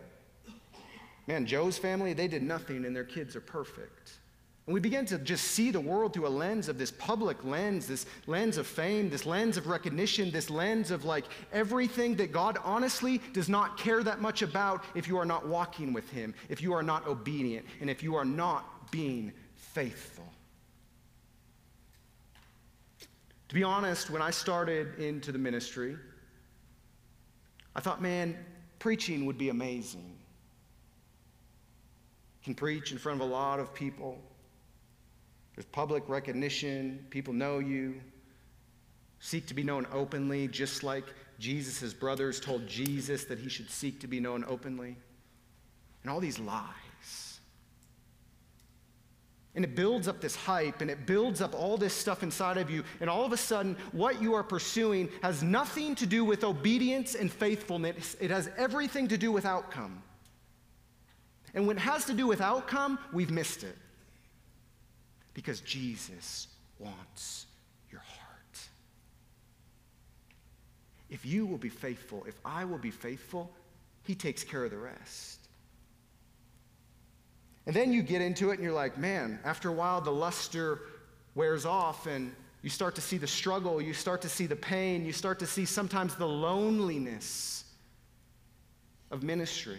man, 1.27 1.47
Joe's 1.47 1.79
family, 1.79 2.13
they 2.13 2.29
did 2.29 2.43
nothing 2.43 2.85
and 2.85 2.95
their 2.95 3.05
kids 3.05 3.35
are 3.35 3.41
perfect. 3.41 4.19
And 4.67 4.73
we 4.73 4.81
begin 4.81 5.05
to 5.07 5.19
just 5.19 5.45
see 5.49 5.71
the 5.71 5.81
world 5.81 6.15
through 6.15 6.27
a 6.27 6.29
lens 6.29 6.71
of 6.71 6.79
this 6.79 6.91
public 6.91 7.45
lens, 7.45 7.87
this 7.87 8.07
lens 8.27 8.57
of 8.57 8.67
fame, 8.67 9.11
this 9.11 9.27
lens 9.27 9.59
of 9.59 9.67
recognition, 9.67 10.31
this 10.31 10.49
lens 10.49 10.91
of 10.91 11.05
like 11.05 11.27
everything 11.53 12.17
that 12.17 12.33
God 12.33 12.57
honestly 12.65 13.21
does 13.35 13.51
not 13.51 13.77
care 13.77 14.03
that 14.03 14.23
much 14.23 14.41
about 14.41 14.83
if 14.95 15.07
you 15.07 15.19
are 15.19 15.27
not 15.27 15.47
walking 15.47 15.93
with 15.93 16.09
Him, 16.11 16.35
if 16.49 16.63
you 16.63 16.73
are 16.73 16.83
not 16.83 17.07
obedient, 17.07 17.67
and 17.83 17.91
if 17.91 18.03
you 18.03 18.15
are 18.15 18.25
not 18.25 18.91
being 18.91 19.33
faithful. 19.55 20.25
To 23.49 23.55
be 23.55 23.63
honest, 23.63 24.09
when 24.09 24.23
I 24.23 24.31
started 24.31 24.99
into 24.99 25.31
the 25.31 25.39
ministry, 25.39 25.97
I 27.77 27.81
thought, 27.81 28.01
man, 28.01 28.35
preaching 28.79 29.27
would 29.27 29.37
be 29.37 29.51
amazing. 29.51 30.17
You 32.41 32.45
can 32.45 32.55
preach 32.55 32.93
in 32.93 32.99
front 32.99 33.21
of 33.21 33.29
a 33.29 33.31
lot 33.31 33.61
of 33.61 33.75
people. 33.75 34.23
There's 35.55 35.67
public 35.67 36.09
recognition, 36.09 37.07
people 37.11 37.33
know 37.33 37.59
you. 37.59 38.01
Seek 39.21 39.47
to 39.47 39.55
be 39.55 39.63
known 39.63 39.87
openly, 39.93 40.49
just 40.49 40.83
like 40.83 41.05
Jesus' 41.39 41.95
brothers 41.95 42.41
told 42.41 42.67
Jesus 42.67 43.25
that 43.25 43.39
he 43.39 43.49
should 43.49 43.71
seek 43.71 44.01
to 44.01 44.07
be 44.07 44.21
known 44.21 44.45
openly. 44.49 44.97
And 46.03 46.11
all 46.11 46.21
these 46.21 46.39
lies. 46.39 47.39
And 49.55 49.65
it 49.65 49.77
builds 49.77 50.09
up 50.09 50.21
this 50.21 50.35
hype 50.35 50.81
and 50.81 50.91
it 50.91 51.07
builds 51.07 51.41
up 51.41 51.55
all 51.55 51.77
this 51.77 51.95
stuff 51.95 52.25
inside 52.25 52.59
of 52.59 52.69
you. 52.69 52.83
And 53.01 53.09
all 53.09 53.25
of 53.25 53.33
a 53.33 53.37
sudden, 53.37 53.77
what 53.93 54.21
you 54.21 54.35
are 54.35 54.43
pursuing 54.43 55.09
has 55.23 55.45
nothing 55.45 55.95
to 55.95 56.07
do 56.07 56.25
with 56.25 56.43
obedience 56.43 57.15
and 57.15 57.31
faithfulness, 57.33 58.17
it 58.21 58.31
has 58.31 58.51
everything 58.57 59.07
to 59.09 59.17
do 59.17 59.31
with 59.31 59.47
outcome. 59.47 60.03
And 61.55 61.69
when 61.69 61.77
it 61.77 61.81
has 61.81 62.05
to 62.07 62.15
do 62.15 62.27
with 62.27 62.41
outcome, 62.41 62.99
we've 63.13 63.31
missed 63.31 63.63
it 63.63 63.77
because 65.35 65.61
Jesus 65.61 66.49
wants 66.79 67.47
your 67.91 68.01
heart. 68.01 68.61
If 71.11 71.27
you 71.27 71.45
will 71.47 71.59
be 71.59 71.69
faithful, 71.69 72.25
if 72.27 72.39
I 72.45 72.65
will 72.65 72.79
be 72.79 72.91
faithful, 72.91 73.51
He 74.05 74.15
takes 74.15 74.43
care 74.43 74.65
of 74.65 74.71
the 74.71 74.79
rest. 74.79 75.41
And 77.67 77.75
then 77.75 77.93
you 77.93 78.03
get 78.03 78.21
into 78.21 78.51
it 78.51 78.55
and 78.55 78.63
you're 78.63 78.73
like, 78.73 78.99
man, 78.99 79.39
after 79.45 79.69
a 79.71 79.73
while 79.73 80.01
the 80.01 80.13
luster 80.13 80.81
wears 81.35 81.65
off 81.65 82.07
and 82.07 82.33
you 82.63 82.71
start 82.71 82.95
to 82.95 83.01
see 83.01 83.17
the 83.17 83.27
struggle, 83.27 83.81
you 83.81 83.93
start 83.93 84.23
to 84.23 84.29
see 84.29 84.47
the 84.47 84.57
pain, 84.57 85.05
you 85.05 85.13
start 85.13 85.39
to 85.39 85.47
see 85.47 85.65
sometimes 85.65 86.15
the 86.15 86.27
loneliness 86.27 87.65
of 89.11 89.23
ministry, 89.23 89.79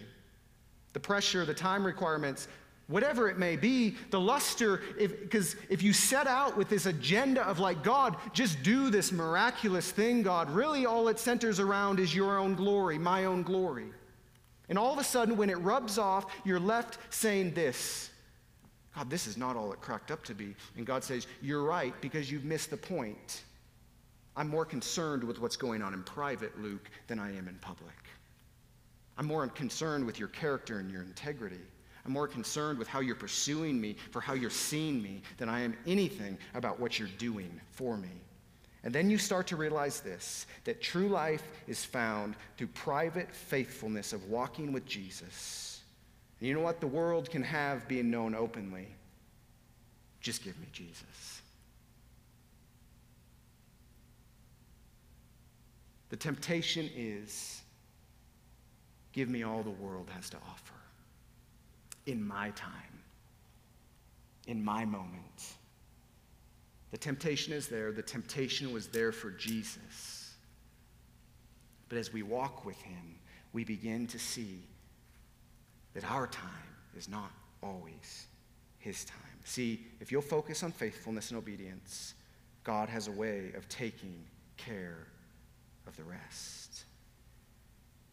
the 0.92 1.00
pressure, 1.00 1.44
the 1.44 1.54
time 1.54 1.84
requirements, 1.84 2.48
whatever 2.88 3.28
it 3.28 3.38
may 3.38 3.56
be, 3.56 3.96
the 4.10 4.20
luster, 4.20 4.80
because 4.98 5.54
if, 5.54 5.70
if, 5.70 5.82
you 5.82 5.92
set 5.92 6.26
out 6.26 6.56
with 6.56 6.68
this 6.68 6.86
agenda 6.86 7.42
of 7.42 7.58
like, 7.58 7.82
God, 7.82 8.16
just 8.32 8.62
do 8.62 8.90
this 8.90 9.10
miraculous 9.10 9.90
thing, 9.90 10.22
God, 10.22 10.48
really 10.50 10.86
all 10.86 11.08
it 11.08 11.18
centers 11.18 11.58
around 11.58 11.98
is 11.98 12.14
your 12.14 12.38
own 12.38 12.54
glory, 12.54 12.98
my 12.98 13.24
own 13.24 13.42
glory. 13.42 13.86
And 14.68 14.78
all 14.78 14.92
of 14.92 14.98
a 14.98 15.04
sudden, 15.04 15.36
when 15.36 15.50
it 15.50 15.58
rubs 15.58 15.98
off, 15.98 16.26
you're 16.44 16.60
left 16.60 16.98
saying 17.10 17.54
this 17.54 18.10
God, 18.94 19.10
this 19.10 19.26
is 19.26 19.36
not 19.36 19.56
all 19.56 19.72
it 19.72 19.80
cracked 19.82 20.10
up 20.10 20.24
to 20.24 20.34
be. 20.34 20.54
And 20.76 20.86
God 20.86 21.04
says, 21.04 21.26
You're 21.42 21.64
right 21.64 21.92
because 22.00 22.30
you've 22.30 22.44
missed 22.44 22.70
the 22.70 22.78
point. 22.78 23.42
I'm 24.36 24.48
more 24.48 24.64
concerned 24.64 25.22
with 25.22 25.38
what's 25.38 25.56
going 25.56 25.82
on 25.82 25.92
in 25.92 26.02
private, 26.02 26.58
Luke, 26.60 26.90
than 27.06 27.18
I 27.18 27.28
am 27.36 27.46
in 27.48 27.56
public. 27.60 27.94
I'm 29.18 29.26
more 29.26 29.46
concerned 29.48 30.04
with 30.04 30.18
your 30.18 30.28
character 30.28 30.78
and 30.78 30.90
your 30.90 31.02
integrity. 31.02 31.60
I'm 32.06 32.12
more 32.12 32.28
concerned 32.28 32.78
with 32.78 32.86
how 32.86 33.00
you're 33.00 33.16
pursuing 33.16 33.80
me, 33.80 33.96
for 34.12 34.20
how 34.20 34.34
you're 34.34 34.48
seeing 34.48 35.02
me, 35.02 35.22
than 35.38 35.48
I 35.48 35.60
am 35.60 35.76
anything 35.86 36.38
about 36.54 36.78
what 36.78 36.98
you're 36.98 37.08
doing 37.18 37.60
for 37.72 37.96
me. 37.96 38.10
And 38.84 38.94
then 38.94 39.10
you 39.10 39.18
start 39.18 39.48
to 39.48 39.56
realize 39.56 40.00
this 40.00 40.46
that 40.64 40.80
true 40.80 41.08
life 41.08 41.42
is 41.66 41.84
found 41.84 42.36
through 42.56 42.68
private 42.68 43.34
faithfulness 43.34 44.12
of 44.12 44.24
walking 44.26 44.72
with 44.72 44.86
Jesus. 44.86 45.80
And 46.38 46.48
you 46.48 46.54
know 46.54 46.60
what 46.60 46.80
the 46.80 46.86
world 46.86 47.28
can 47.28 47.42
have 47.42 47.88
being 47.88 48.10
known 48.10 48.36
openly? 48.36 48.86
Just 50.20 50.44
give 50.44 50.56
me 50.60 50.66
Jesus. 50.72 51.42
The 56.10 56.16
temptation 56.16 56.88
is 56.94 57.62
give 59.12 59.28
me 59.28 59.42
all 59.42 59.64
the 59.64 59.70
world 59.70 60.08
has 60.14 60.30
to 60.30 60.36
offer 60.36 60.74
in 62.06 62.26
my 62.26 62.50
time, 62.50 62.72
in 64.46 64.64
my 64.64 64.84
moment. 64.84 65.56
The 66.92 66.98
temptation 66.98 67.52
is 67.52 67.68
there. 67.68 67.92
The 67.92 68.02
temptation 68.02 68.72
was 68.72 68.86
there 68.86 69.12
for 69.12 69.30
Jesus. 69.30 70.34
But 71.88 71.98
as 71.98 72.12
we 72.12 72.22
walk 72.22 72.64
with 72.64 72.80
him, 72.80 73.16
we 73.52 73.64
begin 73.64 74.06
to 74.08 74.18
see 74.18 74.60
that 75.94 76.10
our 76.10 76.26
time 76.26 76.48
is 76.96 77.08
not 77.08 77.30
always 77.62 78.26
his 78.78 79.04
time. 79.04 79.18
See, 79.44 79.86
if 80.00 80.10
you'll 80.12 80.22
focus 80.22 80.62
on 80.62 80.72
faithfulness 80.72 81.30
and 81.30 81.38
obedience, 81.38 82.14
God 82.64 82.88
has 82.88 83.08
a 83.08 83.12
way 83.12 83.52
of 83.56 83.68
taking 83.68 84.24
care 84.56 85.06
of 85.86 85.96
the 85.96 86.04
rest. 86.04 86.65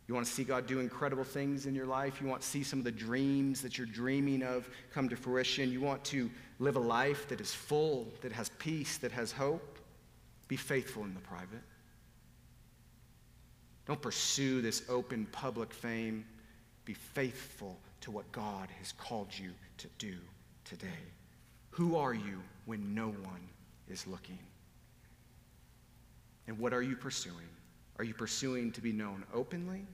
You 0.08 0.14
want 0.14 0.28
to 0.28 0.32
see 0.32 0.44
God 0.44 0.68
do 0.68 0.80
incredible 0.80 1.24
things 1.24 1.66
in 1.66 1.74
your 1.74 1.86
life? 1.86 2.20
You 2.20 2.28
want 2.28 2.42
to 2.42 2.48
see 2.48 2.64
some 2.64 2.80
of 2.80 2.86
the 2.86 2.92
dreams 2.92 3.62
that 3.62 3.78
you're 3.78 3.88
dreaming 3.88 4.44
of 4.44 4.70
come 4.94 5.08
to 5.08 5.16
fruition? 5.16 5.72
You 5.72 5.80
want 5.80 6.04
to 6.06 6.30
live 6.60 6.76
a 6.76 6.82
life 6.82 7.28
that 7.30 7.40
is 7.40 7.54
full, 7.54 8.08
that 8.22 8.32
has 8.34 8.50
peace, 8.60 8.98
that 8.98 9.14
has 9.14 9.32
hope? 9.32 9.80
Be 10.50 10.58
faithful 10.58 11.04
in 11.04 11.14
the 11.14 11.22
private. 11.22 11.62
Don't 13.86 14.02
pursue 14.02 14.62
this 14.62 14.84
open 14.90 15.26
public 15.32 15.74
fame. 15.74 16.26
Be 16.86 16.94
faithful 16.94 17.80
to 18.02 18.12
what 18.12 18.30
God 18.34 18.70
has 18.80 18.92
called 18.92 19.30
you 19.32 19.52
to 19.78 19.88
do 19.98 20.16
today. 20.66 20.88
Who 21.72 21.96
are 21.96 22.14
you 22.14 22.42
when 22.66 22.94
no 22.94 23.08
one 23.08 23.50
is 23.90 24.06
looking? 24.06 24.40
And 26.48 26.60
what 26.60 26.74
are 26.74 26.82
you 26.82 26.98
pursuing? 26.98 27.48
Are 28.00 28.04
you 28.04 28.14
pursuing 28.14 28.72
to 28.72 28.82
be 28.82 28.92
known 28.92 29.24
openly, 29.34 29.86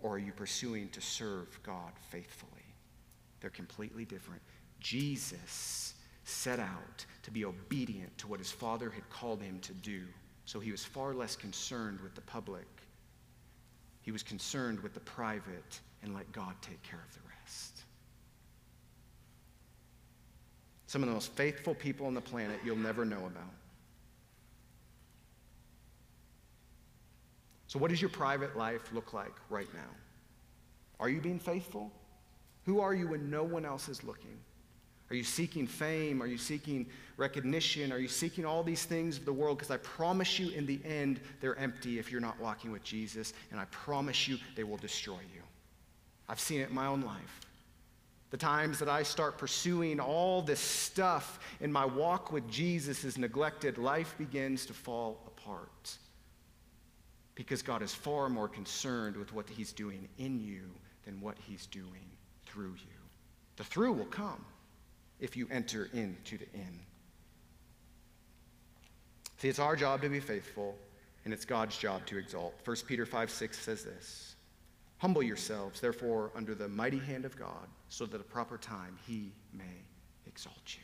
or 0.00 0.16
are 0.16 0.18
you 0.18 0.32
pursuing 0.32 0.88
to 0.90 1.00
serve 1.00 1.58
God 1.62 1.92
faithfully? 2.10 2.50
They're 3.40 3.50
completely 3.50 4.04
different. 4.04 4.42
Jesus 4.80 5.94
set 6.24 6.58
out 6.58 7.04
to 7.22 7.30
be 7.30 7.44
obedient 7.44 8.16
to 8.18 8.26
what 8.26 8.38
his 8.38 8.50
Father 8.50 8.90
had 8.90 9.08
called 9.10 9.40
him 9.40 9.60
to 9.60 9.72
do, 9.74 10.02
so 10.44 10.58
he 10.60 10.70
was 10.70 10.84
far 10.84 11.14
less 11.14 11.36
concerned 11.36 12.00
with 12.00 12.14
the 12.14 12.20
public. 12.22 12.66
He 14.02 14.10
was 14.10 14.22
concerned 14.22 14.80
with 14.80 14.92
the 14.94 15.00
private 15.00 15.80
and 16.02 16.14
let 16.14 16.30
God 16.32 16.54
take 16.60 16.82
care 16.82 17.02
of 17.06 17.14
the 17.14 17.20
rest. 17.42 17.82
Some 20.86 21.02
of 21.02 21.08
the 21.08 21.14
most 21.14 21.32
faithful 21.32 21.74
people 21.74 22.06
on 22.06 22.14
the 22.14 22.20
planet 22.20 22.60
you'll 22.64 22.76
never 22.76 23.04
know 23.04 23.26
about. 23.26 23.54
So, 27.74 27.80
what 27.80 27.90
does 27.90 28.00
your 28.00 28.10
private 28.10 28.56
life 28.56 28.92
look 28.92 29.12
like 29.12 29.34
right 29.50 29.66
now? 29.74 29.90
Are 31.00 31.08
you 31.08 31.20
being 31.20 31.40
faithful? 31.40 31.90
Who 32.66 32.78
are 32.78 32.94
you 32.94 33.08
when 33.08 33.28
no 33.28 33.42
one 33.42 33.64
else 33.64 33.88
is 33.88 34.04
looking? 34.04 34.38
Are 35.10 35.16
you 35.16 35.24
seeking 35.24 35.66
fame? 35.66 36.22
Are 36.22 36.28
you 36.28 36.38
seeking 36.38 36.86
recognition? 37.16 37.90
Are 37.90 37.98
you 37.98 38.06
seeking 38.06 38.46
all 38.46 38.62
these 38.62 38.84
things 38.84 39.18
of 39.18 39.24
the 39.24 39.32
world? 39.32 39.58
Because 39.58 39.72
I 39.72 39.78
promise 39.78 40.38
you, 40.38 40.50
in 40.50 40.66
the 40.66 40.78
end, 40.84 41.18
they're 41.40 41.58
empty 41.58 41.98
if 41.98 42.12
you're 42.12 42.20
not 42.20 42.38
walking 42.38 42.70
with 42.70 42.84
Jesus, 42.84 43.32
and 43.50 43.58
I 43.58 43.64
promise 43.72 44.28
you, 44.28 44.38
they 44.54 44.62
will 44.62 44.76
destroy 44.76 45.18
you. 45.34 45.42
I've 46.28 46.38
seen 46.38 46.60
it 46.60 46.68
in 46.68 46.76
my 46.76 46.86
own 46.86 47.00
life. 47.00 47.40
The 48.30 48.36
times 48.36 48.78
that 48.78 48.88
I 48.88 49.02
start 49.02 49.36
pursuing 49.36 49.98
all 49.98 50.42
this 50.42 50.60
stuff 50.60 51.40
and 51.60 51.72
my 51.72 51.86
walk 51.86 52.30
with 52.30 52.48
Jesus 52.48 53.02
is 53.02 53.18
neglected, 53.18 53.78
life 53.78 54.14
begins 54.16 54.64
to 54.66 54.72
fall 54.72 55.24
apart 55.26 55.98
because 57.34 57.62
God 57.62 57.82
is 57.82 57.94
far 57.94 58.28
more 58.28 58.48
concerned 58.48 59.16
with 59.16 59.32
what 59.32 59.48
He's 59.48 59.72
doing 59.72 60.08
in 60.18 60.40
you 60.40 60.62
than 61.04 61.20
what 61.20 61.36
He's 61.46 61.66
doing 61.66 62.10
through 62.46 62.74
you. 62.74 62.98
The 63.56 63.64
through 63.64 63.92
will 63.92 64.04
come 64.06 64.44
if 65.20 65.36
you 65.36 65.48
enter 65.50 65.88
into 65.92 66.38
the 66.38 66.46
in. 66.54 66.80
See, 69.38 69.48
it's 69.48 69.58
our 69.58 69.76
job 69.76 70.02
to 70.02 70.08
be 70.08 70.20
faithful, 70.20 70.76
and 71.24 71.32
it's 71.32 71.44
God's 71.44 71.76
job 71.76 72.06
to 72.06 72.18
exalt. 72.18 72.54
1 72.64 72.76
Peter 72.86 73.04
5 73.04 73.30
6 73.30 73.58
says 73.58 73.84
this 73.84 74.36
Humble 74.98 75.22
yourselves, 75.22 75.80
therefore, 75.80 76.30
under 76.34 76.54
the 76.54 76.68
mighty 76.68 76.98
hand 76.98 77.24
of 77.24 77.36
God, 77.36 77.68
so 77.88 78.06
that 78.06 78.14
at 78.14 78.20
a 78.20 78.24
proper 78.24 78.56
time 78.56 78.96
He 79.06 79.32
may 79.52 79.82
exalt 80.26 80.62
you. 80.68 80.82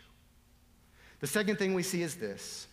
The 1.20 1.26
second 1.26 1.56
thing 1.56 1.74
we 1.74 1.82
see 1.82 2.02
is 2.02 2.16
this 2.16 2.66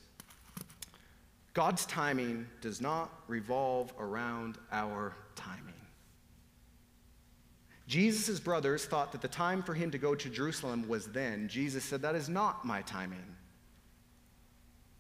God's 1.58 1.88
timing 1.88 2.46
does 2.62 2.82
not 2.82 3.10
revolve 3.28 3.92
around 4.00 4.60
our 4.72 5.16
timing. 5.36 5.74
Jesus' 7.88 8.40
brothers 8.40 8.86
thought 8.86 9.12
that 9.12 9.24
the 9.24 9.28
time 9.28 9.64
for 9.64 9.74
him 9.74 9.90
to 9.90 9.98
go 9.98 10.14
to 10.14 10.30
Jerusalem 10.30 10.88
was 10.88 11.08
then. 11.08 11.48
Jesus 11.48 11.84
said, 11.84 12.04
That 12.04 12.14
is 12.14 12.30
not 12.30 12.64
my 12.64 12.84
timing. 12.84 13.26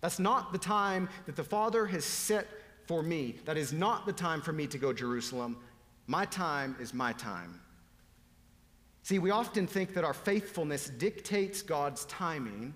That's 0.02 0.18
not 0.18 0.52
the 0.52 0.58
time 0.58 1.10
that 1.28 1.36
the 1.36 1.44
Father 1.44 1.86
has 1.86 2.04
set 2.04 2.48
for 2.88 3.04
me. 3.04 3.36
That 3.46 3.56
is 3.56 3.72
not 3.72 4.08
the 4.08 4.14
time 4.14 4.42
for 4.42 4.52
me 4.52 4.66
to 4.66 4.80
go 4.80 4.92
to 4.92 4.98
Jerusalem. 4.98 5.58
My 6.08 6.26
time 6.26 6.76
is 6.80 6.92
my 6.92 7.14
time. 7.14 7.62
See, 9.04 9.20
we 9.20 9.30
often 9.30 9.68
think 9.68 9.94
that 9.94 10.04
our 10.04 10.16
faithfulness 10.16 10.90
dictates 10.90 11.62
God's 11.62 12.06
timing 12.06 12.74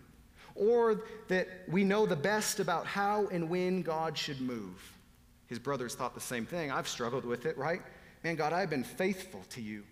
or 0.56 1.04
that 1.28 1.48
we 1.68 1.84
know 1.84 2.06
the 2.06 2.16
best 2.16 2.60
about 2.60 2.86
how 2.86 3.28
and 3.28 3.50
when 3.50 3.82
God 3.82 4.18
should 4.18 4.42
move. 4.42 4.98
His 5.48 5.60
brothers 5.60 5.96
thought 5.96 6.14
the 6.14 6.22
same 6.22 6.46
thing. 6.46 6.72
I've 6.72 6.88
struggled 6.88 7.26
with 7.26 7.46
it, 7.46 7.58
right? 7.58 7.82
Man, 8.24 8.36
God, 8.36 8.54
I've 8.54 8.70
been 8.70 8.84
faithful 8.84 9.42
to 9.50 9.62
you. 9.62 9.84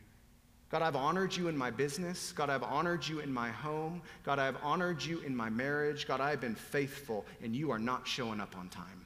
God, 0.70 0.84
I've 0.84 0.96
honored 0.96 1.36
you 1.36 1.48
in 1.48 1.58
my 1.58 1.72
business. 1.72 2.32
God, 2.32 2.50
I've 2.50 2.64
honored 2.64 3.08
you 3.08 3.20
in 3.20 3.34
my 3.34 3.50
home. 3.50 4.04
God, 4.24 4.38
I've 4.38 4.58
honored 4.62 5.04
you 5.04 5.20
in 5.22 5.36
my 5.36 5.50
marriage. 5.50 6.08
God, 6.08 6.22
I've 6.22 6.40
been 6.40 6.56
faithful, 6.56 7.26
and 7.44 7.56
you 7.56 7.72
are 7.72 7.80
not 7.80 8.08
showing 8.08 8.40
up 8.40 8.56
on 8.56 8.70
time. 8.70 9.06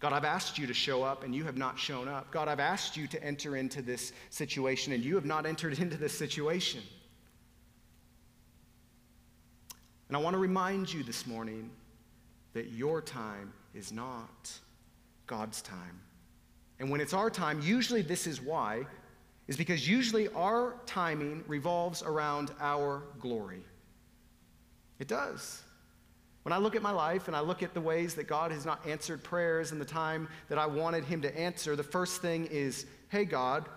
God, 0.00 0.12
I've 0.12 0.24
asked 0.24 0.58
you 0.58 0.66
to 0.66 0.74
show 0.74 1.04
up, 1.04 1.22
and 1.22 1.34
you 1.34 1.44
have 1.44 1.56
not 1.56 1.78
shown 1.78 2.08
up. 2.08 2.30
God, 2.32 2.48
I've 2.48 2.60
asked 2.60 2.96
you 2.96 3.06
to 3.08 3.22
enter 3.22 3.56
into 3.56 3.80
this 3.80 4.12
situation, 4.30 4.92
and 4.92 5.04
you 5.04 5.14
have 5.14 5.24
not 5.24 5.46
entered 5.46 5.78
into 5.78 5.96
this 5.96 6.16
situation. 6.16 6.82
And 10.08 10.16
I 10.16 10.20
want 10.20 10.34
to 10.34 10.38
remind 10.38 10.92
you 10.92 11.02
this 11.02 11.26
morning 11.26 11.70
that 12.54 12.70
your 12.70 13.02
time 13.02 13.52
is 13.74 13.92
not 13.92 14.50
God's 15.26 15.60
time. 15.62 16.00
And 16.80 16.90
when 16.90 17.00
it's 17.00 17.12
our 17.12 17.30
time, 17.30 17.60
usually 17.60 18.02
this 18.02 18.26
is 18.26 18.40
why, 18.40 18.86
is 19.48 19.56
because 19.56 19.88
usually 19.88 20.28
our 20.28 20.76
timing 20.86 21.44
revolves 21.46 22.02
around 22.02 22.52
our 22.60 23.02
glory. 23.20 23.62
It 24.98 25.08
does. 25.08 25.62
When 26.42 26.52
I 26.52 26.58
look 26.58 26.76
at 26.76 26.82
my 26.82 26.90
life 26.90 27.26
and 27.26 27.36
I 27.36 27.40
look 27.40 27.62
at 27.62 27.74
the 27.74 27.80
ways 27.80 28.14
that 28.14 28.26
God 28.26 28.50
has 28.52 28.64
not 28.64 28.86
answered 28.86 29.22
prayers 29.22 29.72
in 29.72 29.78
the 29.78 29.84
time 29.84 30.28
that 30.48 30.58
I 30.58 30.66
wanted 30.66 31.04
Him 31.04 31.20
to 31.22 31.38
answer, 31.38 31.76
the 31.76 31.82
first 31.82 32.22
thing 32.22 32.46
is, 32.46 32.86
hey, 33.10 33.24
God, 33.24 33.68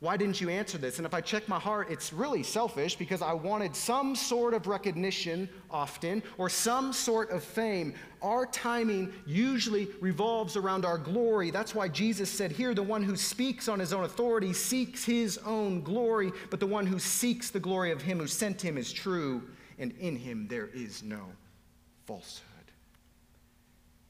why 0.00 0.16
didn't 0.16 0.40
you 0.40 0.48
answer 0.48 0.78
this? 0.78 0.98
And 0.98 1.06
if 1.06 1.12
I 1.12 1.20
check 1.20 1.48
my 1.48 1.58
heart, 1.58 1.90
it's 1.90 2.12
really 2.12 2.44
selfish 2.44 2.94
because 2.94 3.20
I 3.20 3.32
wanted 3.32 3.74
some 3.74 4.14
sort 4.14 4.54
of 4.54 4.68
recognition 4.68 5.48
often 5.72 6.22
or 6.38 6.48
some 6.48 6.92
sort 6.92 7.30
of 7.30 7.42
fame. 7.42 7.94
Our 8.22 8.46
timing 8.46 9.12
usually 9.26 9.88
revolves 10.00 10.56
around 10.56 10.84
our 10.84 10.98
glory. 10.98 11.50
That's 11.50 11.74
why 11.74 11.88
Jesus 11.88 12.30
said 12.30 12.52
here 12.52 12.74
the 12.74 12.82
one 12.82 13.02
who 13.02 13.16
speaks 13.16 13.66
on 13.66 13.80
his 13.80 13.92
own 13.92 14.04
authority 14.04 14.52
seeks 14.52 15.04
his 15.04 15.36
own 15.38 15.82
glory, 15.82 16.30
but 16.48 16.60
the 16.60 16.66
one 16.66 16.86
who 16.86 17.00
seeks 17.00 17.50
the 17.50 17.60
glory 17.60 17.90
of 17.90 18.00
him 18.00 18.20
who 18.20 18.28
sent 18.28 18.62
him 18.62 18.78
is 18.78 18.92
true, 18.92 19.42
and 19.80 19.92
in 19.98 20.14
him 20.14 20.46
there 20.46 20.68
is 20.74 21.02
no 21.02 21.22
falsehood. 22.06 22.44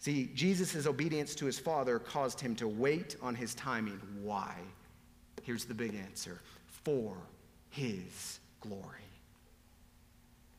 See, 0.00 0.30
Jesus' 0.34 0.86
obedience 0.86 1.34
to 1.36 1.46
his 1.46 1.58
Father 1.58 1.98
caused 1.98 2.40
him 2.40 2.54
to 2.56 2.68
wait 2.68 3.16
on 3.22 3.34
his 3.34 3.54
timing. 3.54 4.00
Why? 4.20 4.54
Here's 5.42 5.64
the 5.64 5.74
big 5.74 5.94
answer 5.94 6.40
for 6.84 7.16
his 7.70 8.40
glory. 8.60 8.82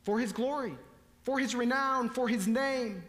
for 0.02 0.18
his 0.18 0.32
glory, 0.32 0.74
for 1.22 1.38
his 1.38 1.54
renown, 1.54 2.08
for 2.08 2.26
his 2.26 2.48
name, 2.48 3.02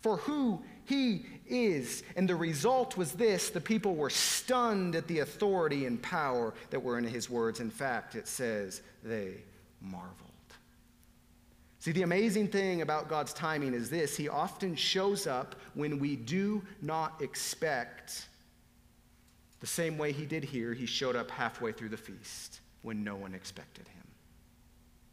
for 0.00 0.18
who 0.18 0.62
he 0.84 1.26
is. 1.48 2.02
And 2.16 2.28
the 2.28 2.36
result 2.36 2.96
was 2.96 3.12
this 3.12 3.50
the 3.50 3.60
people 3.60 3.96
were 3.96 4.10
stunned 4.10 4.94
at 4.94 5.06
the 5.08 5.18
authority 5.20 5.86
and 5.86 6.00
power 6.00 6.54
that 6.70 6.82
were 6.82 6.96
in 6.96 7.04
his 7.04 7.28
words. 7.28 7.60
In 7.60 7.70
fact, 7.70 8.14
it 8.14 8.28
says 8.28 8.82
they 9.02 9.34
marveled. 9.82 10.14
See, 11.80 11.92
the 11.92 12.02
amazing 12.02 12.48
thing 12.48 12.82
about 12.82 13.08
God's 13.08 13.32
timing 13.32 13.74
is 13.74 13.90
this 13.90 14.16
He 14.16 14.28
often 14.28 14.74
shows 14.76 15.26
up 15.26 15.54
when 15.74 15.98
we 15.98 16.16
do 16.16 16.62
not 16.80 17.20
expect. 17.20 18.28
The 19.60 19.66
same 19.66 19.98
way 19.98 20.12
He 20.12 20.24
did 20.24 20.44
here, 20.44 20.74
He 20.74 20.86
showed 20.86 21.16
up 21.16 21.30
halfway 21.30 21.72
through 21.72 21.90
the 21.90 21.96
feast 21.96 22.60
when 22.82 23.02
no 23.02 23.16
one 23.16 23.34
expected 23.34 23.88
Him. 23.88 23.98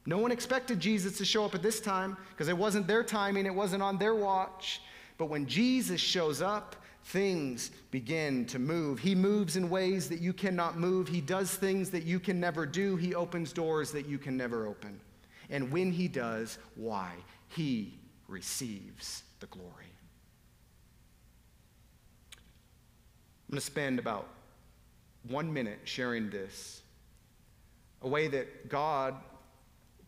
No 0.05 0.19
one 0.19 0.31
expected 0.31 0.79
Jesus 0.79 1.17
to 1.17 1.25
show 1.25 1.45
up 1.45 1.55
at 1.55 1.63
this 1.63 1.79
time 1.79 2.15
because 2.29 2.47
it 2.47 2.57
wasn't 2.57 2.87
their 2.87 3.03
timing, 3.03 3.45
it 3.45 3.55
wasn't 3.55 3.81
on 3.81 3.97
their 3.97 4.13
watch. 4.13 4.81
But 5.17 5.27
when 5.27 5.47
Jesus 5.47 5.99
shows 6.01 6.41
up, 6.41 6.75
things 7.05 7.71
begin 7.91 8.45
to 8.47 8.59
move. 8.59 8.99
He 8.99 9.15
moves 9.15 9.55
in 9.55 9.69
ways 9.69 10.09
that 10.09 10.19
you 10.19 10.33
cannot 10.33 10.77
move. 10.77 11.07
He 11.07 11.21
does 11.21 11.53
things 11.53 11.89
that 11.91 12.03
you 12.03 12.19
can 12.19 12.39
never 12.39 12.65
do. 12.65 12.95
He 12.95 13.15
opens 13.15 13.53
doors 13.53 13.91
that 13.91 14.07
you 14.07 14.17
can 14.17 14.35
never 14.35 14.67
open. 14.67 14.99
And 15.49 15.71
when 15.71 15.91
he 15.91 16.07
does, 16.07 16.57
why? 16.75 17.13
He 17.49 17.97
receives 18.27 19.23
the 19.39 19.47
glory. 19.47 19.71
I'm 23.47 23.51
going 23.51 23.59
to 23.59 23.65
spend 23.65 23.99
about 23.99 24.27
one 25.28 25.51
minute 25.51 25.80
sharing 25.84 26.30
this 26.30 26.82
a 28.01 28.07
way 28.07 28.28
that 28.28 28.69
God 28.69 29.15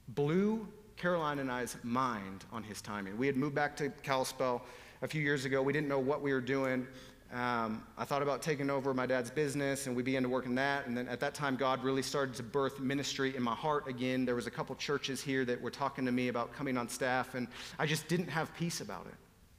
blew 0.09 0.68
Caroline 0.97 1.39
and 1.39 1.51
I's 1.51 1.76
mind 1.84 2.45
on 2.51 2.63
his 2.63 2.82
timing. 2.82 3.18
We 3.18 3.28
had 3.28 3.36
moved 3.36 3.55
back 3.55 3.76
to 3.78 3.89
Kalispell 4.03 4.63
a 5.01 5.07
few 5.07 5.22
years 5.22 5.45
ago. 5.45 5.61
We 5.61 5.74
didn't 5.74 5.88
know 5.88 5.99
what 5.99 6.22
we 6.22 6.34
were 6.34 6.41
doing. 6.41 6.88
Um, 7.34 7.84
I 7.97 8.05
thought 8.05 8.22
about 8.22 8.41
taking 8.41 8.70
over 8.70 8.93
my 8.93 9.05
dad's 9.05 9.30
business, 9.30 9.88
and 9.88 9.95
we 9.95 10.01
began 10.01 10.24
to 10.24 10.30
work 10.30 10.45
in 10.45 10.55
that. 10.55 10.88
And 10.88 10.95
then 10.95 11.09
at 11.09 11.20
that 11.20 11.34
time, 11.34 11.55
God 11.55 11.84
really 11.84 12.01
started 12.01 12.36
to 12.36 12.43
birth 12.43 12.80
ministry 12.80 13.36
in 13.36 13.43
my 13.43 13.53
heart 13.53 13.88
again. 13.88 14.26
There 14.26 14.36
was 14.36 14.47
a 14.47 14.51
couple 14.51 14.76
churches 14.76 15.22
here 15.22 15.43
that 15.45 15.61
were 15.61 15.72
talking 15.72 16.05
to 16.05 16.11
me 16.11 16.30
about 16.30 16.53
coming 16.53 16.78
on 16.78 16.88
staff, 16.88 17.36
and 17.36 17.47
I 17.78 17.86
just 17.86 18.07
didn't 18.07 18.30
have 18.30 18.55
peace 18.55 18.80
about 18.80 19.07
it. 19.07 19.15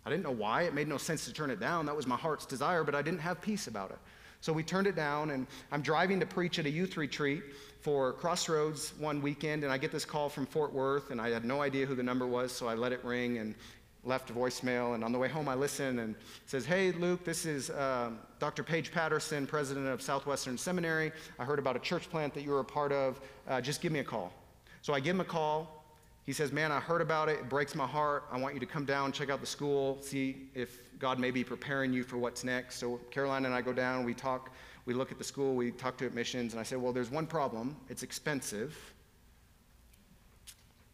I 0.06 0.10
didn't 0.10 0.22
know 0.22 0.30
why. 0.30 0.62
It 0.62 0.72
made 0.72 0.88
no 0.88 0.96
sense 0.96 1.26
to 1.26 1.32
turn 1.32 1.50
it 1.50 1.60
down. 1.60 1.84
That 1.84 1.94
was 1.94 2.06
my 2.06 2.16
heart's 2.16 2.46
desire, 2.46 2.84
but 2.84 2.94
I 2.94 3.02
didn't 3.02 3.20
have 3.20 3.42
peace 3.42 3.66
about 3.66 3.90
it. 3.90 3.98
So 4.40 4.52
we 4.52 4.62
turned 4.62 4.86
it 4.86 4.94
down, 4.94 5.30
and 5.30 5.46
I'm 5.72 5.82
driving 5.82 6.20
to 6.20 6.26
preach 6.26 6.58
at 6.58 6.66
a 6.66 6.70
youth 6.70 6.96
retreat 6.96 7.42
for 7.80 8.12
Crossroads 8.12 8.92
one 8.98 9.20
weekend, 9.20 9.64
and 9.64 9.72
I 9.72 9.78
get 9.78 9.90
this 9.90 10.04
call 10.04 10.28
from 10.28 10.46
Fort 10.46 10.72
Worth, 10.72 11.10
and 11.10 11.20
I 11.20 11.30
had 11.30 11.44
no 11.44 11.60
idea 11.62 11.86
who 11.86 11.94
the 11.94 12.02
number 12.02 12.26
was, 12.26 12.52
so 12.52 12.68
I 12.68 12.74
let 12.74 12.92
it 12.92 13.04
ring 13.04 13.38
and 13.38 13.54
left 14.04 14.30
a 14.30 14.32
voicemail. 14.32 14.94
And 14.94 15.02
on 15.02 15.12
the 15.12 15.18
way 15.18 15.28
home, 15.28 15.48
I 15.48 15.54
listen 15.54 15.98
and 15.98 16.14
says, 16.46 16.64
"Hey, 16.64 16.92
Luke, 16.92 17.24
this 17.24 17.46
is 17.46 17.70
um, 17.70 18.20
Dr. 18.38 18.62
Paige 18.62 18.92
Patterson, 18.92 19.46
president 19.46 19.88
of 19.88 20.00
Southwestern 20.00 20.56
Seminary. 20.56 21.12
I 21.38 21.44
heard 21.44 21.58
about 21.58 21.76
a 21.76 21.80
church 21.80 22.08
plant 22.08 22.32
that 22.34 22.42
you 22.42 22.50
were 22.50 22.60
a 22.60 22.64
part 22.64 22.92
of. 22.92 23.20
Uh, 23.46 23.60
just 23.60 23.80
give 23.80 23.92
me 23.92 23.98
a 23.98 24.04
call." 24.04 24.32
So 24.82 24.94
I 24.94 25.00
give 25.00 25.14
him 25.14 25.20
a 25.20 25.24
call. 25.24 25.77
He 26.28 26.34
says, 26.34 26.52
Man, 26.52 26.70
I 26.70 26.78
heard 26.78 27.00
about 27.00 27.30
it. 27.30 27.38
It 27.38 27.48
breaks 27.48 27.74
my 27.74 27.86
heart. 27.86 28.24
I 28.30 28.38
want 28.38 28.52
you 28.52 28.60
to 28.60 28.66
come 28.66 28.84
down, 28.84 29.12
check 29.12 29.30
out 29.30 29.40
the 29.40 29.46
school, 29.46 29.96
see 30.02 30.50
if 30.54 30.78
God 30.98 31.18
may 31.18 31.30
be 31.30 31.42
preparing 31.42 31.90
you 31.90 32.04
for 32.04 32.18
what's 32.18 32.44
next. 32.44 32.76
So 32.76 33.00
Caroline 33.10 33.46
and 33.46 33.54
I 33.54 33.62
go 33.62 33.72
down, 33.72 34.04
we 34.04 34.12
talk, 34.12 34.50
we 34.84 34.92
look 34.92 35.10
at 35.10 35.16
the 35.16 35.24
school, 35.24 35.54
we 35.54 35.70
talk 35.70 35.96
to 35.96 36.06
admissions, 36.06 36.52
and 36.52 36.60
I 36.60 36.64
said, 36.64 36.82
Well, 36.82 36.92
there's 36.92 37.10
one 37.10 37.26
problem. 37.26 37.78
It's 37.88 38.02
expensive. 38.02 38.76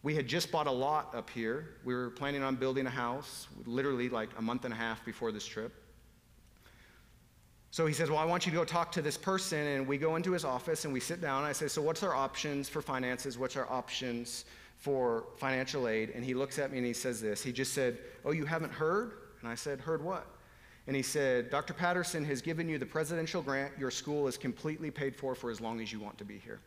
We 0.04 0.14
had 0.14 0.28
just 0.28 0.52
bought 0.52 0.68
a 0.68 0.70
lot 0.70 1.12
up 1.16 1.28
here. 1.28 1.78
We 1.82 1.94
were 1.94 2.10
planning 2.10 2.44
on 2.44 2.54
building 2.54 2.86
a 2.86 2.90
house, 2.90 3.48
literally 3.66 4.08
like 4.08 4.28
a 4.38 4.42
month 4.42 4.64
and 4.64 4.72
a 4.72 4.76
half 4.76 5.04
before 5.04 5.32
this 5.32 5.44
trip. 5.44 5.72
So 7.72 7.86
he 7.86 7.92
says, 7.92 8.08
Well, 8.08 8.20
I 8.20 8.24
want 8.24 8.46
you 8.46 8.52
to 8.52 8.58
go 8.58 8.64
talk 8.64 8.92
to 8.92 9.02
this 9.02 9.16
person. 9.16 9.58
And 9.58 9.88
we 9.88 9.98
go 9.98 10.14
into 10.14 10.30
his 10.30 10.44
office 10.44 10.84
and 10.84 10.94
we 10.94 11.00
sit 11.00 11.20
down. 11.20 11.42
I 11.42 11.50
say, 11.50 11.66
So, 11.66 11.82
what's 11.82 12.04
our 12.04 12.14
options 12.14 12.68
for 12.68 12.80
finances? 12.80 13.36
What's 13.36 13.56
our 13.56 13.68
options 13.68 14.44
for 14.84 15.24
financial 15.38 15.88
aid. 15.88 16.10
And 16.14 16.22
he 16.22 16.34
looks 16.34 16.58
at 16.58 16.70
me 16.70 16.76
and 16.76 16.86
he 16.86 16.92
says 16.92 17.18
this. 17.18 17.42
He 17.42 17.52
just 17.52 17.72
said, 17.72 17.96
Oh, 18.22 18.32
you 18.32 18.44
haven't 18.44 18.70
heard? 18.70 19.12
And 19.40 19.48
I 19.48 19.54
said, 19.54 19.80
Heard 19.80 20.04
what? 20.04 20.26
And 20.86 20.94
he 20.94 21.00
said, 21.00 21.48
Dr. 21.48 21.72
Patterson 21.72 22.22
has 22.26 22.42
given 22.42 22.68
you 22.68 22.76
the 22.76 22.84
presidential 22.84 23.40
grant. 23.40 23.72
Your 23.78 23.90
school 23.90 24.28
is 24.28 24.36
completely 24.36 24.90
paid 24.90 25.16
for 25.16 25.34
for 25.34 25.50
as 25.50 25.58
long 25.58 25.80
as 25.80 25.90
you 25.90 26.00
want 26.00 26.18
to 26.18 26.24
be 26.26 26.36
here. 26.36 26.60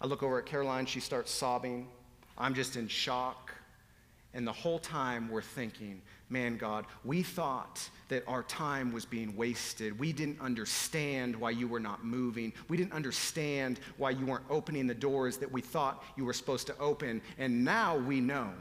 I 0.00 0.08
look 0.08 0.24
over 0.24 0.36
at 0.40 0.46
Caroline. 0.46 0.84
She 0.84 0.98
starts 0.98 1.30
sobbing. 1.30 1.86
I'm 2.36 2.54
just 2.54 2.74
in 2.74 2.88
shock. 2.88 3.54
And 4.34 4.44
the 4.44 4.52
whole 4.52 4.80
time 4.80 5.28
we're 5.30 5.42
thinking, 5.42 6.02
man, 6.28 6.56
God, 6.56 6.86
we 7.04 7.22
thought 7.22 7.88
that 8.08 8.24
our 8.26 8.42
time 8.44 8.92
was 8.92 9.04
being 9.04 9.36
wasted. 9.36 9.98
We 9.98 10.12
didn't 10.12 10.40
understand 10.40 11.36
why 11.36 11.50
you 11.50 11.68
were 11.68 11.80
not 11.80 12.04
moving. 12.04 12.52
We 12.68 12.76
didn't 12.76 12.92
understand 12.92 13.80
why 13.96 14.10
you 14.10 14.26
weren't 14.26 14.44
opening 14.50 14.86
the 14.86 14.94
doors 14.94 15.36
that 15.38 15.50
we 15.50 15.60
thought 15.60 16.02
you 16.16 16.24
were 16.24 16.32
supposed 16.32 16.66
to 16.68 16.78
open. 16.78 17.22
And 17.38 17.64
now 17.64 17.96
we 17.96 18.20
know. 18.20 18.52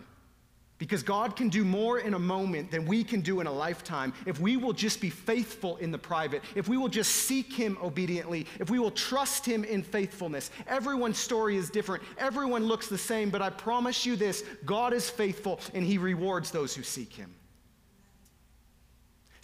Because 0.77 1.03
God 1.03 1.37
can 1.37 1.47
do 1.47 1.63
more 1.63 1.99
in 1.99 2.15
a 2.15 2.19
moment 2.19 2.69
than 2.69 2.85
we 2.85 3.05
can 3.05 3.21
do 3.21 3.39
in 3.39 3.47
a 3.47 3.51
lifetime 3.51 4.13
if 4.25 4.41
we 4.41 4.57
will 4.57 4.73
just 4.73 4.99
be 4.99 5.09
faithful 5.09 5.77
in 5.77 5.89
the 5.89 5.97
private, 5.97 6.43
if 6.53 6.67
we 6.67 6.75
will 6.75 6.89
just 6.89 7.11
seek 7.11 7.53
Him 7.53 7.77
obediently, 7.81 8.45
if 8.59 8.69
we 8.69 8.77
will 8.77 8.91
trust 8.91 9.45
Him 9.45 9.63
in 9.63 9.83
faithfulness. 9.83 10.51
Everyone's 10.67 11.17
story 11.17 11.55
is 11.55 11.69
different, 11.69 12.03
everyone 12.17 12.65
looks 12.65 12.87
the 12.89 12.97
same, 12.97 13.29
but 13.29 13.41
I 13.41 13.51
promise 13.51 14.05
you 14.05 14.17
this 14.17 14.43
God 14.65 14.91
is 14.91 15.09
faithful 15.09 15.61
and 15.73 15.85
He 15.85 15.97
rewards 15.97 16.51
those 16.51 16.75
who 16.75 16.83
seek 16.83 17.13
Him. 17.13 17.33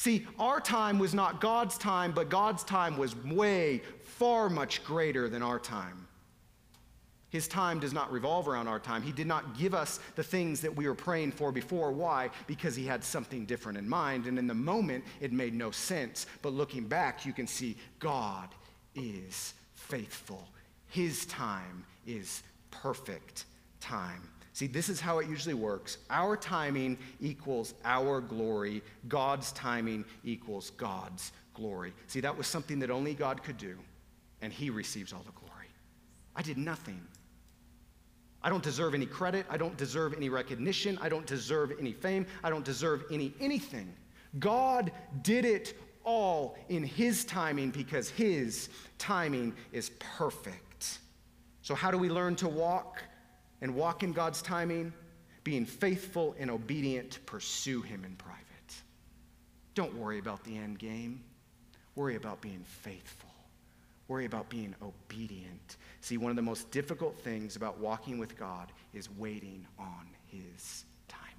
See, 0.01 0.25
our 0.39 0.59
time 0.59 0.97
was 0.97 1.13
not 1.13 1.39
God's 1.39 1.77
time, 1.77 2.11
but 2.11 2.27
God's 2.27 2.63
time 2.63 2.97
was 2.97 3.15
way, 3.15 3.83
far 4.01 4.49
much 4.49 4.83
greater 4.83 5.29
than 5.29 5.43
our 5.43 5.59
time. 5.59 6.07
His 7.29 7.47
time 7.47 7.79
does 7.79 7.93
not 7.93 8.11
revolve 8.11 8.47
around 8.47 8.67
our 8.67 8.79
time. 8.79 9.03
He 9.03 9.11
did 9.11 9.27
not 9.27 9.55
give 9.59 9.75
us 9.75 9.99
the 10.15 10.23
things 10.23 10.59
that 10.61 10.75
we 10.75 10.87
were 10.87 10.95
praying 10.95 11.33
for 11.33 11.51
before. 11.51 11.91
Why? 11.91 12.31
Because 12.47 12.75
He 12.75 12.83
had 12.83 13.03
something 13.03 13.45
different 13.45 13.77
in 13.77 13.87
mind. 13.87 14.25
And 14.25 14.39
in 14.39 14.47
the 14.47 14.55
moment, 14.55 15.03
it 15.19 15.31
made 15.31 15.53
no 15.53 15.69
sense. 15.69 16.25
But 16.41 16.53
looking 16.53 16.85
back, 16.85 17.23
you 17.23 17.31
can 17.31 17.45
see 17.45 17.77
God 17.99 18.49
is 18.95 19.53
faithful. 19.75 20.47
His 20.87 21.27
time 21.27 21.85
is 22.07 22.41
perfect 22.71 23.45
time. 23.79 24.27
See, 24.53 24.67
this 24.67 24.89
is 24.89 24.99
how 24.99 25.19
it 25.19 25.29
usually 25.29 25.53
works. 25.53 25.97
Our 26.09 26.35
timing 26.35 26.97
equals 27.21 27.73
our 27.85 28.19
glory, 28.19 28.83
God's 29.07 29.51
timing 29.53 30.03
equals 30.23 30.71
God's 30.71 31.31
glory. 31.53 31.93
See, 32.07 32.19
that 32.19 32.37
was 32.37 32.47
something 32.47 32.79
that 32.79 32.91
only 32.91 33.13
God 33.13 33.43
could 33.43 33.57
do, 33.57 33.77
and 34.41 34.51
He 34.51 34.69
receives 34.69 35.13
all 35.13 35.23
the 35.25 35.31
glory. 35.31 35.67
I 36.35 36.41
did 36.41 36.57
nothing. 36.57 37.01
I 38.43 38.49
don't 38.49 38.63
deserve 38.63 38.93
any 38.93 39.05
credit. 39.05 39.45
I 39.49 39.57
don't 39.57 39.77
deserve 39.77 40.13
any 40.15 40.27
recognition. 40.29 40.97
I 41.01 41.09
don't 41.09 41.27
deserve 41.27 41.73
any 41.79 41.93
fame. 41.93 42.25
I 42.43 42.49
don't 42.49 42.65
deserve 42.65 43.05
any 43.11 43.33
anything. 43.39 43.93
God 44.39 44.91
did 45.21 45.45
it 45.45 45.77
all 46.03 46.57
in 46.69 46.83
His 46.83 47.23
timing 47.23 47.69
because 47.69 48.09
His 48.09 48.69
timing 48.97 49.53
is 49.71 49.91
perfect. 49.99 50.99
So, 51.61 51.75
how 51.75 51.91
do 51.91 51.97
we 51.97 52.09
learn 52.09 52.35
to 52.37 52.49
walk? 52.49 53.03
And 53.61 53.75
walk 53.75 54.03
in 54.03 54.11
God's 54.11 54.41
timing, 54.41 54.93
being 55.43 55.65
faithful 55.65 56.35
and 56.39 56.49
obedient 56.49 57.11
to 57.11 57.19
pursue 57.21 57.81
Him 57.81 58.03
in 58.03 58.15
private. 58.15 58.41
Don't 59.73 59.95
worry 59.95 60.19
about 60.19 60.43
the 60.43 60.57
end 60.57 60.79
game. 60.79 61.23
Worry 61.95 62.15
about 62.15 62.41
being 62.41 62.63
faithful. 62.65 63.29
Worry 64.07 64.25
about 64.25 64.49
being 64.49 64.75
obedient. 64.81 65.77
See, 66.01 66.17
one 66.17 66.31
of 66.31 66.35
the 66.35 66.41
most 66.41 66.69
difficult 66.71 67.17
things 67.19 67.55
about 67.55 67.79
walking 67.79 68.17
with 68.17 68.37
God 68.37 68.71
is 68.93 69.09
waiting 69.17 69.65
on 69.79 70.07
His 70.27 70.85
timing. 71.07 71.29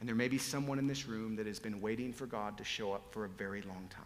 And 0.00 0.08
there 0.08 0.16
may 0.16 0.28
be 0.28 0.38
someone 0.38 0.78
in 0.78 0.86
this 0.86 1.06
room 1.06 1.36
that 1.36 1.46
has 1.46 1.58
been 1.58 1.80
waiting 1.80 2.12
for 2.12 2.26
God 2.26 2.58
to 2.58 2.64
show 2.64 2.92
up 2.92 3.12
for 3.12 3.24
a 3.24 3.28
very 3.28 3.62
long 3.62 3.88
time. 3.88 4.04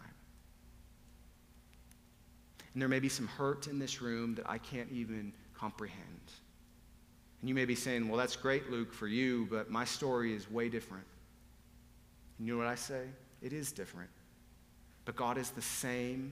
And 2.73 2.81
there 2.81 2.87
may 2.87 2.99
be 2.99 3.09
some 3.09 3.27
hurt 3.27 3.67
in 3.67 3.79
this 3.79 4.01
room 4.01 4.35
that 4.35 4.49
I 4.49 4.57
can't 4.57 4.89
even 4.91 5.33
comprehend. 5.59 6.31
And 7.41 7.49
you 7.49 7.55
may 7.55 7.65
be 7.65 7.75
saying, 7.75 8.07
well, 8.07 8.17
that's 8.17 8.35
great, 8.35 8.69
Luke, 8.69 8.93
for 8.93 9.07
you, 9.07 9.47
but 9.49 9.69
my 9.69 9.85
story 9.85 10.33
is 10.33 10.49
way 10.49 10.69
different. 10.69 11.05
You 12.39 12.53
know 12.53 12.57
what 12.57 12.67
I 12.67 12.75
say? 12.75 13.03
It 13.41 13.53
is 13.53 13.71
different. 13.71 14.09
But 15.05 15.15
God 15.15 15.37
is 15.37 15.49
the 15.51 15.61
same 15.61 16.31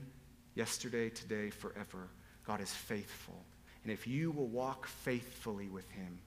yesterday, 0.54 1.08
today, 1.10 1.50
forever. 1.50 2.08
God 2.46 2.60
is 2.60 2.72
faithful. 2.72 3.42
And 3.82 3.92
if 3.92 4.06
you 4.06 4.30
will 4.30 4.46
walk 4.46 4.86
faithfully 4.86 5.68
with 5.68 5.88
Him, 5.90 6.18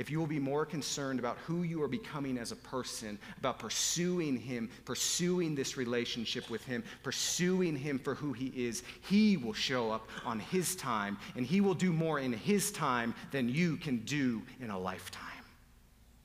if 0.00 0.08
you 0.08 0.18
will 0.18 0.26
be 0.26 0.38
more 0.38 0.64
concerned 0.64 1.18
about 1.18 1.36
who 1.44 1.62
you 1.62 1.82
are 1.82 1.88
becoming 1.88 2.38
as 2.38 2.52
a 2.52 2.56
person, 2.56 3.18
about 3.36 3.58
pursuing 3.58 4.38
Him, 4.38 4.70
pursuing 4.86 5.54
this 5.54 5.76
relationship 5.76 6.48
with 6.48 6.64
Him, 6.64 6.82
pursuing 7.02 7.76
Him 7.76 7.98
for 7.98 8.14
who 8.14 8.32
He 8.32 8.46
is, 8.56 8.82
He 9.02 9.36
will 9.36 9.52
show 9.52 9.90
up 9.90 10.08
on 10.24 10.40
His 10.40 10.74
time, 10.74 11.18
and 11.36 11.44
He 11.44 11.60
will 11.60 11.74
do 11.74 11.92
more 11.92 12.18
in 12.18 12.32
His 12.32 12.72
time 12.72 13.14
than 13.30 13.50
you 13.50 13.76
can 13.76 13.98
do 13.98 14.40
in 14.58 14.70
a 14.70 14.78
lifetime. 14.78 15.44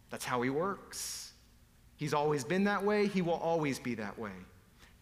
That's 0.09 0.23
how 0.23 0.41
He 0.41 0.49
works. 0.49 1.33
He's 1.97 2.13
always 2.13 2.45
been 2.45 2.63
that 2.63 2.81
way, 2.81 3.07
He 3.07 3.21
will 3.21 3.33
always 3.33 3.77
be 3.77 3.95
that 3.95 4.17
way. 4.17 4.31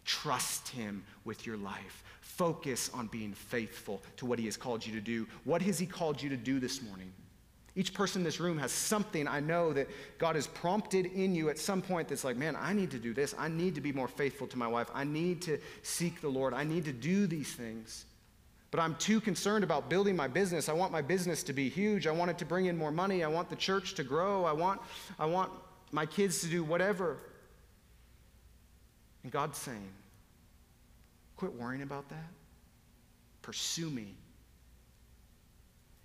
Trust 0.03 0.67
Him 0.69 1.03
with 1.25 1.45
your 1.45 1.57
life. 1.57 2.03
Focus 2.21 2.89
on 2.91 3.05
being 3.05 3.33
faithful 3.33 4.01
to 4.17 4.25
what 4.25 4.39
He 4.39 4.45
has 4.45 4.57
called 4.57 4.83
you 4.83 4.93
to 4.93 4.99
do. 4.99 5.27
What 5.43 5.61
has 5.61 5.77
He 5.77 5.85
called 5.85 6.19
you 6.19 6.29
to 6.29 6.37
do 6.37 6.59
this 6.59 6.81
morning? 6.81 7.13
Each 7.75 7.93
person 7.93 8.21
in 8.21 8.23
this 8.23 8.39
room 8.39 8.59
has 8.59 8.71
something 8.71 9.27
I 9.27 9.39
know 9.39 9.73
that 9.73 9.89
God 10.19 10.35
has 10.35 10.45
prompted 10.45 11.07
in 11.07 11.33
you 11.33 11.49
at 11.49 11.57
some 11.57 11.81
point 11.81 12.07
that's 12.07 12.23
like, 12.23 12.37
man, 12.37 12.55
I 12.55 12.71
need 12.71 12.91
to 12.91 12.99
do 12.99 13.13
this. 13.13 13.33
I 13.37 13.47
need 13.47 13.73
to 13.75 13.81
be 13.81 13.91
more 13.91 14.07
faithful 14.07 14.45
to 14.47 14.57
my 14.57 14.67
wife. 14.67 14.89
I 14.93 15.03
need 15.03 15.41
to 15.43 15.57
seek 15.81 16.21
the 16.21 16.29
Lord. 16.29 16.53
I 16.53 16.63
need 16.63 16.85
to 16.85 16.93
do 16.93 17.25
these 17.25 17.51
things. 17.51 18.05
But 18.69 18.79
I'm 18.79 18.95
too 18.95 19.19
concerned 19.19 19.63
about 19.63 19.89
building 19.89 20.15
my 20.15 20.27
business. 20.27 20.69
I 20.69 20.73
want 20.73 20.91
my 20.91 21.01
business 21.01 21.41
to 21.43 21.53
be 21.53 21.67
huge. 21.67 22.05
I 22.05 22.11
want 22.11 22.29
it 22.29 22.37
to 22.39 22.45
bring 22.45 22.67
in 22.67 22.77
more 22.77 22.91
money. 22.91 23.23
I 23.23 23.27
want 23.27 23.49
the 23.49 23.55
church 23.55 23.95
to 23.95 24.03
grow. 24.03 24.45
I 24.45 24.51
want, 24.51 24.79
I 25.17 25.25
want 25.25 25.51
my 25.91 26.05
kids 26.05 26.41
to 26.41 26.47
do 26.47 26.63
whatever. 26.63 27.17
And 29.23 29.31
God's 29.31 29.57
saying, 29.57 29.89
quit 31.37 31.53
worrying 31.53 31.81
about 31.81 32.07
that. 32.09 32.29
Pursue 33.41 33.89
me. 33.89 34.15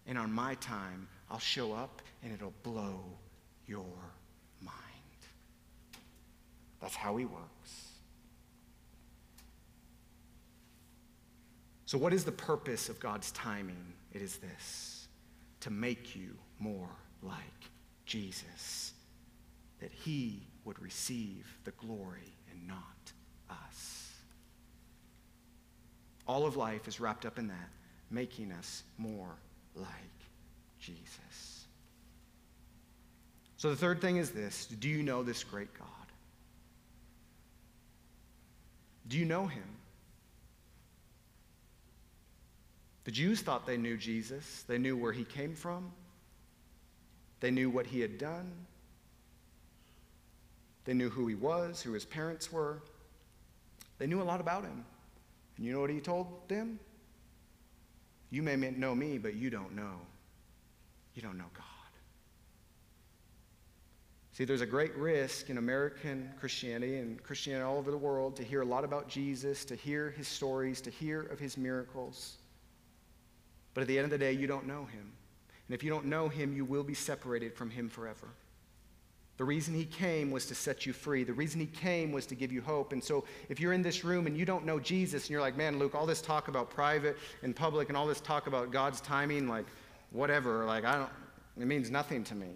And 0.07 0.17
on 0.17 0.33
my 0.33 0.55
time, 0.57 1.09
I'll 1.31 1.39
show 1.39 1.73
up 1.73 2.03
and 2.23 2.33
it'll 2.33 2.55
blow 2.63 3.01
your 3.67 3.85
mind. 4.61 4.75
That's 6.81 6.97
how 6.97 7.17
he 7.17 7.25
works. 7.25 7.89
So, 11.87 11.97
what 11.97 12.13
is 12.13 12.25
the 12.25 12.33
purpose 12.33 12.89
of 12.89 13.01
God's 13.01 13.31
timing? 13.33 13.95
It 14.13 14.23
is 14.23 14.37
this 14.37 15.09
to 15.61 15.71
make 15.71 16.15
you 16.15 16.37
more 16.59 16.91
like 17.23 17.71
Jesus, 18.05 18.93
that 19.81 19.91
he 19.91 20.43
would 20.65 20.81
receive 20.81 21.47
the 21.65 21.71
glory 21.73 22.35
and 22.51 22.67
not 22.67 23.13
us. 23.51 24.13
All 26.27 26.47
of 26.47 26.57
life 26.57 26.87
is 26.89 27.01
wrapped 27.01 27.25
up 27.25 27.39
in 27.39 27.49
that, 27.49 27.71
making 28.11 28.53
us 28.53 28.83
more 28.99 29.37
like 29.75 29.87
Jesus. 30.81 31.67
So 33.57 33.71
the 33.71 33.77
third 33.77 34.01
thing 34.01 34.17
is 34.17 34.31
this 34.31 34.67
do 34.67 34.89
you 34.89 35.03
know 35.03 35.23
this 35.23 35.45
great 35.45 35.73
God? 35.79 35.89
Do 39.09 39.19
you 39.19 39.25
know 39.25 39.47
him? 39.47 39.65
The 43.05 43.11
Jews 43.11 43.41
thought 43.41 43.67
they 43.67 43.79
knew 43.79 43.97
Jesus. 43.97 44.65
They 44.69 44.79
knew 44.79 44.97
where 44.97 45.13
he 45.13 45.25
came 45.25 45.55
from. 45.55 45.91
They 47.41 47.51
knew 47.51 47.71
what 47.71 47.87
he 47.87 48.01
had 48.01 48.19
done. 48.19 48.53
They 50.85 50.95
knew 50.95 51.09
who 51.09 51.27
he 51.27 51.35
was, 51.35 51.81
who 51.83 51.93
his 51.93 52.05
parents 52.05 52.53
were. 52.53 52.83
They 53.99 54.07
knew 54.07 54.21
a 54.21 54.25
lot 54.25 54.41
about 54.41 54.65
him. 54.65 54.85
And 55.57 55.67
you 55.67 55.73
know 55.73 55.81
what 55.81 55.91
he 55.91 56.01
told 56.01 56.49
them? 56.49 56.79
You 58.31 58.43
may 58.43 58.57
know 58.57 58.95
me, 58.95 59.17
but 59.17 59.35
you 59.35 59.49
don't 59.49 59.75
know 59.75 60.01
you 61.19 61.23
don't 61.23 61.37
know 61.37 61.51
God. 61.53 61.65
See, 64.31 64.45
there's 64.45 64.61
a 64.61 64.67
great 64.67 64.95
risk 64.95 65.51
in 65.51 65.59
American 65.59 66.31
Christianity 66.39 66.99
and 66.99 67.21
Christianity 67.25 67.65
all 67.65 67.77
over 67.77 67.91
the 67.91 67.99
world 67.99 68.37
to 68.37 68.45
hear 68.45 68.63
a 68.63 68.65
lot 68.65 68.85
about 68.85 69.09
Jesus, 69.09 69.65
to 69.65 69.75
hear 69.75 70.11
his 70.17 70.29
stories, 70.29 70.81
to 70.83 70.91
hear 70.91 71.23
of 71.23 71.41
his 71.41 71.57
miracles. 71.57 72.37
But 73.75 73.81
at 73.81 73.89
the 73.89 73.99
end 73.99 74.05
of 74.05 74.11
the 74.13 74.19
day, 74.19 74.31
you 74.31 74.47
don't 74.47 74.65
know 74.69 74.85
him. 74.85 75.13
And 75.67 75.75
if 75.75 75.83
you 75.83 75.91
don't 75.91 76.05
know 76.07 76.29
him, 76.29 76.55
you 76.55 76.65
will 76.65 76.85
be 76.85 76.95
separated 76.95 77.53
from 77.53 77.69
him 77.69 77.89
forever. 77.89 78.29
The 79.39 79.45
reason 79.45 79.75
he 79.75 79.87
came 79.87 80.31
was 80.31 80.47
to 80.47 80.55
set 80.55 80.87
you 80.87 80.93
free. 80.93 81.25
The 81.25 81.33
reason 81.33 81.59
he 81.61 81.67
came 81.67 82.13
was 82.13 82.27
to 82.27 82.37
give 82.37 82.53
you 82.53 82.61
hope. 82.61 82.93
And 82.93 83.03
so, 83.03 83.25
if 83.49 83.59
you're 83.59 83.73
in 83.73 83.83
this 83.83 84.05
room 84.05 84.29
and 84.29 84.37
you 84.37 84.45
don't 84.45 84.65
know 84.65 84.79
Jesus 84.79 85.25
and 85.25 85.31
you're 85.31 85.41
like, 85.41 85.57
man, 85.57 85.81
Luke, 85.81 85.97
all 85.97 86.07
this 86.07 86.23
talk 86.23 86.47
about 86.47 86.71
private 86.71 87.17
and 87.43 87.57
public 87.57 87.89
and 87.89 87.97
all 87.97 88.07
this 88.07 88.21
talk 88.21 88.47
about 88.47 88.71
God's 88.71 89.01
timing, 89.01 89.49
like, 89.49 89.67
whatever, 90.11 90.65
like, 90.65 90.85
I 90.85 90.97
don't, 90.97 91.11
it 91.59 91.67
means 91.67 91.91
nothing 91.91 92.25
to 92.25 92.35
me. 92.35 92.49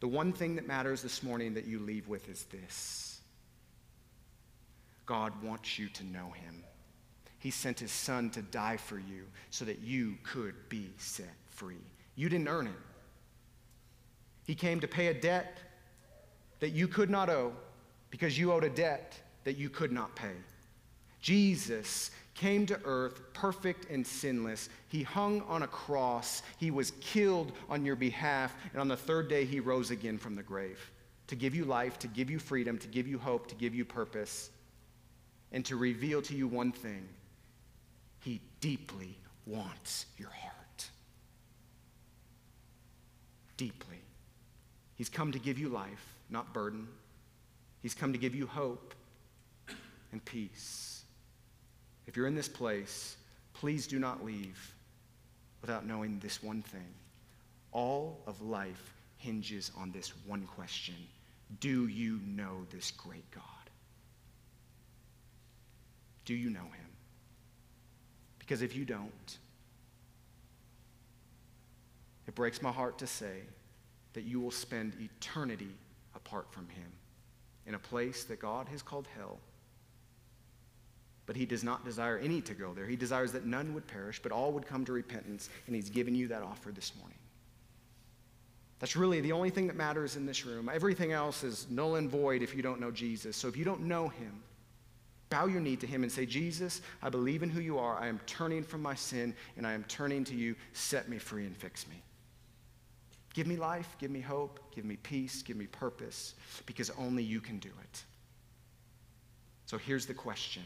The 0.00 0.08
one 0.08 0.32
thing 0.32 0.56
that 0.56 0.66
matters 0.66 1.02
this 1.02 1.22
morning 1.22 1.54
that 1.54 1.66
you 1.66 1.80
leave 1.80 2.08
with 2.08 2.28
is 2.28 2.44
this 2.44 3.20
God 5.06 5.32
wants 5.42 5.78
you 5.78 5.88
to 5.88 6.04
know 6.04 6.30
him. 6.30 6.62
He 7.38 7.50
sent 7.50 7.80
his 7.80 7.92
son 7.92 8.30
to 8.30 8.42
die 8.42 8.76
for 8.76 8.98
you 8.98 9.24
so 9.50 9.64
that 9.64 9.80
you 9.80 10.16
could 10.22 10.54
be 10.68 10.90
set 10.98 11.34
free. 11.46 11.84
You 12.14 12.28
didn't 12.28 12.48
earn 12.48 12.66
it. 12.66 12.72
He 14.44 14.54
came 14.54 14.80
to 14.80 14.88
pay 14.88 15.08
a 15.08 15.14
debt 15.14 15.58
that 16.60 16.70
you 16.70 16.88
could 16.88 17.10
not 17.10 17.28
owe 17.28 17.52
because 18.10 18.38
you 18.38 18.52
owed 18.52 18.64
a 18.64 18.70
debt 18.70 19.18
that 19.44 19.56
you 19.56 19.70
could 19.70 19.92
not 19.92 20.14
pay. 20.16 20.34
Jesus 21.20 22.10
came 22.38 22.66
to 22.66 22.80
earth 22.84 23.20
perfect 23.32 23.90
and 23.90 24.06
sinless. 24.06 24.68
He 24.86 25.02
hung 25.02 25.42
on 25.42 25.64
a 25.64 25.66
cross. 25.66 26.44
He 26.56 26.70
was 26.70 26.92
killed 27.00 27.50
on 27.68 27.84
your 27.84 27.96
behalf. 27.96 28.54
And 28.72 28.80
on 28.80 28.86
the 28.86 28.96
third 28.96 29.28
day, 29.28 29.44
he 29.44 29.58
rose 29.58 29.90
again 29.90 30.18
from 30.18 30.36
the 30.36 30.42
grave 30.42 30.78
to 31.26 31.34
give 31.34 31.54
you 31.54 31.64
life, 31.64 31.98
to 31.98 32.06
give 32.06 32.30
you 32.30 32.38
freedom, 32.38 32.78
to 32.78 32.86
give 32.86 33.08
you 33.08 33.18
hope, 33.18 33.48
to 33.48 33.56
give 33.56 33.74
you 33.74 33.84
purpose, 33.84 34.50
and 35.50 35.64
to 35.64 35.76
reveal 35.76 36.22
to 36.22 36.34
you 36.34 36.46
one 36.46 36.70
thing 36.70 37.08
He 38.20 38.40
deeply 38.60 39.18
wants 39.44 40.06
your 40.16 40.30
heart. 40.30 40.88
Deeply. 43.56 43.98
He's 44.94 45.08
come 45.08 45.32
to 45.32 45.38
give 45.40 45.58
you 45.58 45.68
life, 45.68 46.14
not 46.30 46.54
burden. 46.54 46.86
He's 47.82 47.94
come 47.94 48.12
to 48.12 48.18
give 48.18 48.34
you 48.34 48.46
hope 48.46 48.94
and 50.12 50.24
peace. 50.24 50.97
If 52.08 52.16
you're 52.16 52.26
in 52.26 52.34
this 52.34 52.48
place, 52.48 53.18
please 53.52 53.86
do 53.86 53.98
not 53.98 54.24
leave 54.24 54.74
without 55.60 55.84
knowing 55.84 56.18
this 56.18 56.42
one 56.42 56.62
thing. 56.62 56.94
All 57.70 58.22
of 58.26 58.40
life 58.40 58.94
hinges 59.18 59.70
on 59.76 59.92
this 59.92 60.14
one 60.26 60.46
question 60.46 60.94
Do 61.60 61.86
you 61.86 62.18
know 62.26 62.64
this 62.70 62.90
great 62.92 63.30
God? 63.30 63.44
Do 66.24 66.34
you 66.34 66.48
know 66.48 66.60
him? 66.60 66.88
Because 68.38 68.62
if 68.62 68.74
you 68.74 68.86
don't, 68.86 69.38
it 72.26 72.34
breaks 72.34 72.62
my 72.62 72.72
heart 72.72 72.96
to 72.98 73.06
say 73.06 73.42
that 74.14 74.24
you 74.24 74.40
will 74.40 74.50
spend 74.50 74.94
eternity 74.98 75.74
apart 76.16 76.50
from 76.50 76.70
him 76.70 76.90
in 77.66 77.74
a 77.74 77.78
place 77.78 78.24
that 78.24 78.40
God 78.40 78.66
has 78.68 78.80
called 78.80 79.06
hell 79.14 79.40
but 81.28 81.36
he 81.36 81.44
does 81.44 81.62
not 81.62 81.84
desire 81.84 82.16
any 82.16 82.40
to 82.40 82.54
go 82.54 82.72
there. 82.72 82.86
He 82.86 82.96
desires 82.96 83.32
that 83.32 83.44
none 83.44 83.74
would 83.74 83.86
perish, 83.86 84.18
but 84.20 84.32
all 84.32 84.50
would 84.52 84.66
come 84.66 84.86
to 84.86 84.92
repentance, 84.92 85.50
and 85.66 85.76
he's 85.76 85.90
given 85.90 86.14
you 86.14 86.26
that 86.28 86.42
offer 86.42 86.72
this 86.72 86.92
morning. 86.98 87.18
That's 88.78 88.96
really 88.96 89.20
the 89.20 89.32
only 89.32 89.50
thing 89.50 89.66
that 89.66 89.76
matters 89.76 90.16
in 90.16 90.24
this 90.24 90.46
room. 90.46 90.70
Everything 90.72 91.12
else 91.12 91.44
is 91.44 91.66
null 91.68 91.96
and 91.96 92.10
void 92.10 92.42
if 92.42 92.54
you 92.54 92.62
don't 92.62 92.80
know 92.80 92.90
Jesus. 92.90 93.36
So 93.36 93.46
if 93.46 93.58
you 93.58 93.64
don't 93.66 93.82
know 93.82 94.08
him, 94.08 94.42
bow 95.28 95.44
your 95.44 95.60
knee 95.60 95.76
to 95.76 95.86
him 95.86 96.02
and 96.02 96.10
say, 96.10 96.24
Jesus, 96.24 96.80
I 97.02 97.10
believe 97.10 97.42
in 97.42 97.50
who 97.50 97.60
you 97.60 97.78
are. 97.78 97.98
I 97.98 98.06
am 98.06 98.20
turning 98.24 98.62
from 98.62 98.80
my 98.80 98.94
sin, 98.94 99.34
and 99.58 99.66
I 99.66 99.74
am 99.74 99.84
turning 99.84 100.24
to 100.24 100.34
you. 100.34 100.56
Set 100.72 101.10
me 101.10 101.18
free 101.18 101.44
and 101.44 101.54
fix 101.54 101.86
me. 101.88 101.96
Give 103.34 103.46
me 103.46 103.56
life, 103.56 103.96
give 103.98 104.10
me 104.10 104.20
hope, 104.22 104.60
give 104.74 104.86
me 104.86 104.96
peace, 104.96 105.42
give 105.42 105.58
me 105.58 105.66
purpose, 105.66 106.36
because 106.64 106.88
only 106.98 107.22
you 107.22 107.42
can 107.42 107.58
do 107.58 107.68
it. 107.68 108.02
So 109.66 109.76
here's 109.76 110.06
the 110.06 110.14
question 110.14 110.62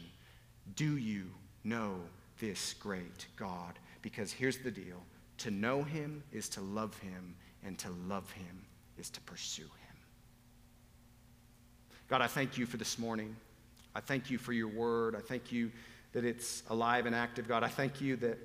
do 0.75 0.97
you 0.97 1.25
know 1.63 1.95
this 2.39 2.73
great 2.73 3.27
God? 3.35 3.77
Because 4.01 4.31
here's 4.31 4.57
the 4.57 4.71
deal 4.71 5.01
to 5.39 5.51
know 5.51 5.83
him 5.83 6.23
is 6.31 6.47
to 6.49 6.61
love 6.61 6.97
him, 6.99 7.35
and 7.65 7.77
to 7.79 7.89
love 8.07 8.29
him 8.31 8.65
is 8.97 9.09
to 9.09 9.21
pursue 9.21 9.63
him. 9.63 9.97
God, 12.07 12.21
I 12.21 12.27
thank 12.27 12.57
you 12.57 12.65
for 12.65 12.77
this 12.77 12.99
morning. 12.99 13.35
I 13.95 13.99
thank 13.99 14.29
you 14.29 14.37
for 14.37 14.53
your 14.53 14.67
word. 14.67 15.15
I 15.15 15.19
thank 15.19 15.51
you 15.51 15.71
that 16.13 16.23
it's 16.23 16.63
alive 16.69 17.05
and 17.05 17.15
active, 17.15 17.47
God. 17.47 17.63
I 17.63 17.67
thank 17.67 18.01
you 18.01 18.15
that 18.17 18.37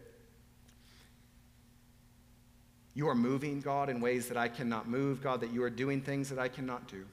you 2.95 3.09
are 3.09 3.15
moving, 3.15 3.61
God, 3.61 3.91
in 3.91 4.01
ways 4.01 4.29
that 4.29 4.37
I 4.37 4.49
cannot 4.49 4.89
move, 4.89 5.23
God, 5.23 5.41
that 5.41 5.53
you 5.53 5.63
are 5.63 5.71
doing 5.71 6.01
things 6.01 6.31
that 6.31 6.39
I 6.39 6.49
cannot 6.49 6.89
do. 6.89 7.05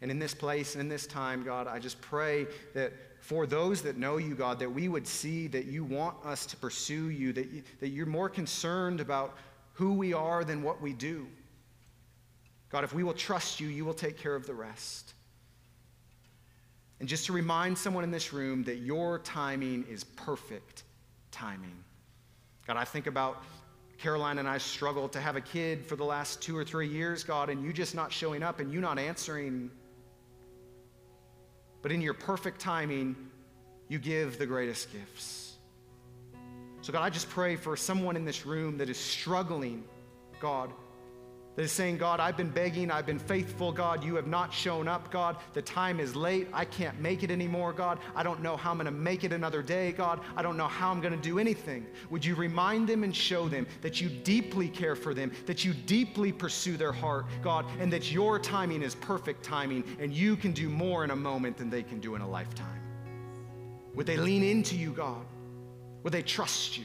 And 0.00 0.10
in 0.10 0.18
this 0.18 0.34
place 0.34 0.74
and 0.74 0.80
in 0.80 0.88
this 0.88 1.06
time, 1.06 1.42
God, 1.42 1.66
I 1.66 1.78
just 1.78 2.00
pray 2.00 2.46
that 2.74 2.92
for 3.26 3.44
those 3.44 3.82
that 3.82 3.96
know 3.96 4.18
you, 4.18 4.36
God, 4.36 4.60
that 4.60 4.70
we 4.70 4.86
would 4.86 5.04
see 5.04 5.48
that 5.48 5.64
you 5.64 5.82
want 5.82 6.14
us 6.24 6.46
to 6.46 6.56
pursue 6.56 7.10
you, 7.10 7.32
that, 7.32 7.50
you, 7.50 7.62
that 7.80 7.88
you're 7.88 8.06
more 8.06 8.28
concerned 8.28 9.00
about 9.00 9.36
who 9.72 9.94
we 9.94 10.12
are 10.12 10.44
than 10.44 10.62
what 10.62 10.80
we 10.80 10.92
do. 10.92 11.26
God, 12.70 12.84
if 12.84 12.94
we 12.94 13.02
will 13.02 13.14
trust 13.14 13.58
you, 13.58 13.66
you 13.66 13.84
will 13.84 13.94
take 13.94 14.16
care 14.16 14.36
of 14.36 14.46
the 14.46 14.54
rest. 14.54 15.14
And 17.00 17.08
just 17.08 17.26
to 17.26 17.32
remind 17.32 17.76
someone 17.76 18.04
in 18.04 18.12
this 18.12 18.32
room 18.32 18.62
that 18.62 18.76
your 18.76 19.18
timing 19.18 19.84
is 19.90 20.04
perfect 20.04 20.84
timing. 21.32 21.82
God, 22.64 22.76
I 22.76 22.84
think 22.84 23.08
about 23.08 23.42
Caroline 23.98 24.38
and 24.38 24.48
I 24.48 24.58
struggled 24.58 25.10
to 25.14 25.20
have 25.20 25.34
a 25.34 25.40
kid 25.40 25.84
for 25.84 25.96
the 25.96 26.04
last 26.04 26.40
two 26.40 26.56
or 26.56 26.64
three 26.64 26.88
years, 26.88 27.24
God, 27.24 27.50
and 27.50 27.64
you 27.64 27.72
just 27.72 27.96
not 27.96 28.12
showing 28.12 28.44
up 28.44 28.60
and 28.60 28.72
you 28.72 28.80
not 28.80 29.00
answering. 29.00 29.68
But 31.86 31.92
in 31.92 32.00
your 32.00 32.14
perfect 32.14 32.60
timing, 32.60 33.14
you 33.86 34.00
give 34.00 34.38
the 34.38 34.46
greatest 34.46 34.92
gifts. 34.92 35.54
So, 36.80 36.92
God, 36.92 37.04
I 37.04 37.10
just 37.10 37.30
pray 37.30 37.54
for 37.54 37.76
someone 37.76 38.16
in 38.16 38.24
this 38.24 38.44
room 38.44 38.78
that 38.78 38.90
is 38.90 38.98
struggling, 38.98 39.84
God 40.40 40.72
that 41.56 41.62
is 41.62 41.72
saying, 41.72 41.96
God, 41.96 42.20
I've 42.20 42.36
been 42.36 42.50
begging, 42.50 42.90
I've 42.90 43.06
been 43.06 43.18
faithful, 43.18 43.72
God, 43.72 44.04
you 44.04 44.14
have 44.16 44.26
not 44.26 44.52
shown 44.52 44.86
up, 44.86 45.10
God. 45.10 45.36
The 45.54 45.62
time 45.62 45.98
is 45.98 46.14
late, 46.14 46.48
I 46.52 46.66
can't 46.66 47.00
make 47.00 47.22
it 47.22 47.30
anymore, 47.30 47.72
God. 47.72 47.98
I 48.14 48.22
don't 48.22 48.42
know 48.42 48.58
how 48.58 48.72
I'm 48.72 48.76
gonna 48.76 48.90
make 48.90 49.24
it 49.24 49.32
another 49.32 49.62
day, 49.62 49.92
God. 49.92 50.20
I 50.36 50.42
don't 50.42 50.58
know 50.58 50.68
how 50.68 50.90
I'm 50.90 51.00
gonna 51.00 51.16
do 51.16 51.38
anything. 51.38 51.86
Would 52.10 52.24
you 52.24 52.34
remind 52.34 52.86
them 52.88 53.04
and 53.04 53.16
show 53.16 53.48
them 53.48 53.66
that 53.80 54.02
you 54.02 54.10
deeply 54.10 54.68
care 54.68 54.94
for 54.94 55.14
them, 55.14 55.32
that 55.46 55.64
you 55.64 55.72
deeply 55.72 56.30
pursue 56.30 56.76
their 56.76 56.92
heart, 56.92 57.24
God, 57.42 57.64
and 57.80 57.90
that 57.90 58.12
your 58.12 58.38
timing 58.38 58.82
is 58.82 58.94
perfect 58.94 59.42
timing, 59.42 59.82
and 59.98 60.12
you 60.12 60.36
can 60.36 60.52
do 60.52 60.68
more 60.68 61.04
in 61.04 61.10
a 61.10 61.16
moment 61.16 61.56
than 61.56 61.70
they 61.70 61.82
can 61.82 62.00
do 62.00 62.14
in 62.16 62.20
a 62.20 62.28
lifetime? 62.28 62.80
Would 63.94 64.04
they 64.04 64.18
lean 64.18 64.44
into 64.44 64.76
you, 64.76 64.92
God? 64.92 65.24
Would 66.02 66.12
they 66.12 66.22
trust 66.22 66.76
you? 66.76 66.84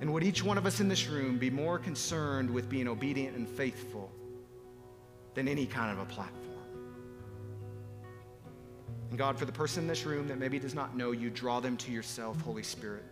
And 0.00 0.12
would 0.14 0.24
each 0.24 0.42
one 0.42 0.56
of 0.56 0.64
us 0.64 0.80
in 0.80 0.88
this 0.88 1.08
room 1.08 1.38
be 1.38 1.50
more 1.50 1.78
concerned 1.78 2.50
with 2.50 2.68
being 2.70 2.88
obedient 2.88 3.36
and 3.36 3.46
faithful 3.46 4.10
than 5.34 5.46
any 5.46 5.66
kind 5.66 5.92
of 5.92 5.98
a 5.98 6.06
platform? 6.06 6.46
And 9.10 9.18
God, 9.18 9.38
for 9.38 9.44
the 9.44 9.52
person 9.52 9.82
in 9.82 9.88
this 9.88 10.06
room 10.06 10.26
that 10.28 10.38
maybe 10.38 10.58
does 10.58 10.74
not 10.74 10.96
know 10.96 11.10
you, 11.10 11.28
draw 11.28 11.60
them 11.60 11.76
to 11.78 11.92
yourself, 11.92 12.40
Holy 12.40 12.62
Spirit. 12.62 13.04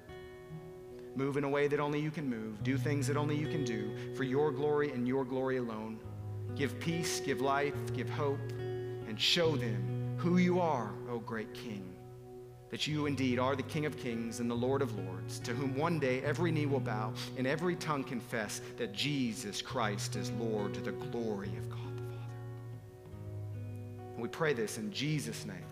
Move 1.14 1.36
in 1.36 1.44
a 1.44 1.48
way 1.48 1.68
that 1.68 1.80
only 1.80 2.00
you 2.00 2.10
can 2.10 2.28
move. 2.28 2.62
Do 2.62 2.78
things 2.78 3.06
that 3.08 3.16
only 3.16 3.36
you 3.36 3.48
can 3.48 3.64
do 3.64 3.94
for 4.14 4.24
your 4.24 4.50
glory 4.50 4.92
and 4.92 5.06
your 5.06 5.24
glory 5.24 5.58
alone. 5.58 5.98
Give 6.54 6.78
peace, 6.80 7.20
give 7.20 7.40
life, 7.40 7.74
give 7.94 8.08
hope, 8.08 8.50
and 8.50 9.20
show 9.20 9.56
them 9.56 10.14
who 10.16 10.38
you 10.38 10.60
are, 10.60 10.92
O 11.10 11.18
great 11.18 11.52
King 11.52 11.97
that 12.70 12.86
you 12.86 13.06
indeed 13.06 13.38
are 13.38 13.56
the 13.56 13.62
King 13.62 13.86
of 13.86 13.96
kings 13.96 14.40
and 14.40 14.50
the 14.50 14.54
Lord 14.54 14.82
of 14.82 14.96
lords, 14.98 15.38
to 15.40 15.52
whom 15.52 15.76
one 15.76 15.98
day 15.98 16.22
every 16.22 16.50
knee 16.50 16.66
will 16.66 16.80
bow 16.80 17.12
and 17.36 17.46
every 17.46 17.76
tongue 17.76 18.04
confess 18.04 18.60
that 18.76 18.92
Jesus 18.92 19.62
Christ 19.62 20.16
is 20.16 20.30
Lord 20.32 20.74
to 20.74 20.80
the 20.80 20.92
glory 20.92 21.52
of 21.56 21.70
God 21.70 21.96
the 21.96 22.02
Father. 22.02 22.32
And 24.14 24.22
we 24.22 24.28
pray 24.28 24.52
this 24.52 24.78
in 24.78 24.92
Jesus' 24.92 25.46
name. 25.46 25.67